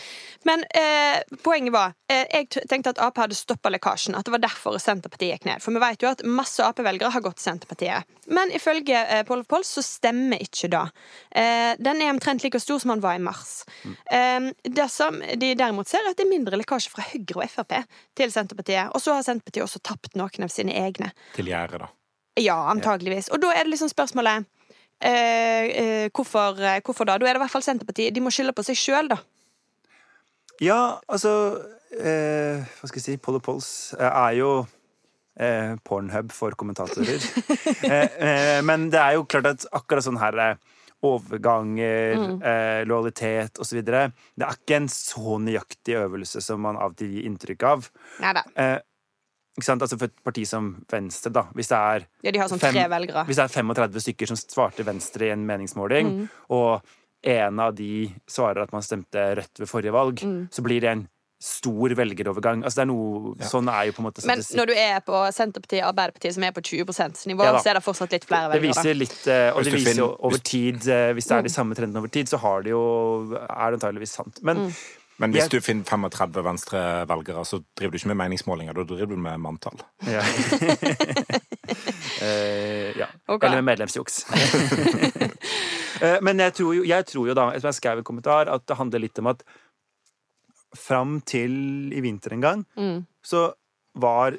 Men 0.44 0.64
eh, 0.76 1.22
poenget 1.44 1.74
var 1.74 1.94
eh, 2.12 2.26
Jeg 2.34 2.50
tenkte 2.70 2.94
at 2.94 3.00
Ap 3.02 3.18
hadde 3.18 3.36
stoppa 3.38 3.72
lekkasjen. 3.74 4.16
At 4.16 4.28
det 4.28 4.34
var 4.36 4.44
derfor 4.44 4.78
Senterpartiet 4.82 5.38
gikk 5.38 5.48
ned. 5.50 5.64
For 5.64 5.74
vi 5.76 5.82
vet 5.82 6.04
jo 6.04 6.12
at 6.12 6.24
masse 6.28 6.62
Ap-velgere 6.64 7.14
har 7.14 7.24
gått 7.26 7.40
til 7.40 7.48
Senterpartiet. 7.50 8.10
Men 8.26 8.52
ifølge 8.56 9.00
eh, 9.08 9.24
Poll 9.28 9.42
of 9.44 9.50
Polls 9.52 9.72
så 9.76 9.84
stemmer 9.86 10.42
ikke 10.44 10.70
det. 10.72 10.84
Eh, 11.36 11.74
den 11.80 12.02
er 12.04 12.14
omtrent 12.14 12.44
like 12.46 12.60
stor 12.62 12.80
som 12.84 12.94
han 12.94 13.04
var 13.04 13.18
i 13.18 13.24
mars. 13.24 13.64
Eh, 14.12 14.52
det 14.64 14.90
som 14.94 15.18
de 15.20 15.54
derimot 15.60 15.90
ser, 15.90 16.04
er 16.04 16.14
at 16.14 16.20
det 16.20 16.28
er 16.28 16.32
mindre 16.36 16.60
lekkasje 16.60 16.94
fra 16.94 17.08
Høyre 17.10 17.44
og 17.44 17.50
Frp 17.52 17.76
til 18.20 18.32
Senterpartiet. 18.34 18.94
Og 18.94 19.02
så 19.04 19.18
har 19.18 19.26
Senterpartiet 19.26 19.66
også 19.66 19.82
tapt 19.84 20.03
noen 20.20 20.46
av 20.46 20.52
sine 20.54 20.76
egne. 20.84 21.12
Til 21.38 21.52
gjerdet, 21.52 21.84
da. 21.86 21.92
Ja, 22.42 22.58
antageligvis. 22.72 23.30
Og 23.34 23.42
da 23.44 23.52
er 23.54 23.66
det 23.66 23.76
liksom 23.76 23.92
spørsmålet 23.92 24.48
eh, 25.04 25.12
eh, 25.14 26.10
hvorfor, 26.14 26.58
eh, 26.58 26.82
hvorfor 26.86 27.06
da? 27.06 27.18
Da 27.18 27.30
er 27.30 27.36
det 27.36 27.42
i 27.42 27.44
hvert 27.46 27.54
fall 27.54 27.66
Senterpartiet. 27.66 28.14
De 28.16 28.24
må 28.24 28.34
skylde 28.34 28.56
på 28.58 28.66
seg 28.66 28.80
sjøl, 28.80 29.12
da. 29.14 29.20
Ja, 30.62 31.00
altså 31.10 31.34
eh, 31.98 32.62
Hva 32.62 32.88
skal 32.88 33.00
jeg 33.00 33.06
si? 33.06 33.20
Poll 33.22 33.40
og 33.40 33.46
Pols 33.46 33.68
eh, 33.98 34.10
er 34.10 34.38
jo 34.38 34.52
eh, 35.38 35.74
pornhub 35.86 36.34
for 36.34 36.58
kommentatorer. 36.58 37.26
eh, 37.90 38.08
eh, 38.08 38.60
men 38.66 38.90
det 38.94 39.02
er 39.02 39.18
jo 39.18 39.28
klart 39.30 39.52
at 39.54 39.68
akkurat 39.74 40.06
sånn 40.06 40.22
her 40.22 40.40
overganger, 41.04 42.16
mm. 42.16 42.36
eh, 42.48 42.82
lojalitet 42.88 43.60
osv. 43.60 43.82
Det 43.84 43.94
er 44.00 44.56
ikke 44.56 44.80
en 44.80 44.90
så 44.92 45.38
nøyaktig 45.44 45.98
øvelse 46.00 46.42
som 46.42 46.64
man 46.64 46.80
av 46.80 46.94
og 46.94 47.02
til 47.02 47.12
gir 47.12 47.28
inntrykk 47.28 47.66
av. 47.68 47.90
Neida. 48.24 48.46
Eh? 48.56 48.78
Altså 49.60 49.98
For 50.00 50.06
et 50.10 50.16
parti 50.26 50.48
som 50.50 50.72
Venstre, 50.90 51.30
da, 51.32 51.44
hvis 51.54 51.68
det 51.70 51.78
er 51.78 52.06
Ja, 52.24 52.32
de 52.32 52.40
har 52.40 52.48
sånn 52.50 52.60
Fem- 52.60 52.74
tre. 52.74 53.26
Hvis 53.28 53.36
det 53.38 53.44
er 53.46 53.54
35 53.62 54.02
stykker 54.02 54.28
som 54.28 54.38
svarte 54.38 54.84
Venstre 54.84 55.28
i 55.28 55.30
en 55.32 55.46
meningsmåling, 55.46 56.28
og 56.50 56.82
en 57.24 57.60
av 57.60 57.76
de 57.76 58.10
svarer 58.28 58.64
at 58.64 58.72
man 58.74 58.82
stemte 58.82 59.36
Rødt 59.38 59.60
ved 59.60 59.68
forrige 59.70 59.94
valg, 59.94 60.18
så 60.52 60.62
blir 60.66 60.82
det 60.82 60.90
en 60.90 61.08
stor 61.44 61.90
velgerovergang. 62.00 62.64
Altså 62.64 62.76
det 62.80 62.84
er 62.84 62.88
noe, 62.88 63.36
Sånn 63.44 63.68
er 63.68 63.86
jo 63.90 63.92
på 63.92 64.00
en 64.00 64.06
måte 64.08 64.26
Men 64.26 64.40
statistikk. 64.42 64.58
når 64.58 64.66
du 64.66 64.74
er 64.80 65.00
på 65.04 65.22
Senterpartiet 65.36 65.84
og 65.84 65.90
Arbeiderpartiet, 65.94 66.34
som 66.34 66.44
er 66.44 66.52
på 66.56 66.62
20 66.64 66.86
%-nivå, 66.88 67.44
Ja 67.44 67.60
så 67.60 67.70
er 67.70 67.74
det 67.76 67.84
fortsatt 67.84 68.12
litt 68.16 68.24
flere 68.26 68.48
velgere. 68.50 68.62
Det 68.62 68.70
viser 68.72 68.96
litt, 68.96 69.28
eh, 69.28 69.50
og 69.52 69.58
Hvis 69.62 69.66
det 69.66 69.74
viser 69.74 69.96
jo 70.00 70.08
finner- 70.08 70.26
over 70.26 70.38
tid 70.40 70.88
eh, 70.88 71.14
Hvis 71.14 71.28
det 71.28 71.38
er 71.38 71.42
de 71.44 71.50
samme 71.50 71.76
trendene 71.76 71.98
over 72.00 72.08
tid, 72.08 72.26
så 72.32 72.40
har 72.40 72.64
det 72.64 72.72
jo, 72.72 73.36
er 73.36 73.72
det 73.72 73.82
antageligvis 73.82 74.16
sant. 74.16 74.40
Men 74.42 74.74
Men 75.22 75.34
hvis 75.36 75.50
du 75.52 75.60
finner 75.62 75.86
35 75.86 76.44
Venstre-velgere, 76.46 77.44
så 77.46 77.60
driver 77.78 77.94
du 77.94 78.00
ikke 78.00 78.12
med 78.14 78.20
meningsmålinger, 78.24 78.74
da 78.78 78.86
driver 78.90 79.14
du 79.14 79.22
med 79.22 79.42
manntall. 79.44 79.84
ja. 80.10 80.24
uh, 82.22 82.90
ja. 83.02 83.10
Okay. 83.28 83.48
Eller 83.48 83.62
med 83.62 83.68
medlemsjuks. 83.72 84.24
uh, 86.02 86.18
Men 86.26 86.40
jeg 86.40 86.54
tror, 86.60 86.74
jo, 86.80 86.86
jeg 86.90 87.06
tror 87.10 87.28
jo 87.30 87.38
da, 87.38 87.50
som 87.60 87.70
jeg 87.70 87.80
skrev 87.80 88.02
i 88.02 88.08
kommentar, 88.08 88.50
at 88.50 88.66
det 88.68 88.80
handler 88.80 89.06
litt 89.06 89.22
om 89.22 89.30
at 89.34 89.46
fram 90.74 91.20
til 91.30 91.94
i 91.94 92.02
vinter 92.02 92.34
en 92.34 92.42
gang, 92.42 92.64
så 93.22 93.52
var 94.02 94.34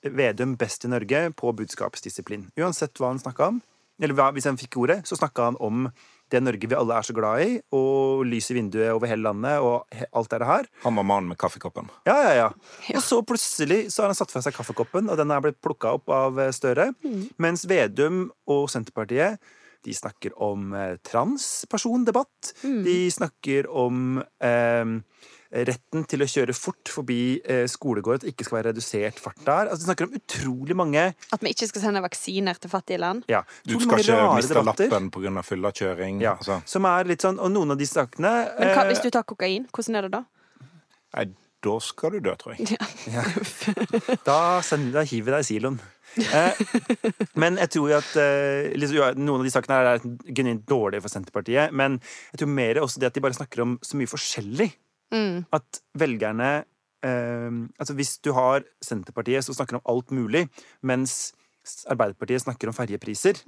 Vedum 0.00 0.54
best 0.56 0.84
i 0.84 0.88
Norge 0.88 1.26
på 1.36 1.50
budskapsdisiplin. 1.52 2.46
Uansett 2.56 2.96
hva 2.96 3.10
han 3.10 3.20
snakka 3.20 3.50
om. 3.50 3.58
Eller 4.00 4.16
hva, 4.16 4.30
hvis 4.32 4.46
han 4.48 4.56
fikk 4.56 4.78
ordet, 4.80 5.02
så 5.04 5.18
snakka 5.18 5.50
han 5.50 5.58
om 5.60 5.90
det 6.30 6.42
Norge 6.44 6.70
vi 6.70 6.78
alle 6.78 6.96
er 6.96 7.06
så 7.06 7.14
glad 7.16 7.44
i, 7.44 7.58
og 7.76 8.24
lys 8.28 8.50
i 8.52 8.56
vinduet 8.56 8.90
over 8.94 9.10
hele 9.10 9.26
landet, 9.28 9.60
og 9.60 9.86
alt 10.16 10.32
det 10.32 10.48
her. 10.48 10.68
Han 10.84 10.98
var 10.98 11.06
mannen 11.06 11.32
med 11.32 11.40
kaffekoppen. 11.40 11.90
Ja, 12.08 12.16
ja, 12.24 12.34
ja. 12.38 12.50
Og 12.94 13.04
så 13.04 13.20
plutselig 13.26 13.82
så 13.92 14.04
har 14.04 14.12
han 14.12 14.18
satt 14.18 14.32
fra 14.32 14.42
seg 14.44 14.56
kaffekoppen, 14.56 15.10
og 15.10 15.18
den 15.20 15.32
er 15.34 15.44
blitt 15.44 15.60
plukka 15.62 15.96
opp 15.98 16.12
av 16.14 16.38
Støre. 16.54 16.90
Støre. 17.00 17.32
Mens 17.40 17.64
Vedum 17.68 18.28
og 18.50 18.68
Senterpartiet 18.70 19.40
de 19.86 19.94
snakker 19.96 20.34
om 20.44 20.74
transpersondebatt. 21.08 22.52
Mm. 22.62 22.80
De 22.84 22.96
snakker 23.14 23.68
om 23.72 24.18
eh, 24.20 24.92
retten 25.50 26.04
til 26.06 26.22
å 26.22 26.28
kjøre 26.30 26.54
fort 26.54 26.88
forbi 26.94 27.40
eh, 27.42 27.64
skolegård, 27.66 28.20
at 28.20 28.26
det 28.26 28.32
ikke 28.34 28.44
skal 28.46 28.58
være 28.60 28.70
redusert 28.70 29.18
fart 29.18 29.40
der. 29.44 29.66
Altså, 29.70 29.82
de 29.82 29.88
snakker 29.90 30.06
om 30.06 30.14
utrolig 30.20 30.76
mange 30.78 31.02
At 31.34 31.42
vi 31.42 31.50
ikke 31.54 31.66
skal 31.72 31.82
sende 31.88 32.02
vaksiner 32.04 32.54
til 32.62 32.70
fattige 32.70 33.00
land. 33.02 33.24
ja, 33.28 33.42
Du 33.66 33.74
skal 33.80 33.98
ikke 34.04 34.20
miste 34.36 34.54
debatter. 34.54 34.88
lappen 34.92 35.10
pga. 35.10 35.42
fyllekjøring. 35.42 36.20
Ja, 36.22 36.36
Altså. 36.38 36.60
som 36.66 36.84
er 36.86 37.04
litt 37.10 37.22
sånn, 37.26 37.40
Og 37.42 37.50
noen 37.50 37.70
av 37.74 37.78
de 37.78 37.84
sakene 37.86 38.30
Men 38.58 38.68
hva, 38.74 38.84
eh, 38.84 38.90
hvis 38.92 39.02
du 39.02 39.10
tar 39.10 39.22
kokain, 39.24 39.66
hvordan 39.72 39.96
er 39.96 40.02
det 40.02 40.12
da? 40.12 40.24
Nei, 41.16 41.24
da 41.62 41.78
skal 41.80 42.10
du 42.14 42.20
dø, 42.20 42.34
tror 42.38 42.54
jeg. 42.56 42.78
Da, 44.24 44.60
sender, 44.64 45.00
da 45.00 45.02
hiver 45.04 45.26
vi 45.26 45.34
deg 45.34 45.42
i 45.42 45.48
siloen. 45.48 45.80
Eh, 46.16 46.62
men 47.38 47.58
jeg 47.60 47.70
tror 47.74 47.90
jo 47.92 47.96
at 47.98 48.14
eh, 48.18 48.70
liksom, 48.78 48.96
ja, 48.98 49.10
noen 49.18 49.42
av 49.42 49.46
de 49.46 49.52
sakene 49.54 49.76
her 49.78 49.90
er 49.96 50.32
genuint 50.34 50.64
dårlige 50.66 51.02
for 51.04 51.12
Senterpartiet. 51.12 51.74
Men 51.76 51.98
jeg 52.32 52.40
tror 52.42 52.50
mer 52.54 52.80
også 52.82 53.02
det 53.02 53.10
at 53.10 53.18
de 53.18 53.22
bare 53.26 53.36
snakker 53.36 53.62
om 53.66 53.76
så 53.82 53.98
mye 54.00 54.10
forskjellig. 54.10 54.70
At 55.52 55.80
velgerne 55.98 56.64
eh, 57.04 57.50
Altså 57.78 57.94
Hvis 57.94 58.18
du 58.18 58.32
har 58.32 58.62
Senterpartiet 58.82 59.44
som 59.44 59.54
snakker 59.54 59.80
om 59.80 59.86
alt 59.88 60.10
mulig, 60.10 60.48
mens 60.82 61.32
Arbeiderpartiet 61.86 62.42
snakker 62.42 62.68
om 62.68 62.74
ferjepriser, 62.74 63.42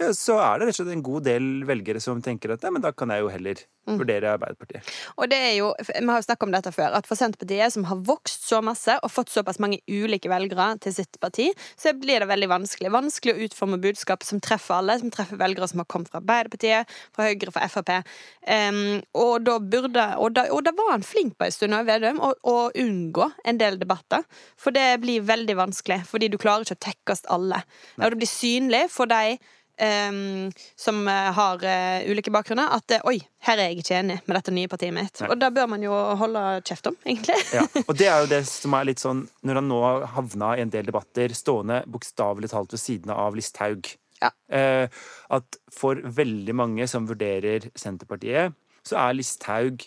ja, 0.00 0.12
så 0.16 0.38
er 0.40 0.58
det 0.58 0.70
rett 0.70 0.78
og 0.78 0.80
slett 0.80 0.94
en 0.96 1.04
god 1.06 1.28
del 1.28 1.50
velgere 1.68 2.00
som 2.02 2.22
tenker 2.24 2.54
at 2.54 2.64
nei, 2.64 2.74
men 2.76 2.84
da 2.84 2.92
kan 2.96 3.12
jeg 3.12 3.24
jo 3.24 3.32
heller 3.32 3.66
Mm. 3.90 3.96
vurdere 3.98 4.28
Arbeiderpartiet. 4.34 4.88
Og 5.16 5.28
det 5.30 5.38
er 5.38 5.54
jo, 5.56 5.74
Vi 5.80 6.06
har 6.06 6.20
jo 6.20 6.26
snakket 6.26 6.46
om 6.46 6.52
dette 6.52 6.72
før, 6.72 6.94
at 6.94 7.06
for 7.08 7.16
Senterpartiet, 7.18 7.72
som 7.72 7.84
har 7.88 7.96
vokst 7.96 8.46
så 8.46 8.60
masse 8.62 8.92
og 9.02 9.10
fått 9.10 9.32
såpass 9.32 9.58
mange 9.58 9.80
ulike 9.88 10.28
velgere 10.28 10.78
til 10.80 10.92
sitt 10.94 11.18
parti, 11.20 11.48
så 11.76 11.92
blir 11.96 12.20
det 12.20 12.28
veldig 12.28 12.48
vanskelig. 12.50 12.92
Vanskelig 12.92 13.34
å 13.34 13.46
utforme 13.46 13.80
budskap 13.80 14.22
som 14.26 14.40
treffer 14.40 14.78
alle, 14.78 14.98
som 15.00 15.10
treffer 15.10 15.40
velgere 15.40 15.68
som 15.68 15.82
har 15.82 15.88
kommet 15.90 16.10
fra 16.12 16.20
Arbeiderpartiet, 16.20 16.90
fra 17.16 17.30
Høyre, 17.30 17.54
fra 17.54 17.68
Frp. 17.68 18.04
Um, 18.46 19.02
og 19.14 19.44
da 19.44 19.58
burde 19.58 20.06
Og 20.20 20.34
da, 20.34 20.46
og 20.50 20.64
da 20.64 20.72
var 20.72 20.92
han 20.92 21.02
flink 21.02 21.36
på 21.38 21.44
en 21.44 21.52
stund, 21.52 21.74
òg, 21.74 21.86
Vedum, 21.86 22.20
å, 22.20 22.34
å 22.44 22.70
unngå 22.76 23.30
en 23.44 23.58
del 23.58 23.78
debatter. 23.78 24.24
For 24.56 24.70
det 24.70 25.00
blir 25.00 25.24
veldig 25.24 25.56
vanskelig, 25.56 26.04
fordi 26.06 26.28
du 26.28 26.38
klarer 26.38 26.62
ikke 26.62 26.78
å 26.78 26.84
tekkes 26.90 27.24
alle. 27.28 27.62
Og 27.98 28.10
det 28.10 28.20
blir 28.20 28.30
synlig 28.30 28.90
for 28.90 29.10
de 29.10 29.38
em, 29.76 30.50
som 30.76 31.08
eh, 31.08 31.28
har 31.36 31.62
uh, 31.64 32.10
ulike 32.10 32.32
bakgrunner, 32.32 32.68
at 32.76 32.96
uh, 32.96 33.06
oi, 33.10 33.18
her 33.46 33.60
er 33.60 33.70
jeg 33.70 33.82
ikke 33.82 33.96
enig 33.98 34.16
med 34.26 34.36
dette 34.36 34.54
nye 34.54 34.70
partiet 34.70 34.94
mitt. 34.94 35.22
Nei. 35.22 35.28
Og 35.32 35.40
da 35.40 35.50
bør 35.54 35.70
man 35.72 35.84
jo 35.84 35.94
holde 36.20 36.44
kjeft 36.66 36.90
om, 36.90 36.98
egentlig. 37.04 37.38
Ja, 37.56 37.64
og 37.86 37.94
det 37.98 38.08
er 38.08 38.24
jo 38.24 38.30
det 38.30 38.42
som 38.50 38.76
er 38.78 38.88
litt 38.88 39.02
sånn 39.02 39.24
Når 39.46 39.60
han 39.60 39.70
nå 39.70 39.80
havna 40.14 40.52
i 40.56 40.64
en 40.64 40.72
del 40.72 40.88
debatter, 40.88 41.34
stående 41.36 41.82
bokstavelig 41.90 42.52
talt 42.52 42.74
ved 42.76 42.82
siden 42.82 43.14
av 43.14 43.38
Listhaug 43.38 43.92
Ja. 44.20 44.30
uh, 44.52 44.86
At 45.32 45.60
for 45.74 46.00
veldig 46.04 46.54
mange 46.56 46.86
som 46.90 47.08
vurderer 47.08 47.70
Senterpartiet, 47.78 48.56
så 48.86 49.00
er 49.06 49.16
Listhaug 49.18 49.86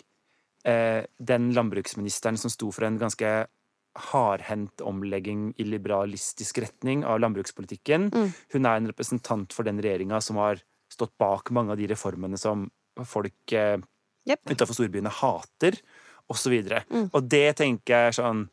den 0.64 1.50
landbruksministeren 1.52 2.38
som 2.40 2.48
sto 2.48 2.70
for 2.72 2.86
en 2.86 2.94
ganske 2.96 3.32
hardhendt 3.94 4.82
omlegging 4.82 5.52
i 5.60 5.66
liberalistisk 5.68 6.58
retning 6.64 7.04
av 7.06 7.20
landbrukspolitikken. 7.22 8.08
Hun 8.54 8.66
er 8.66 8.78
en 8.78 8.88
representant 8.90 9.54
for 9.54 9.66
den 9.66 9.78
regjeringa 9.82 10.20
som 10.24 10.40
har 10.42 10.62
stått 10.92 11.14
bak 11.18 11.50
mange 11.54 11.74
av 11.74 11.80
de 11.80 11.88
reformene 11.90 12.38
som 12.40 12.68
folk 13.08 13.54
eh, 13.54 13.78
yep. 14.28 14.42
utenfor 14.50 14.76
storbyene 14.76 15.12
hater, 15.22 15.78
osv. 16.32 16.54
Mm. 16.88 17.08
Og 17.10 17.24
det 17.28 17.48
tenker 17.60 18.06
jeg 18.06 18.18
sånn 18.20 18.46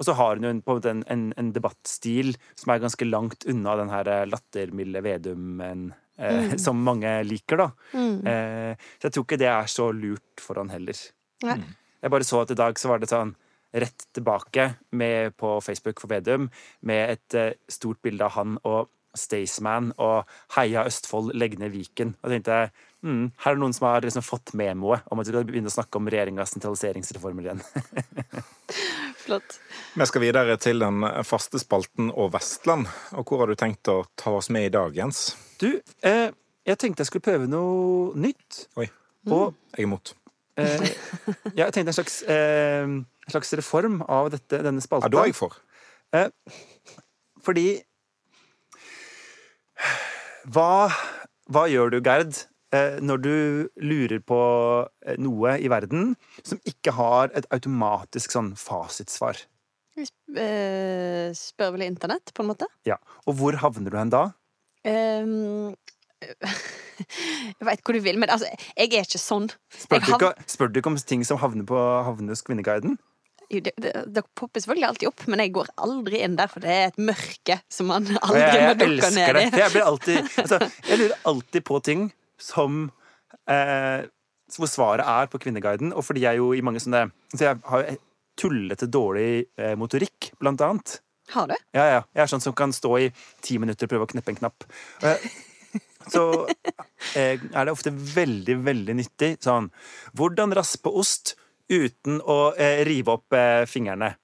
Og 0.00 0.06
så 0.08 0.16
har 0.18 0.34
hun 0.34 0.46
jo 0.46 0.50
en, 0.50 0.62
på 0.64 0.74
en, 0.90 1.04
en, 1.12 1.26
en, 1.38 1.50
debattstil 1.54 2.32
som 2.58 2.72
er 2.72 2.80
ganske 2.82 3.06
langt 3.06 3.44
unna 3.46 3.76
den 3.78 3.92
her 3.92 4.08
eh, 4.10 4.24
lattermilde 4.26 5.02
Vedumen 5.04 5.92
eh, 6.18 6.56
som 6.64 6.80
mange 6.82 7.12
liker, 7.28 7.60
da. 7.60 7.68
Eh, 7.94 8.88
så 8.98 9.06
jeg 9.06 9.14
tror 9.14 9.26
ikke 9.28 9.38
det 9.38 9.50
er 9.52 9.70
så 9.70 9.92
lurt 9.94 10.42
for 10.42 10.58
han 10.58 10.72
heller. 10.74 10.98
Nei. 11.46 11.60
Jeg 12.02 12.14
bare 12.16 12.26
så 12.26 12.42
at 12.42 12.50
i 12.50 12.58
dag 12.58 12.80
så 12.80 12.90
var 12.90 13.02
det 13.02 13.12
sånn 13.12 13.36
rett 13.72 14.08
tilbake 14.14 14.74
med, 14.92 15.36
på 15.36 15.60
Facebook 15.64 16.00
for 16.00 16.12
Vedum 16.12 16.50
med 16.88 17.16
et 17.16 17.38
eh, 17.38 17.54
stort 17.68 18.02
bilde 18.04 18.26
av 18.26 18.36
han 18.36 18.58
og 18.64 18.90
Staysman 19.16 19.92
og 20.00 20.24
'Heia 20.54 20.86
Østfold, 20.88 21.34
legg 21.36 21.58
ned 21.60 21.72
Viken'. 21.74 22.14
Og 22.22 22.32
tenkte 22.32 22.56
jeg 22.56 22.70
mm, 23.04 23.24
her 23.44 23.50
er 23.50 23.56
det 23.56 23.60
noen 23.60 23.74
som 23.76 23.86
har 23.88 24.04
liksom 24.04 24.24
fått 24.24 24.54
memoet 24.56 25.04
om 25.10 25.20
at 25.20 25.28
vi 25.28 25.34
skal 25.34 25.44
begynne 25.48 25.68
å 25.68 25.74
snakke 25.74 26.00
om 26.00 26.08
regjeringas 26.08 26.54
sentraliseringsreformer 26.54 27.48
igjen. 27.48 27.60
Flott. 29.24 29.58
Vi 29.94 30.06
skal 30.08 30.24
videre 30.24 30.56
til 30.56 30.80
den 30.82 31.04
faste 31.28 31.60
spalten 31.60 32.10
og 32.10 32.32
Vestland. 32.32 32.88
Og 33.12 33.28
hvor 33.28 33.44
har 33.44 33.52
du 33.52 33.58
tenkt 33.58 33.88
å 33.92 34.02
ta 34.16 34.32
oss 34.38 34.50
med 34.50 34.70
i 34.70 34.72
dag, 34.72 34.96
Jens? 34.96 35.34
Du, 35.60 35.68
eh, 36.02 36.32
jeg 36.66 36.78
tenkte 36.80 37.04
jeg 37.04 37.12
skulle 37.12 37.28
prøve 37.28 37.50
noe 37.50 38.16
nytt. 38.16 38.66
Oi, 38.80 38.88
Og 39.28 39.52
jeg 39.76 39.84
er 39.84 39.86
imot. 39.86 40.16
Eh, 40.56 40.88
jeg 41.56 41.72
tenkte 41.74 41.92
en 41.92 41.96
slags, 41.96 42.22
eh, 42.28 42.82
en 42.84 43.30
slags 43.30 43.52
reform 43.60 44.00
av 44.08 44.30
dette, 44.34 44.62
denne 44.66 44.82
spalta. 44.84 45.06
Ja, 45.08 45.14
da 45.16 45.22
er 45.24 45.30
jeg 45.32 45.38
for. 45.38 45.56
Eh, 46.12 46.28
fordi 47.42 47.66
hva, 50.52 50.90
hva 51.52 51.64
gjør 51.70 51.94
du, 51.94 52.00
Gerd, 52.04 52.36
eh, 52.74 52.98
når 53.02 53.22
du 53.24 53.32
lurer 53.82 54.20
på 54.26 54.40
eh, 55.06 55.16
noe 55.22 55.56
i 55.62 55.70
verden 55.72 56.14
som 56.42 56.60
ikke 56.68 56.94
har 56.98 57.32
et 57.38 57.46
automatisk 57.54 58.34
sånn 58.34 58.52
fasitsvar? 58.58 59.40
Vi 59.96 60.06
sp- 60.08 60.38
eh, 60.40 61.30
spør 61.36 61.74
vel 61.76 61.86
internett, 61.88 62.32
på 62.34 62.44
en 62.44 62.52
måte. 62.52 62.68
Ja. 62.88 62.96
Og 63.26 63.36
hvor 63.40 63.58
havner 63.60 63.92
du 63.92 63.98
hen 64.00 64.12
da? 64.12 64.28
Um, 64.82 65.74
jeg 66.22 67.66
veit 67.66 67.82
hvor 67.84 67.96
du 67.96 68.02
vil, 68.04 68.18
men 68.20 68.30
altså, 68.32 68.48
jeg 68.76 68.92
er 68.92 69.06
ikke 69.06 69.20
sånn. 69.20 69.48
Spør 69.74 70.00
Jeg 70.00 70.06
du, 70.06 70.12
ikke, 70.16 70.50
spør 70.54 70.70
du 70.72 70.78
ikke 70.82 70.92
om 70.92 71.00
ting 71.12 71.24
som 71.26 71.40
havner 71.42 71.66
på 71.68 71.80
Havnes 72.06 72.44
Kvinneguiden? 72.46 72.98
Jo, 73.52 73.60
det, 73.60 73.74
det, 73.84 73.92
det 74.14 74.22
popper 74.38 74.62
selvfølgelig 74.62 74.88
alltid 74.88 75.10
opp, 75.10 75.26
men 75.28 75.42
jeg 75.44 75.52
går 75.52 75.68
aldri 75.84 76.22
inn 76.24 76.38
der, 76.38 76.48
for 76.48 76.64
det 76.64 76.72
er 76.72 76.86
et 76.88 77.00
mørke 77.02 77.58
som 77.72 77.90
man 77.92 78.06
aldri 78.22 78.40
jeg, 78.40 78.54
må 78.54 78.70
jeg 78.70 78.78
dukke 78.80 79.10
ned 79.18 79.36
det. 79.36 79.44
i. 79.44 79.60
Jeg 79.60 79.74
blir 79.74 79.88
alltid 79.90 80.32
altså, 80.44 80.60
Jeg 80.88 81.00
lurer 81.02 81.16
alltid 81.32 81.66
på 81.68 81.80
ting 81.84 82.06
som 82.40 82.80
eh, 83.50 84.08
Hvor 84.56 84.70
svaret 84.72 85.04
er 85.04 85.28
på 85.32 85.42
Kvinneguiden. 85.42 85.92
Og 85.92 86.06
fordi 86.06 86.24
jeg 86.24 86.40
jo 86.40 86.52
i 86.56 86.64
mange 86.64 86.80
sånne 86.82 87.04
Så 87.34 87.44
jeg 87.44 87.60
har 87.68 87.84
jo 87.84 87.98
tullete 88.40 88.88
dårlig 88.88 89.28
eh, 89.60 89.74
motorikk, 89.76 90.30
blant 90.40 90.62
annet. 90.64 90.96
Har 91.34 91.50
du? 91.50 91.54
Ja, 91.76 91.84
ja. 91.84 91.98
Jeg 92.16 92.24
er 92.24 92.30
sånn 92.32 92.42
som 92.44 92.54
kan 92.56 92.72
stå 92.72 92.94
i 93.04 93.10
ti 93.44 93.58
minutter 93.60 93.84
og 93.84 93.92
prøve 93.92 94.06
å 94.06 94.10
kneppe 94.14 94.32
en 94.32 94.38
knapp. 94.40 94.64
Eh, 95.04 95.26
Så 96.10 96.24
eh, 97.18 97.36
er 97.38 97.68
det 97.68 97.72
ofte 97.74 97.92
veldig, 97.92 98.56
veldig 98.66 98.96
nyttig 98.98 99.36
sånn 99.44 99.68
Hvordan 100.18 100.54
raspe 100.56 100.90
ost 100.90 101.36
uten 101.72 102.18
å 102.24 102.52
eh, 102.56 102.82
rive 102.88 103.14
opp 103.18 103.36
eh, 103.36 103.62
fingrene? 103.70 104.14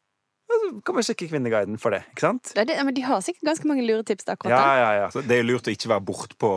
Kan 0.85 0.97
man 0.97 1.05
sjekke 1.05 1.29
Kvinneguiden 1.29 1.77
for 1.81 1.93
det, 1.93 2.03
ikke 2.13 2.25
sant? 2.25 2.51
Det 2.57 2.65
det, 2.71 2.79
men 2.85 2.97
de 2.97 3.05
har 3.05 3.21
sikkert 3.25 3.51
ganske 3.51 3.69
mange 3.69 3.85
lure 3.85 4.05
tips 4.09 4.29
akkurat 4.33 4.53
Ja, 4.53 4.81
ja, 4.81 4.91
ja. 5.03 5.07
Så 5.13 5.23
det 5.25 5.41
er 5.41 5.47
lurt 5.47 5.69
å 5.69 5.75
ikke 5.75 5.93
være 5.93 6.05
bortpå 6.09 6.51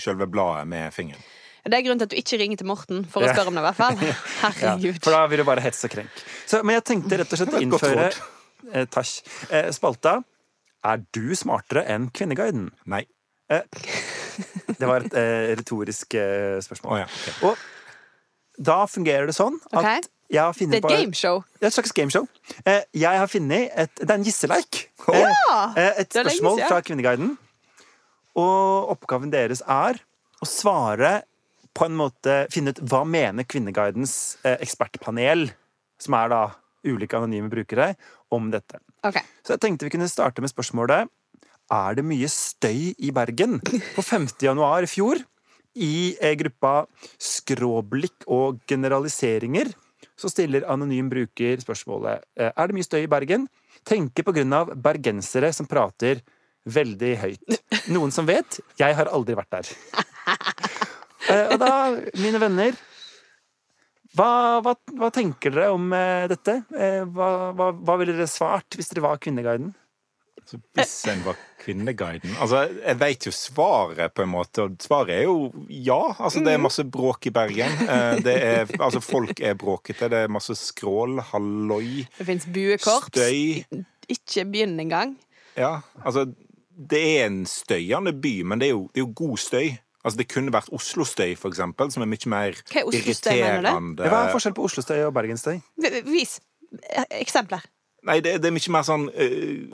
selve 0.00 0.26
bladet 0.30 0.66
med 0.70 0.90
fingeren. 0.94 1.22
Det 1.64 1.78
er 1.78 1.84
grunnen 1.86 2.00
til 2.02 2.10
at 2.10 2.12
du 2.12 2.18
ikke 2.20 2.38
ringer 2.42 2.60
til 2.60 2.68
Morten 2.68 3.04
for 3.08 3.24
å 3.24 3.28
spørre 3.30 3.48
om 3.48 3.56
det, 3.56 3.62
i 3.62 3.66
hvert 3.70 3.78
fall. 3.78 4.00
Ja, 4.64 4.74
for 5.00 5.14
da 5.14 5.22
vil 5.32 5.40
du 5.40 5.46
bare 5.48 5.64
hetse 5.64 5.88
og 5.88 5.94
krenk. 5.94 6.24
Så, 6.44 6.60
men 6.60 6.76
jeg 6.76 6.84
tenkte 6.90 7.20
rett 7.22 7.32
og 7.32 7.40
slett 7.40 7.56
å 7.56 7.62
innføre 7.64 8.10
eh, 8.10 8.84
Tasj. 8.92 9.14
Eh, 9.48 9.70
spalta 9.72 10.18
Er 10.84 11.00
du 11.16 11.32
smartere 11.38 11.86
enn 11.94 12.10
Kvinneguiden? 12.12 12.68
Nei. 12.92 13.06
Det 14.80 14.88
var 14.88 15.06
et 15.06 15.16
eh, 15.20 15.54
retorisk 15.58 16.16
eh, 16.18 16.58
spørsmål. 16.64 16.64
spørsmål. 16.64 16.98
ja. 17.02 17.08
okay. 17.08 17.48
Og 17.48 18.64
da 18.70 18.84
fungerer 18.86 19.26
det 19.26 19.34
sånn 19.36 19.56
at 19.72 19.80
okay. 19.80 20.02
jeg 20.32 20.42
har 20.42 20.54
Det 20.54 20.78
er 20.78 20.78
et 20.78 21.04
gameshow. 21.04 21.42
Det 21.58 21.66
er 21.66 21.72
et 21.72 21.76
slags 21.76 21.94
gameshow. 21.96 22.26
Eh, 22.64 22.82
jeg 22.94 23.20
har 23.22 23.30
funnet 23.30 23.70
et 23.74 23.94
Det 24.00 24.10
er 24.10 24.18
en 24.18 24.26
gisseleik. 24.26 24.82
Oh. 25.08 25.18
Ja! 25.18 25.72
eh, 25.76 26.02
et 26.02 26.16
er 26.16 26.28
lenge 26.28 26.38
spørsmål 26.38 26.62
fra 26.68 26.80
Kvinneguiden. 26.86 27.36
Og 28.38 28.92
oppgaven 28.94 29.32
deres 29.32 29.62
er 29.66 30.00
å 30.42 30.48
svare 30.48 31.22
på 31.74 31.88
en 31.88 31.96
måte 31.98 32.44
Finne 32.54 32.74
ut 32.74 32.80
hva 32.86 33.02
mener 33.06 33.46
Kvinneguidens 33.46 34.36
eh, 34.46 34.58
ekspertpanel, 34.62 35.48
som 35.98 36.18
er 36.18 36.30
da 36.30 36.42
ulike 36.84 37.16
anonyme 37.18 37.50
brukere, 37.50 37.94
om 38.34 38.50
dette. 38.52 38.78
Okay. 39.04 39.24
Så 39.44 39.54
jeg 39.54 39.62
tenkte 39.62 39.88
vi 39.88 39.94
kunne 39.94 40.10
starte 40.10 40.42
med 40.44 40.52
spørsmålet 40.52 41.10
Er 41.72 41.96
det 41.96 42.04
mye 42.04 42.28
støy 42.28 42.92
i 42.98 43.10
Bergen? 43.14 43.58
På 43.94 44.02
5. 44.04 44.26
januar 44.44 44.84
i 44.84 44.90
fjor, 44.90 45.20
i 45.74 46.14
eh, 46.20 46.34
gruppa 46.38 46.84
Skråblikk 47.18 48.26
og 48.30 48.60
generaliseringer, 48.70 49.72
så 50.14 50.30
stiller 50.30 50.66
anonym 50.70 51.08
bruker 51.10 51.58
spørsmålet 51.64 52.22
eh, 52.38 52.52
Er 52.52 52.68
det 52.70 52.76
mye 52.76 52.86
støy 52.86 53.00
i 53.06 53.10
Bergen? 53.10 53.48
Tenker 53.84 54.22
på 54.26 54.34
grunn 54.36 54.52
av 54.54 54.70
bergensere 54.78 55.50
som 55.56 55.66
prater 55.66 56.20
veldig 56.70 57.14
høyt. 57.20 57.56
Noen 57.92 58.12
som 58.14 58.28
vet? 58.28 58.60
Jeg 58.80 58.96
har 58.96 59.10
aldri 59.12 59.36
vært 59.38 59.54
der. 59.58 59.72
Eh, 61.24 61.46
Og 61.54 61.56
da, 61.56 61.68
mine 62.20 62.36
venner 62.36 62.74
hva, 64.12 64.60
hva, 64.60 64.74
hva 65.00 65.08
tenker 65.08 65.54
dere 65.54 65.70
om 65.72 65.86
dette? 66.28 66.58
Eh, 66.76 67.00
hva, 67.08 67.70
hva 67.72 67.94
ville 67.96 68.12
dere 68.12 68.28
svart 68.28 68.76
hvis 68.76 68.90
dere 68.92 69.06
var 69.06 69.16
Kvinneguiden? 69.24 69.70
Så 70.46 70.58
hvis 70.76 70.94
en 71.08 71.22
var 71.24 71.36
Kvinneguiden 71.64 72.34
Altså, 72.40 72.64
jeg 72.84 72.98
vet 73.00 73.26
jo 73.26 73.32
svaret, 73.32 74.12
på 74.14 74.22
en 74.26 74.28
måte, 74.28 74.62
og 74.66 74.74
svaret 74.84 75.14
er 75.16 75.22
jo 75.24 75.52
ja. 75.68 76.00
Altså, 76.18 76.42
det 76.44 76.52
er 76.52 76.58
masse 76.60 76.84
bråk 76.84 77.26
i 77.26 77.32
Bergen. 77.34 77.72
Eh, 77.88 78.18
Det 78.24 78.34
er, 78.42 78.66
altså, 78.80 79.00
folk 79.00 79.40
er 79.40 79.54
bråkete. 79.54 80.08
Det 80.12 80.18
er 80.24 80.28
masse 80.28 80.54
skrål, 80.60 81.20
halloi, 81.32 82.06
Det 82.18 82.26
fins 82.26 82.44
buekorps. 82.46 83.08
støy. 83.14 83.64
Ikke 84.08 84.44
begynn 84.44 84.76
engang. 84.80 85.16
Ja, 85.56 85.80
altså 86.04 86.26
Det 86.76 87.00
er 87.20 87.26
en 87.26 87.44
støyende 87.46 88.12
by, 88.12 88.42
men 88.42 88.58
det 88.60 88.66
er 88.68 88.74
jo, 88.76 88.88
det 88.94 89.00
er 89.00 89.06
jo 89.06 89.12
god 89.14 89.38
støy. 89.38 89.68
Altså 90.04 90.18
Det 90.18 90.28
kunne 90.28 90.52
vært 90.52 90.68
Oslo-støy, 90.74 91.36
for 91.40 91.48
eksempel, 91.48 91.88
som 91.90 92.02
er 92.02 92.06
mye 92.12 92.28
mer 92.28 92.52
Hva 92.68 92.82
er 92.82 92.88
Oslo-støy, 92.90 93.30
mener 93.40 93.62
du? 93.62 93.68
irriterende. 93.70 94.08
Hva 94.10 94.18
er 94.26 94.32
forskjellen 94.34 94.56
på 94.58 94.64
Oslostøy 94.68 94.98
og 95.06 95.14
Bergensstøy? 95.16 95.62
V- 95.80 96.02
Vis 96.12 96.40
eksempler. 97.10 97.62
Nei, 98.04 98.18
det, 98.20 98.34
det 98.42 98.50
er 98.50 98.52
mye 98.52 98.72
mer 98.74 98.84
sånn 98.84 99.06
uh... 99.08 99.64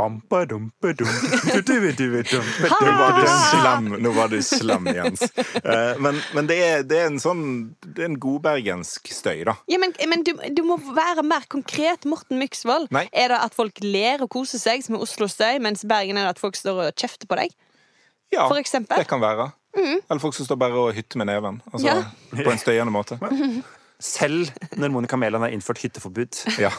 Nå 4.04 4.12
var 4.14 4.30
du 4.30 4.36
slem, 4.46 4.86
Jens. 4.94 5.24
Uh, 5.64 5.98
men 6.02 6.20
men 6.36 6.50
det, 6.50 6.58
er, 6.62 6.84
det 6.86 7.00
er 7.00 7.08
en 7.08 7.18
sånn 7.22 7.42
Det 7.82 8.04
er 8.04 8.10
en 8.12 8.18
godbergensk 8.22 9.10
støy, 9.14 9.42
da. 9.48 9.56
Ja, 9.70 9.80
men, 9.82 9.94
men 10.12 10.22
du, 10.26 10.32
du 10.54 10.62
må 10.66 10.78
være 10.94 11.24
mer 11.26 11.46
konkret, 11.50 12.06
Morten 12.08 12.38
Myksvold. 12.40 12.90
Nei. 12.94 13.06
Er 13.10 13.34
det 13.34 13.40
at 13.48 13.56
folk 13.56 13.82
ler 13.82 14.22
og 14.22 14.30
koser 14.32 14.62
seg, 14.62 14.84
som 14.86 14.98
er 14.98 15.04
Oslo-støy, 15.06 15.58
mens 15.64 15.82
Bergen 15.88 16.20
er 16.20 16.28
det 16.28 16.36
at 16.36 16.42
folk 16.42 16.58
står 16.58 16.84
og 16.86 16.94
kjefter 16.94 17.30
på 17.30 17.40
deg? 17.40 17.56
Ja, 18.30 18.46
For 18.46 18.60
eksempel? 18.62 19.00
det 19.02 19.10
kan 19.10 19.22
være. 19.22 19.50
Eller 19.74 20.22
folk 20.22 20.34
som 20.34 20.46
står 20.46 20.58
bare 20.58 20.78
og 20.78 20.94
hytter 20.94 21.18
med 21.18 21.30
neven. 21.30 21.60
Altså, 21.72 21.86
Ja. 21.86 21.98
På 22.44 22.50
en 22.50 22.62
støyende 22.62 22.94
måte. 22.94 23.18
Selv 24.00 24.48
når 24.80 24.88
Monica 24.94 25.16
Mæland 25.20 25.44
har 25.44 25.52
innført 25.52 25.82
hytteforbud. 25.82 26.44
Ja. 26.62 26.70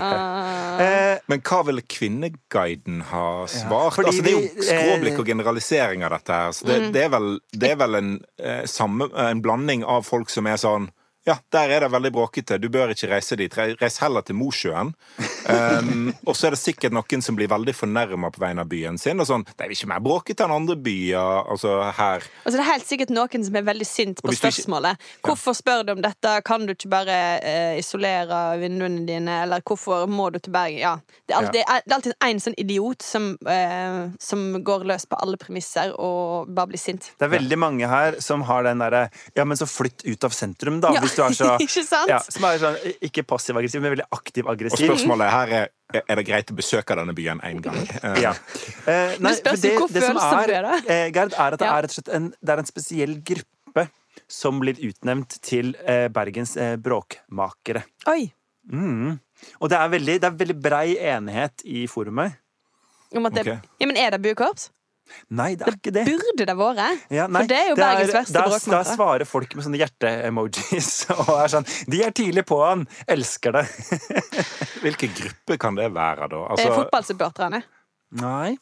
Eh, 0.76 1.18
Men 1.26 1.40
hva 1.40 1.62
ville 1.64 1.80
Kvinneguiden 1.88 2.98
ha 3.08 3.46
svart? 3.48 3.96
Ja, 3.96 4.04
altså, 4.04 4.22
det 4.22 4.28
er 4.28 4.34
jo 4.34 4.42
vi, 4.44 4.66
skråblikk 4.66 5.14
eh, 5.14 5.20
og 5.22 5.26
generalisering 5.30 6.04
av 6.04 6.10
dette 6.12 6.32
her. 6.36 6.52
Så 6.52 6.66
det, 6.68 6.76
Mm. 6.82 6.92
det 6.92 7.02
er 7.06 7.08
vel, 7.14 7.28
det 7.56 7.70
er 7.70 7.76
vel 7.80 7.94
en, 7.94 8.10
eh, 8.38 8.64
samme, 8.68 9.08
en 9.16 9.40
blanding 9.42 9.84
av 9.88 10.04
folk 10.04 10.28
som 10.30 10.46
er 10.46 10.56
sånn 10.60 10.90
ja, 11.26 11.34
der 11.52 11.72
er 11.76 11.80
det 11.80 11.90
veldig 11.90 12.12
bråkete. 12.14 12.58
Du 12.62 12.68
bør 12.70 12.92
ikke 12.94 13.08
reise 13.10 13.36
dit. 13.36 13.52
Re- 13.58 13.74
Reis 13.80 13.98
heller 13.98 14.22
til 14.22 14.36
Mosjøen. 14.38 14.92
Um, 15.48 16.12
og 16.26 16.34
så 16.36 16.48
er 16.48 16.54
det 16.54 16.60
sikkert 16.60 16.94
noen 16.94 17.22
som 17.24 17.36
blir 17.38 17.48
veldig 17.50 17.74
fornærma 17.76 18.30
på 18.34 18.40
vegne 18.42 18.62
av 18.64 18.70
byen 18.70 18.98
sin. 18.98 19.20
Og 19.22 19.26
sånn, 19.28 19.44
Det 19.56 19.66
er 19.66 19.72
ikke 19.74 19.88
mer 19.90 20.00
bråkete 20.04 20.44
enn 20.46 20.54
andre 20.54 20.76
byer. 20.76 21.46
Altså 21.50 21.74
her 21.96 22.22
Altså, 22.44 22.56
det 22.56 22.62
er 22.62 22.70
helt 22.72 22.86
sikkert 22.88 23.10
noen 23.14 23.44
som 23.46 23.56
er 23.56 23.66
veldig 23.66 23.86
sint 23.86 24.22
på 24.22 24.32
spørsmålet. 24.32 24.46
ikke- 24.46 24.52
spørsmålet. 24.56 24.96
Hvorfor 25.26 25.54
spør 25.58 25.84
du 25.86 25.92
om 25.92 26.02
dette? 26.02 26.34
Kan 26.44 26.66
du 26.66 26.74
ikke 26.74 26.90
bare 26.90 27.18
uh, 27.42 27.78
isolere 27.78 28.58
vinduene 28.60 29.06
dine? 29.06 29.42
Eller 29.42 29.60
hvorfor 29.66 30.06
må 30.08 30.30
du 30.32 30.38
til 30.38 30.52
Bergen? 30.52 30.78
Ja. 30.78 30.96
Det 31.26 31.34
er 31.34 31.40
alltid, 31.40 31.64
det 31.66 31.92
er 31.92 31.96
alltid 31.96 32.14
en 32.22 32.40
sånn 32.40 32.58
idiot 32.58 33.02
som, 33.02 33.32
uh, 33.46 34.10
som 34.20 34.62
går 34.62 34.84
løs 34.86 35.06
på 35.06 35.18
alle 35.22 35.36
premisser 35.36 35.92
og 35.98 36.48
bare 36.54 36.66
blir 36.70 36.78
sint. 36.78 37.10
det 37.18 37.26
er 37.26 37.34
veldig 37.38 37.58
mange 37.58 37.88
her 37.88 38.20
som 38.20 38.42
har 38.42 38.62
den 38.62 38.78
derre 38.78 39.08
Ja, 39.36 39.44
men 39.44 39.56
så 39.56 39.66
flytt 39.66 40.04
ut 40.06 40.24
av 40.24 40.30
sentrum, 40.30 40.80
da. 40.80 40.92
Ja, 40.94 41.00
Hvis 41.00 41.15
du 41.16 41.22
er 41.24 41.34
så 41.36 41.50
ikke 41.64 41.82
sant? 41.86 42.10
ja, 42.12 42.20
Som 42.22 42.46
er 42.48 42.60
sånn 42.62 42.78
ikke 43.08 43.24
passiv-aggressiv, 43.28 43.82
men 43.82 43.96
veldig 43.96 44.06
Og 44.10 44.20
aktiv-aggressiv. 44.20 44.86
spørsmålet 44.90 45.32
her 45.32 45.56
er 45.62 45.72
er 45.96 46.18
det 46.18 46.24
greit 46.26 46.48
å 46.50 46.56
besøke 46.58 46.96
denne 46.98 47.14
byen 47.14 47.40
én 47.46 47.60
gang. 47.62 47.76
Ja. 48.24 48.32
Eh, 48.90 49.14
nei, 49.22 49.32
spørs 49.38 49.62
det, 49.62 49.76
det 49.94 50.02
som 50.02 50.18
er, 50.18 50.52
eh, 50.82 51.04
Gerd, 51.14 51.36
er 51.36 51.54
at 51.54 51.60
det 51.60 51.68
Ja. 51.68 51.76
er 51.76 51.86
rett 51.86 51.92
og 51.94 51.98
slett 52.00 52.10
en, 52.16 52.32
det 52.42 52.54
er 52.56 52.62
en 52.62 52.68
spesiell 52.68 53.14
gruppe 53.22 53.86
som 54.28 54.58
blir 54.60 54.78
utnevnt 54.88 55.38
til 55.46 55.76
eh, 55.86 56.08
Bergens 56.10 56.56
eh, 56.58 56.74
bråkmakere. 56.76 57.84
Oi! 58.10 58.32
Mm. 58.72 59.20
Og 59.60 59.70
det 59.70 59.78
er, 59.78 59.88
veldig, 59.92 60.16
det 60.22 60.26
er 60.26 60.38
veldig 60.40 60.56
brei 60.62 60.96
enighet 60.98 61.62
i 61.68 61.86
forumet. 61.90 62.34
Om 63.14 63.28
at 63.28 63.36
det, 63.38 63.44
okay. 63.46 63.74
ja, 63.78 63.86
men 63.86 64.00
er 64.00 64.16
det 64.16 64.22
buekorps? 64.24 64.70
Nei, 65.38 65.52
det 65.58 65.66
er 65.68 65.76
ikke 65.78 65.92
det. 65.94 66.02
Burde 66.08 66.46
det 66.48 66.54
vært? 66.58 67.04
Ja, 67.14 67.26
nei, 67.30 67.42
For 67.44 67.50
det 67.52 67.58
er 67.60 67.68
jo 67.70 67.76
Bergens 67.78 68.12
verste 68.14 68.34
da, 68.36 68.58
da 68.74 68.80
svarer 68.88 69.28
folk 69.28 69.54
med 69.54 69.66
sånne 69.66 69.78
hjerte-emojis 69.80 70.90
og 71.20 71.30
er 71.36 71.52
sånn 71.52 71.66
De 71.92 72.00
er 72.06 72.14
tidlig 72.16 72.42
på 72.48 72.58
han! 72.64 72.82
Elsker 73.10 73.54
det. 73.60 73.64
Hvilken 74.84 75.14
gruppe 75.18 75.58
kan 75.62 75.78
det 75.78 75.88
være, 75.94 76.28
da? 76.32 76.42
Eh, 76.42 76.54
Altså, 76.56 76.72
Fotballsupporterne. 76.80 77.62
Nei. 78.22 78.56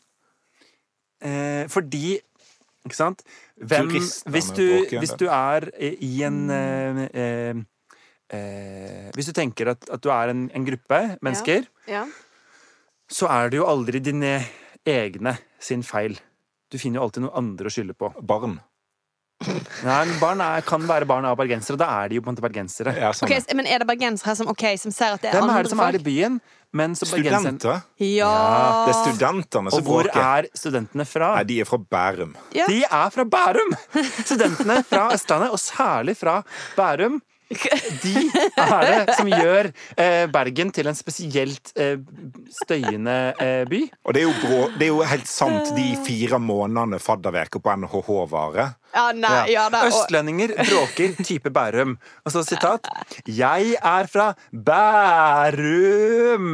Eh, 1.25 1.65
fordi 1.73 2.19
Ikke 2.85 2.97
sant? 2.99 3.23
Hvem, 3.57 3.89
hvis, 4.35 4.51
du, 4.57 4.65
hvis 4.99 5.15
du 5.21 5.25
er 5.31 5.69
i 5.81 6.11
en 6.27 6.39
eh, 6.53 7.01
eh, 7.15 7.63
eh, 8.35 9.09
Hvis 9.15 9.31
du 9.31 9.33
tenker 9.37 9.71
at, 9.73 9.89
at 9.95 10.03
du 10.05 10.11
er 10.13 10.33
en, 10.35 10.45
en 10.53 10.67
gruppe 10.69 11.01
mennesker, 11.25 11.65
Ja. 11.89 12.05
så 13.09 13.29
er 13.33 13.53
det 13.53 13.61
jo 13.63 13.69
aldri 13.71 14.01
dine 14.05 14.37
egne 14.85 15.37
sin 15.63 15.81
feil. 15.87 16.19
Du 16.75 16.81
finner 16.83 16.99
jo 16.99 17.07
alltid 17.07 17.23
noen 17.23 17.37
andre 17.39 17.71
å 17.71 17.73
skylde 17.73 17.95
på. 17.95 18.11
barn. 18.27 18.59
Nei, 19.85 20.01
men 20.09 20.15
Barn 20.21 20.41
er, 20.41 20.63
kan 20.65 20.83
være 20.89 21.07
barn 21.07 21.27
av 21.29 21.37
bergensere, 21.37 21.77
da 21.79 21.89
er 22.01 22.11
de 22.11 22.19
jo 22.19 22.23
på 22.25 22.31
en 22.31 22.37
måte 22.37 22.45
bergensere. 22.45 22.95
Ja, 22.97 23.11
sånn. 23.15 23.29
Ok, 23.29 23.51
men 23.59 23.67
er 23.69 23.83
det 23.83 23.89
bergensere 23.91 24.35
som, 24.39 24.49
okay, 24.51 24.79
som 24.81 24.95
ser 24.95 25.17
at 25.17 25.25
det 25.25 25.31
er 25.31 25.37
Hvem 25.37 25.49
andre 25.49 25.59
er 25.61 25.67
det 25.67 25.73
som 25.75 25.83
er 25.85 25.99
i 25.99 26.03
byen? 26.03 26.39
Men 26.75 26.97
som 26.99 27.07
Studenter. 27.07 27.85
Ja. 28.03 28.31
Det 28.89 28.95
er 28.95 28.97
studentene 29.05 29.71
Og 29.77 29.85
hvor 29.87 30.09
er 30.11 30.49
studentene 30.59 31.07
fra? 31.07 31.29
Nei, 31.37 31.45
de 31.51 31.61
er 31.63 31.69
fra 31.69 31.79
Bærum. 31.79 32.33
Ja. 32.57 32.67
De 32.71 32.81
er 32.83 33.13
fra 33.15 33.27
Bærum! 33.37 33.77
Studentene 34.25 34.81
fra 34.89 35.05
Østlandet, 35.15 35.55
og 35.55 35.63
særlig 35.63 36.17
fra 36.19 36.41
Bærum. 36.79 37.21
De 38.05 38.15
er 38.57 39.07
det 39.07 39.17
som 39.19 39.29
gjør 39.29 39.69
eh, 40.01 40.25
Bergen 40.33 40.71
til 40.75 40.89
en 40.89 40.97
spesielt 40.97 41.73
eh, 41.77 41.99
støyende 42.63 43.35
eh, 43.41 43.65
by. 43.69 43.83
Og 44.05 44.17
det 44.17 44.23
er, 44.23 44.29
jo 44.29 44.35
brå, 44.41 44.61
det 44.79 44.87
er 44.89 44.93
jo 44.93 45.03
helt 45.09 45.29
sant, 45.31 45.75
de 45.77 45.91
fire 46.07 46.41
månedene 46.41 46.99
fadderveke 47.03 47.61
på 47.63 47.77
NHH 47.85 48.09
varer. 48.33 48.75
Ja, 48.95 49.09
nei, 49.11 49.51
ja, 49.51 49.67
da. 49.73 49.81
Og, 49.85 49.91
Østlendinger 49.91 50.55
bråker 50.55 51.17
type 51.27 51.51
Bærum. 51.55 51.97
Og 52.25 52.31
så 52.31 52.45
sitat. 52.47 52.87
Jeg 53.27 53.75
er 53.81 54.07
fra 54.11 54.35
Bærum! 54.55 56.45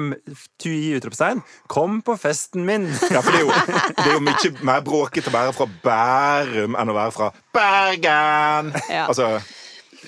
Tui 0.61 0.97
utropstegn. 0.97 1.43
Kom 1.71 2.01
på 2.07 2.17
festen 2.21 2.65
min! 2.69 2.89
Ja, 3.13 3.21
for 3.21 3.31
det 3.35 3.41
er 3.43 3.45
jo, 3.45 3.53
det 3.99 4.07
er 4.07 4.15
jo 4.17 4.25
mye 4.25 4.51
mer 4.73 4.81
bråkete 4.87 5.29
å 5.29 5.37
være 5.37 5.53
fra 5.57 5.67
Bærum 5.85 6.77
enn 6.81 6.93
å 6.93 6.97
være 6.97 7.13
fra 7.19 7.29
Bergen! 7.55 8.73
Ja. 8.89 9.05
Altså, 9.11 9.37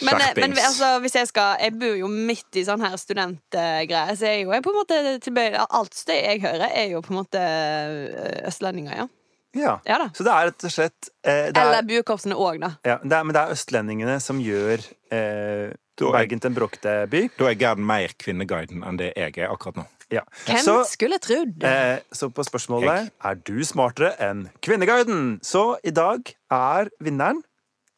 men, 0.01 0.15
men 0.41 0.53
altså, 0.57 0.99
hvis 1.05 1.15
jeg 1.19 1.29
skal 1.29 1.57
Jeg 1.61 1.75
bor 1.79 1.97
jo 1.99 2.09
midt 2.09 2.57
i 2.57 2.63
sånn 2.65 2.81
her 2.81 2.95
studentgreier, 2.97 4.15
så 4.17 4.25
er 4.29 4.37
jeg 4.39 4.47
jo 4.47 4.53
jeg 4.57 4.65
på 4.65 4.73
en 4.73 4.79
måte 4.79 5.01
tilbøyelig 5.27 5.67
Alt 5.69 5.95
støy 5.99 6.17
jeg 6.17 6.41
hører, 6.45 6.69
er 6.73 6.89
jo 6.95 7.03
på 7.05 7.13
en 7.13 7.19
måte 7.21 7.43
øh, 7.43 8.49
østlendinger, 8.49 8.97
ja. 9.05 9.09
Ja. 9.53 9.73
Ja 9.85 9.99
da. 10.01 10.07
Så 10.17 10.25
det 10.25 10.33
er 10.33 10.47
rett 10.49 10.65
og 10.65 10.73
slett 10.73 11.11
eh, 11.29 11.51
det 11.53 11.61
er, 11.61 11.67
Eller 11.67 11.83
buekorpsene 11.85 12.39
òg, 12.41 12.61
da. 12.63 12.71
ja, 12.89 12.95
det 13.05 13.13
er, 13.19 13.25
Men 13.29 13.37
det 13.37 13.43
er 13.43 13.53
østlendingene 13.53 14.15
som 14.25 14.41
gjør 14.41 14.81
eh, 15.13 15.71
er- 15.73 15.79
Bergen 16.03 16.41
til 16.41 16.49
en 16.49 16.55
bråkete 16.57 16.93
by. 17.13 17.21
Da 17.39 17.51
er 17.51 17.59
Gerd 17.61 17.79
mer 17.79 18.15
Kvinneguiden 18.19 18.81
enn 18.89 18.97
det 18.99 19.11
jeg 19.13 19.37
er 19.45 19.53
akkurat 19.53 19.77
nå. 19.79 19.85
Ja. 20.11 20.23
Hvem 20.49 20.59
Så, 20.65 20.73
skulle 20.89 21.19
trodd? 21.23 21.63
eh, 21.69 22.01
så 22.17 22.31
på 22.33 22.43
spørsmålet 22.49 22.89
Jeg. 22.89 23.11
er 23.29 23.35
du 23.47 23.61
smartere 23.69 24.11
enn 24.25 24.47
Kvinneguiden. 24.65 25.37
Så 25.47 25.77
i 25.85 25.93
dag 25.95 26.33
er 26.51 26.89
vinneren 27.05 27.45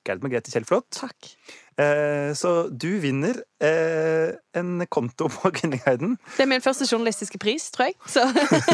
Gerd 0.05 0.21
Margrethe 0.27 0.53
Kjellflot. 0.53 0.91
Takk. 0.99 1.31
Eh, 1.81 2.31
så 2.39 2.68
du 2.70 2.99
vinner 3.03 3.41
eh, 3.64 4.35
en 4.55 4.87
konto 4.87 5.29
på 5.33 5.51
Kvinneguiden. 5.59 6.16
Det 6.37 6.45
er 6.45 6.51
min 6.51 6.62
første 6.64 6.87
journalistiske 6.87 7.39
pris, 7.43 7.70
tror 7.75 7.91
jeg. 7.91 7.97
Så 8.07 8.25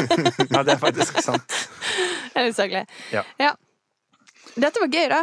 Ja, 0.53 0.61
det 0.63 0.75
er 0.75 0.81
faktisk 0.81 1.21
sant. 1.25 1.55
det 2.33 2.43
er 2.43 2.51
usaklig. 2.51 2.83
Ja. 3.13 3.53
Dette 4.55 4.83
var 4.83 4.91
gøy, 4.91 5.07
da. 5.11 5.21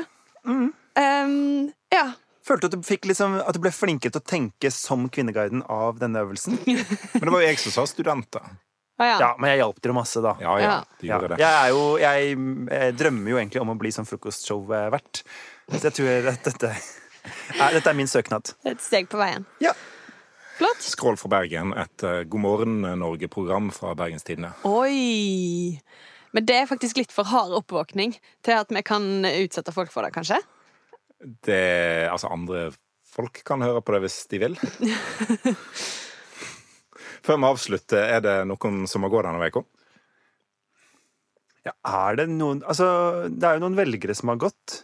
Um, 0.49 1.69
ja. 1.95 2.07
Følte 2.49 2.67
du 2.67 2.79
at 2.79 2.81
du, 2.81 2.87
fikk 2.89 3.07
liksom, 3.11 3.37
at 3.45 3.55
du 3.55 3.61
ble 3.63 3.71
flinkere 3.75 4.15
til 4.15 4.23
å 4.23 4.27
tenke 4.27 4.71
som 4.73 5.07
Kvinneguiden 5.13 5.63
av 5.71 6.01
denne 6.01 6.25
øvelsen? 6.25 6.57
Men 6.65 7.27
det 7.29 7.35
var 7.35 7.45
jo 7.45 7.51
jeg 7.51 7.61
som 7.63 7.77
sa 7.77 7.85
studenter. 7.91 8.43
Ah, 8.99 9.07
ja. 9.07 9.19
Ja, 9.23 9.27
men 9.39 9.53
jeg 9.53 9.61
hjalp 9.61 9.77
dere 9.85 9.95
masse, 9.95 10.21
da. 10.25 10.33
Ja, 10.43 10.57
ja, 10.59 10.71
Ja. 10.73 10.79
de 10.99 11.07
Ja. 11.07 11.19
gjorde 11.21 11.29
det. 11.37 11.39
Jeg, 11.45 11.55
er 11.55 11.69
jo, 11.71 11.83
jeg, 12.03 12.39
jeg, 12.73 12.95
drømmer 12.99 13.31
jo 13.31 13.37
egentlig 13.39 13.61
om 13.63 13.71
å 13.71 13.77
bli 13.79 13.93
sånn 13.95 14.09
frokostshow-vert. 14.09 15.21
Så 15.71 15.85
jeg 15.85 15.95
tror 16.01 16.31
at 16.33 16.49
dette 16.49 16.73
dette 17.77 17.91
er 17.91 17.99
min 17.99 18.11
søknad. 18.11 18.55
Et 18.69 18.83
steg 18.83 19.11
på 19.13 19.21
veien. 19.21 19.47
Ja. 19.65 19.75
Flott. 20.59 20.83
Skrål 20.83 21.19
fra 21.21 21.31
Bergen, 21.37 21.73
et 21.79 22.03
eh, 22.03 22.25
God 22.27 22.43
morgen 22.43 22.81
Norge-program 22.99 23.71
fra 23.75 23.95
Bergenstidene. 23.99 24.51
Oi! 24.67 25.79
Men 26.35 26.49
det 26.49 26.57
er 26.59 26.71
faktisk 26.71 26.99
litt 26.99 27.15
for 27.15 27.31
hard 27.31 27.55
oppvåkning 27.61 28.17
til 28.45 28.59
at 28.59 28.75
vi 28.75 28.83
kan 28.87 29.23
utsette 29.29 29.75
folk 29.75 29.93
for 29.95 30.05
det, 30.05 30.13
kanskje? 30.17 30.41
Det, 31.47 31.63
altså 32.11 32.31
andre 32.35 32.69
folk 33.09 33.41
kan 33.47 33.63
høre 33.65 33.83
på 33.83 33.95
det 33.95 34.03
hvis 34.05 34.19
de 34.31 34.41
vil. 34.43 34.59
Før 37.27 37.41
vi 37.41 37.49
avslutter, 37.49 38.05
er 38.17 38.23
det 38.25 38.37
noen 38.49 38.85
som 38.91 39.05
må 39.05 39.11
gå 39.13 39.23
denne 39.25 39.51
uka? 39.51 39.65
Ja, 41.67 41.75
er 42.09 42.21
det 42.21 42.29
noen 42.33 42.63
Altså, 42.65 42.87
det 43.29 43.45
er 43.45 43.59
jo 43.59 43.67
noen 43.67 43.77
velgere 43.77 44.15
som 44.17 44.31
har 44.33 44.39
gått. 44.41 44.83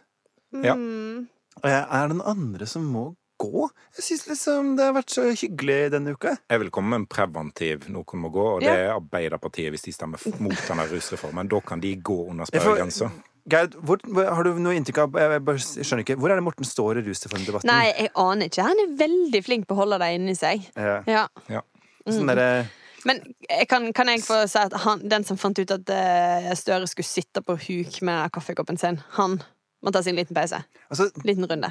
Ja. 0.55 0.74
Mm. 0.76 1.24
Eh, 1.62 1.70
Er 1.70 2.09
det 2.09 2.16
noen 2.16 2.26
andre 2.34 2.66
som 2.66 2.86
må 2.90 3.12
gå? 3.40 3.68
Jeg 3.98 4.07
syns 4.09 4.24
liksom 4.30 4.72
det 4.78 4.88
har 4.88 4.96
vært 4.96 5.12
så 5.14 5.26
hyggelig 5.30 5.92
denne 5.94 6.14
uka. 6.16 6.36
Jeg 6.50 6.62
vil 6.64 6.72
komme 6.74 6.94
med 6.94 7.05
en 7.05 7.11
preventiv 7.11 7.86
noen 7.92 8.22
må 8.22 8.32
gå, 8.34 8.48
og 8.57 8.64
det 8.64 8.72
er 8.72 8.94
Arbeiderpartiet 8.94 9.74
hvis 9.74 9.86
de 9.86 9.94
stemmer 9.94 10.22
mot 10.40 10.66
denne 10.68 10.88
rusreformen. 10.90 11.50
Da 11.50 11.61
kan 11.61 11.82
de 11.84 11.94
gå 11.96 12.18
under 12.30 12.48
Jeg 12.50 12.61
sperregrensa. 12.62 13.11
Gerd, 13.44 13.74
hvor, 13.84 14.00
har 14.16 14.46
du 14.46 14.57
noe 14.64 14.72
inntrykk 14.72 15.02
av 15.02 15.18
jeg, 15.20 15.40
jeg 15.44 15.84
skjønner 15.84 16.00
ikke, 16.00 16.14
Hvor 16.16 16.32
er 16.32 16.40
det 16.40 16.44
Morten 16.46 16.64
står 16.64 17.02
i 17.02 17.02
rusreformdebatten? 17.05 17.68
Nei, 17.68 17.90
jeg 17.90 18.12
aner 18.16 18.48
ikke. 18.48 18.64
Han 18.64 18.80
er 18.86 18.94
veldig 19.02 19.42
flink 19.44 19.66
på 19.68 19.76
å 19.76 19.82
holde 19.82 19.98
det 20.00 20.09
inni 20.16 20.32
seg. 20.38 20.64
Ja. 20.72 21.26
Ja. 21.52 21.61
Sånn 22.09 22.28
derre 22.28 22.64
Men 23.05 23.20
kan, 23.68 23.90
kan 23.92 24.09
jeg 24.09 24.24
få 24.24 24.46
si 24.48 24.61
at 24.62 24.72
han, 24.86 25.02
den 25.12 25.26
som 25.28 25.36
fant 25.40 25.61
ut 25.61 25.74
at 25.76 25.92
eh, 25.92 26.48
Støre 26.57 26.88
skulle 26.88 27.09
sitte 27.09 27.44
på 27.44 27.59
huk 27.66 28.00
med 28.09 28.32
kaffekoppen 28.32 28.80
sin, 28.80 28.96
han 29.18 29.36
må 29.85 29.93
ta 29.95 30.03
seg 30.03 30.14
en 30.14 30.22
liten 30.22 30.37
pause. 30.37 30.62
Altså, 30.89 31.11
Liten 31.24 31.47
runde. 31.51 31.70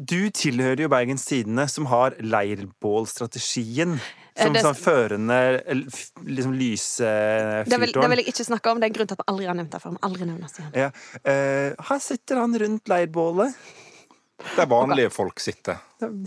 du 0.00 0.30
tilhører 0.30 0.86
jo 0.86 0.88
Bergens 0.88 1.26
Tidende, 1.28 1.66
som 1.68 1.90
har 1.90 2.14
leirbålstrategien 2.22 3.98
Eh, 4.40 4.46
som 4.46 4.54
sånn 4.62 4.76
førende 4.78 5.36
liksom, 5.66 5.90
f- 5.90 6.24
liksom 6.24 6.52
Det 7.66 7.78
vil, 7.82 7.92
det 7.92 8.08
vil 8.12 8.22
jeg 8.22 8.32
ikke 8.32 8.46
snakke 8.46 8.70
om. 8.70 8.80
Det 8.80 8.86
er 8.86 8.92
en 8.92 8.96
grunn 8.96 9.10
til 9.10 9.16
at 9.18 9.20
vi 9.20 9.32
aldri 9.32 9.48
har 9.50 9.58
nevnt 9.58 9.74
det 9.74 9.80
før. 9.82 9.96
Aldri 10.06 10.28
nevner 10.28 10.46
det 10.46 10.62
igjen. 10.62 10.72
Ja. 10.78 10.90
Uh, 11.26 11.86
her 11.90 12.02
sitter 12.04 12.40
han 12.40 12.54
rundt 12.62 12.92
leirbålet. 12.92 13.58
Der 14.56 14.66
vanlige 14.66 15.10
folk 15.12 15.38
sitter. 15.40 15.78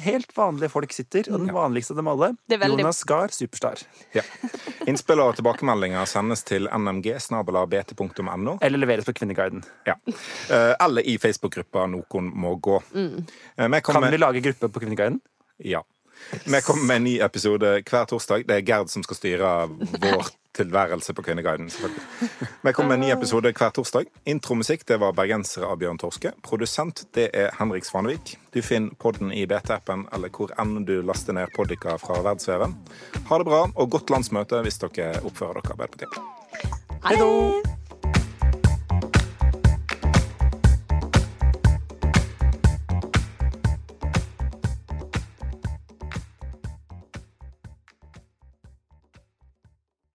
Helt 0.02 0.32
vanlige 0.38 0.70
folk 0.70 0.92
sitter, 0.94 1.28
og 1.34 1.40
den 1.42 1.54
vanligste 1.54 1.92
av 1.94 1.98
dem 1.98 2.08
alle, 2.12 2.28
Det 2.48 2.56
er 2.60 2.62
veldig- 2.68 2.80
Jonas 2.84 3.04
Gahr 3.10 3.28
Superstar. 3.34 3.82
Ja. 4.14 4.22
Innspill 4.88 5.20
og 5.20 5.36
tilbakemeldinger 5.36 6.06
sendes 6.06 6.44
til 6.44 6.68
nmg.bt.no. 6.72 8.58
Eller 8.62 8.78
leveres 8.82 9.06
på 9.08 9.14
Kvinneguiden. 9.18 9.64
Ja. 9.88 9.96
Eh, 10.50 10.76
Eller 10.80 11.02
i 11.08 11.18
Facebook-gruppa 11.18 11.86
Noen 11.90 12.32
må 12.36 12.56
gå. 12.60 12.80
Mm. 12.94 13.26
Vi 13.74 13.82
Kan 13.82 14.12
vi 14.12 14.18
lage 14.18 14.42
gruppe 14.42 14.70
på 14.70 14.80
Kvinneguiden? 14.80 15.20
ja. 15.60 15.82
Vi 16.46 16.62
kommer 16.62 16.84
med 16.86 16.96
en 16.96 17.04
ny 17.04 17.20
episode 17.20 17.82
hver 17.84 18.06
torsdag. 18.08 18.46
Det 18.48 18.56
er 18.56 18.62
Gerd 18.62 18.90
som 18.90 19.04
skal 19.04 19.16
styre 19.18 19.68
vår 20.04 20.30
tilværelse 20.54 21.14
på 21.14 21.22
Kvinneguiden. 21.22 21.70
selvfølgelig. 21.70 22.04
Vi 22.64 22.72
kommer 22.72 22.96
med 22.96 23.04
en 23.04 23.10
ny 23.10 23.12
episode 23.18 23.52
hver 23.52 23.70
torsdag. 23.70 24.06
Intromusikk 24.26 24.88
det 24.88 25.00
var 25.00 25.12
'Bergensere' 25.12 25.66
av 25.72 25.78
Bjørn 25.78 25.98
Torske. 25.98 26.32
Produsent 26.44 27.06
det 27.14 27.30
er 27.34 27.50
Henrik 27.60 27.86
Svanevik. 27.86 28.38
Du 28.54 28.62
finner 28.62 28.96
podden 29.00 29.32
i 29.32 29.46
BT-appen 29.46 30.08
eller 30.14 30.30
hvor 30.30 30.54
enn 30.60 30.86
du 30.86 31.02
laster 31.02 31.34
ned 31.34 31.48
Podica 31.56 31.98
fra 31.98 32.22
verdensveven. 32.22 32.76
Ha 33.30 33.38
det 33.38 33.46
bra 33.46 33.68
og 33.76 33.90
godt 33.90 34.10
landsmøte 34.10 34.62
hvis 34.62 34.80
dere 34.80 35.22
oppfører 35.24 35.62
dere 35.62 35.74
Arbeiderpartiet. 35.74 36.18
Hei! 37.04 37.83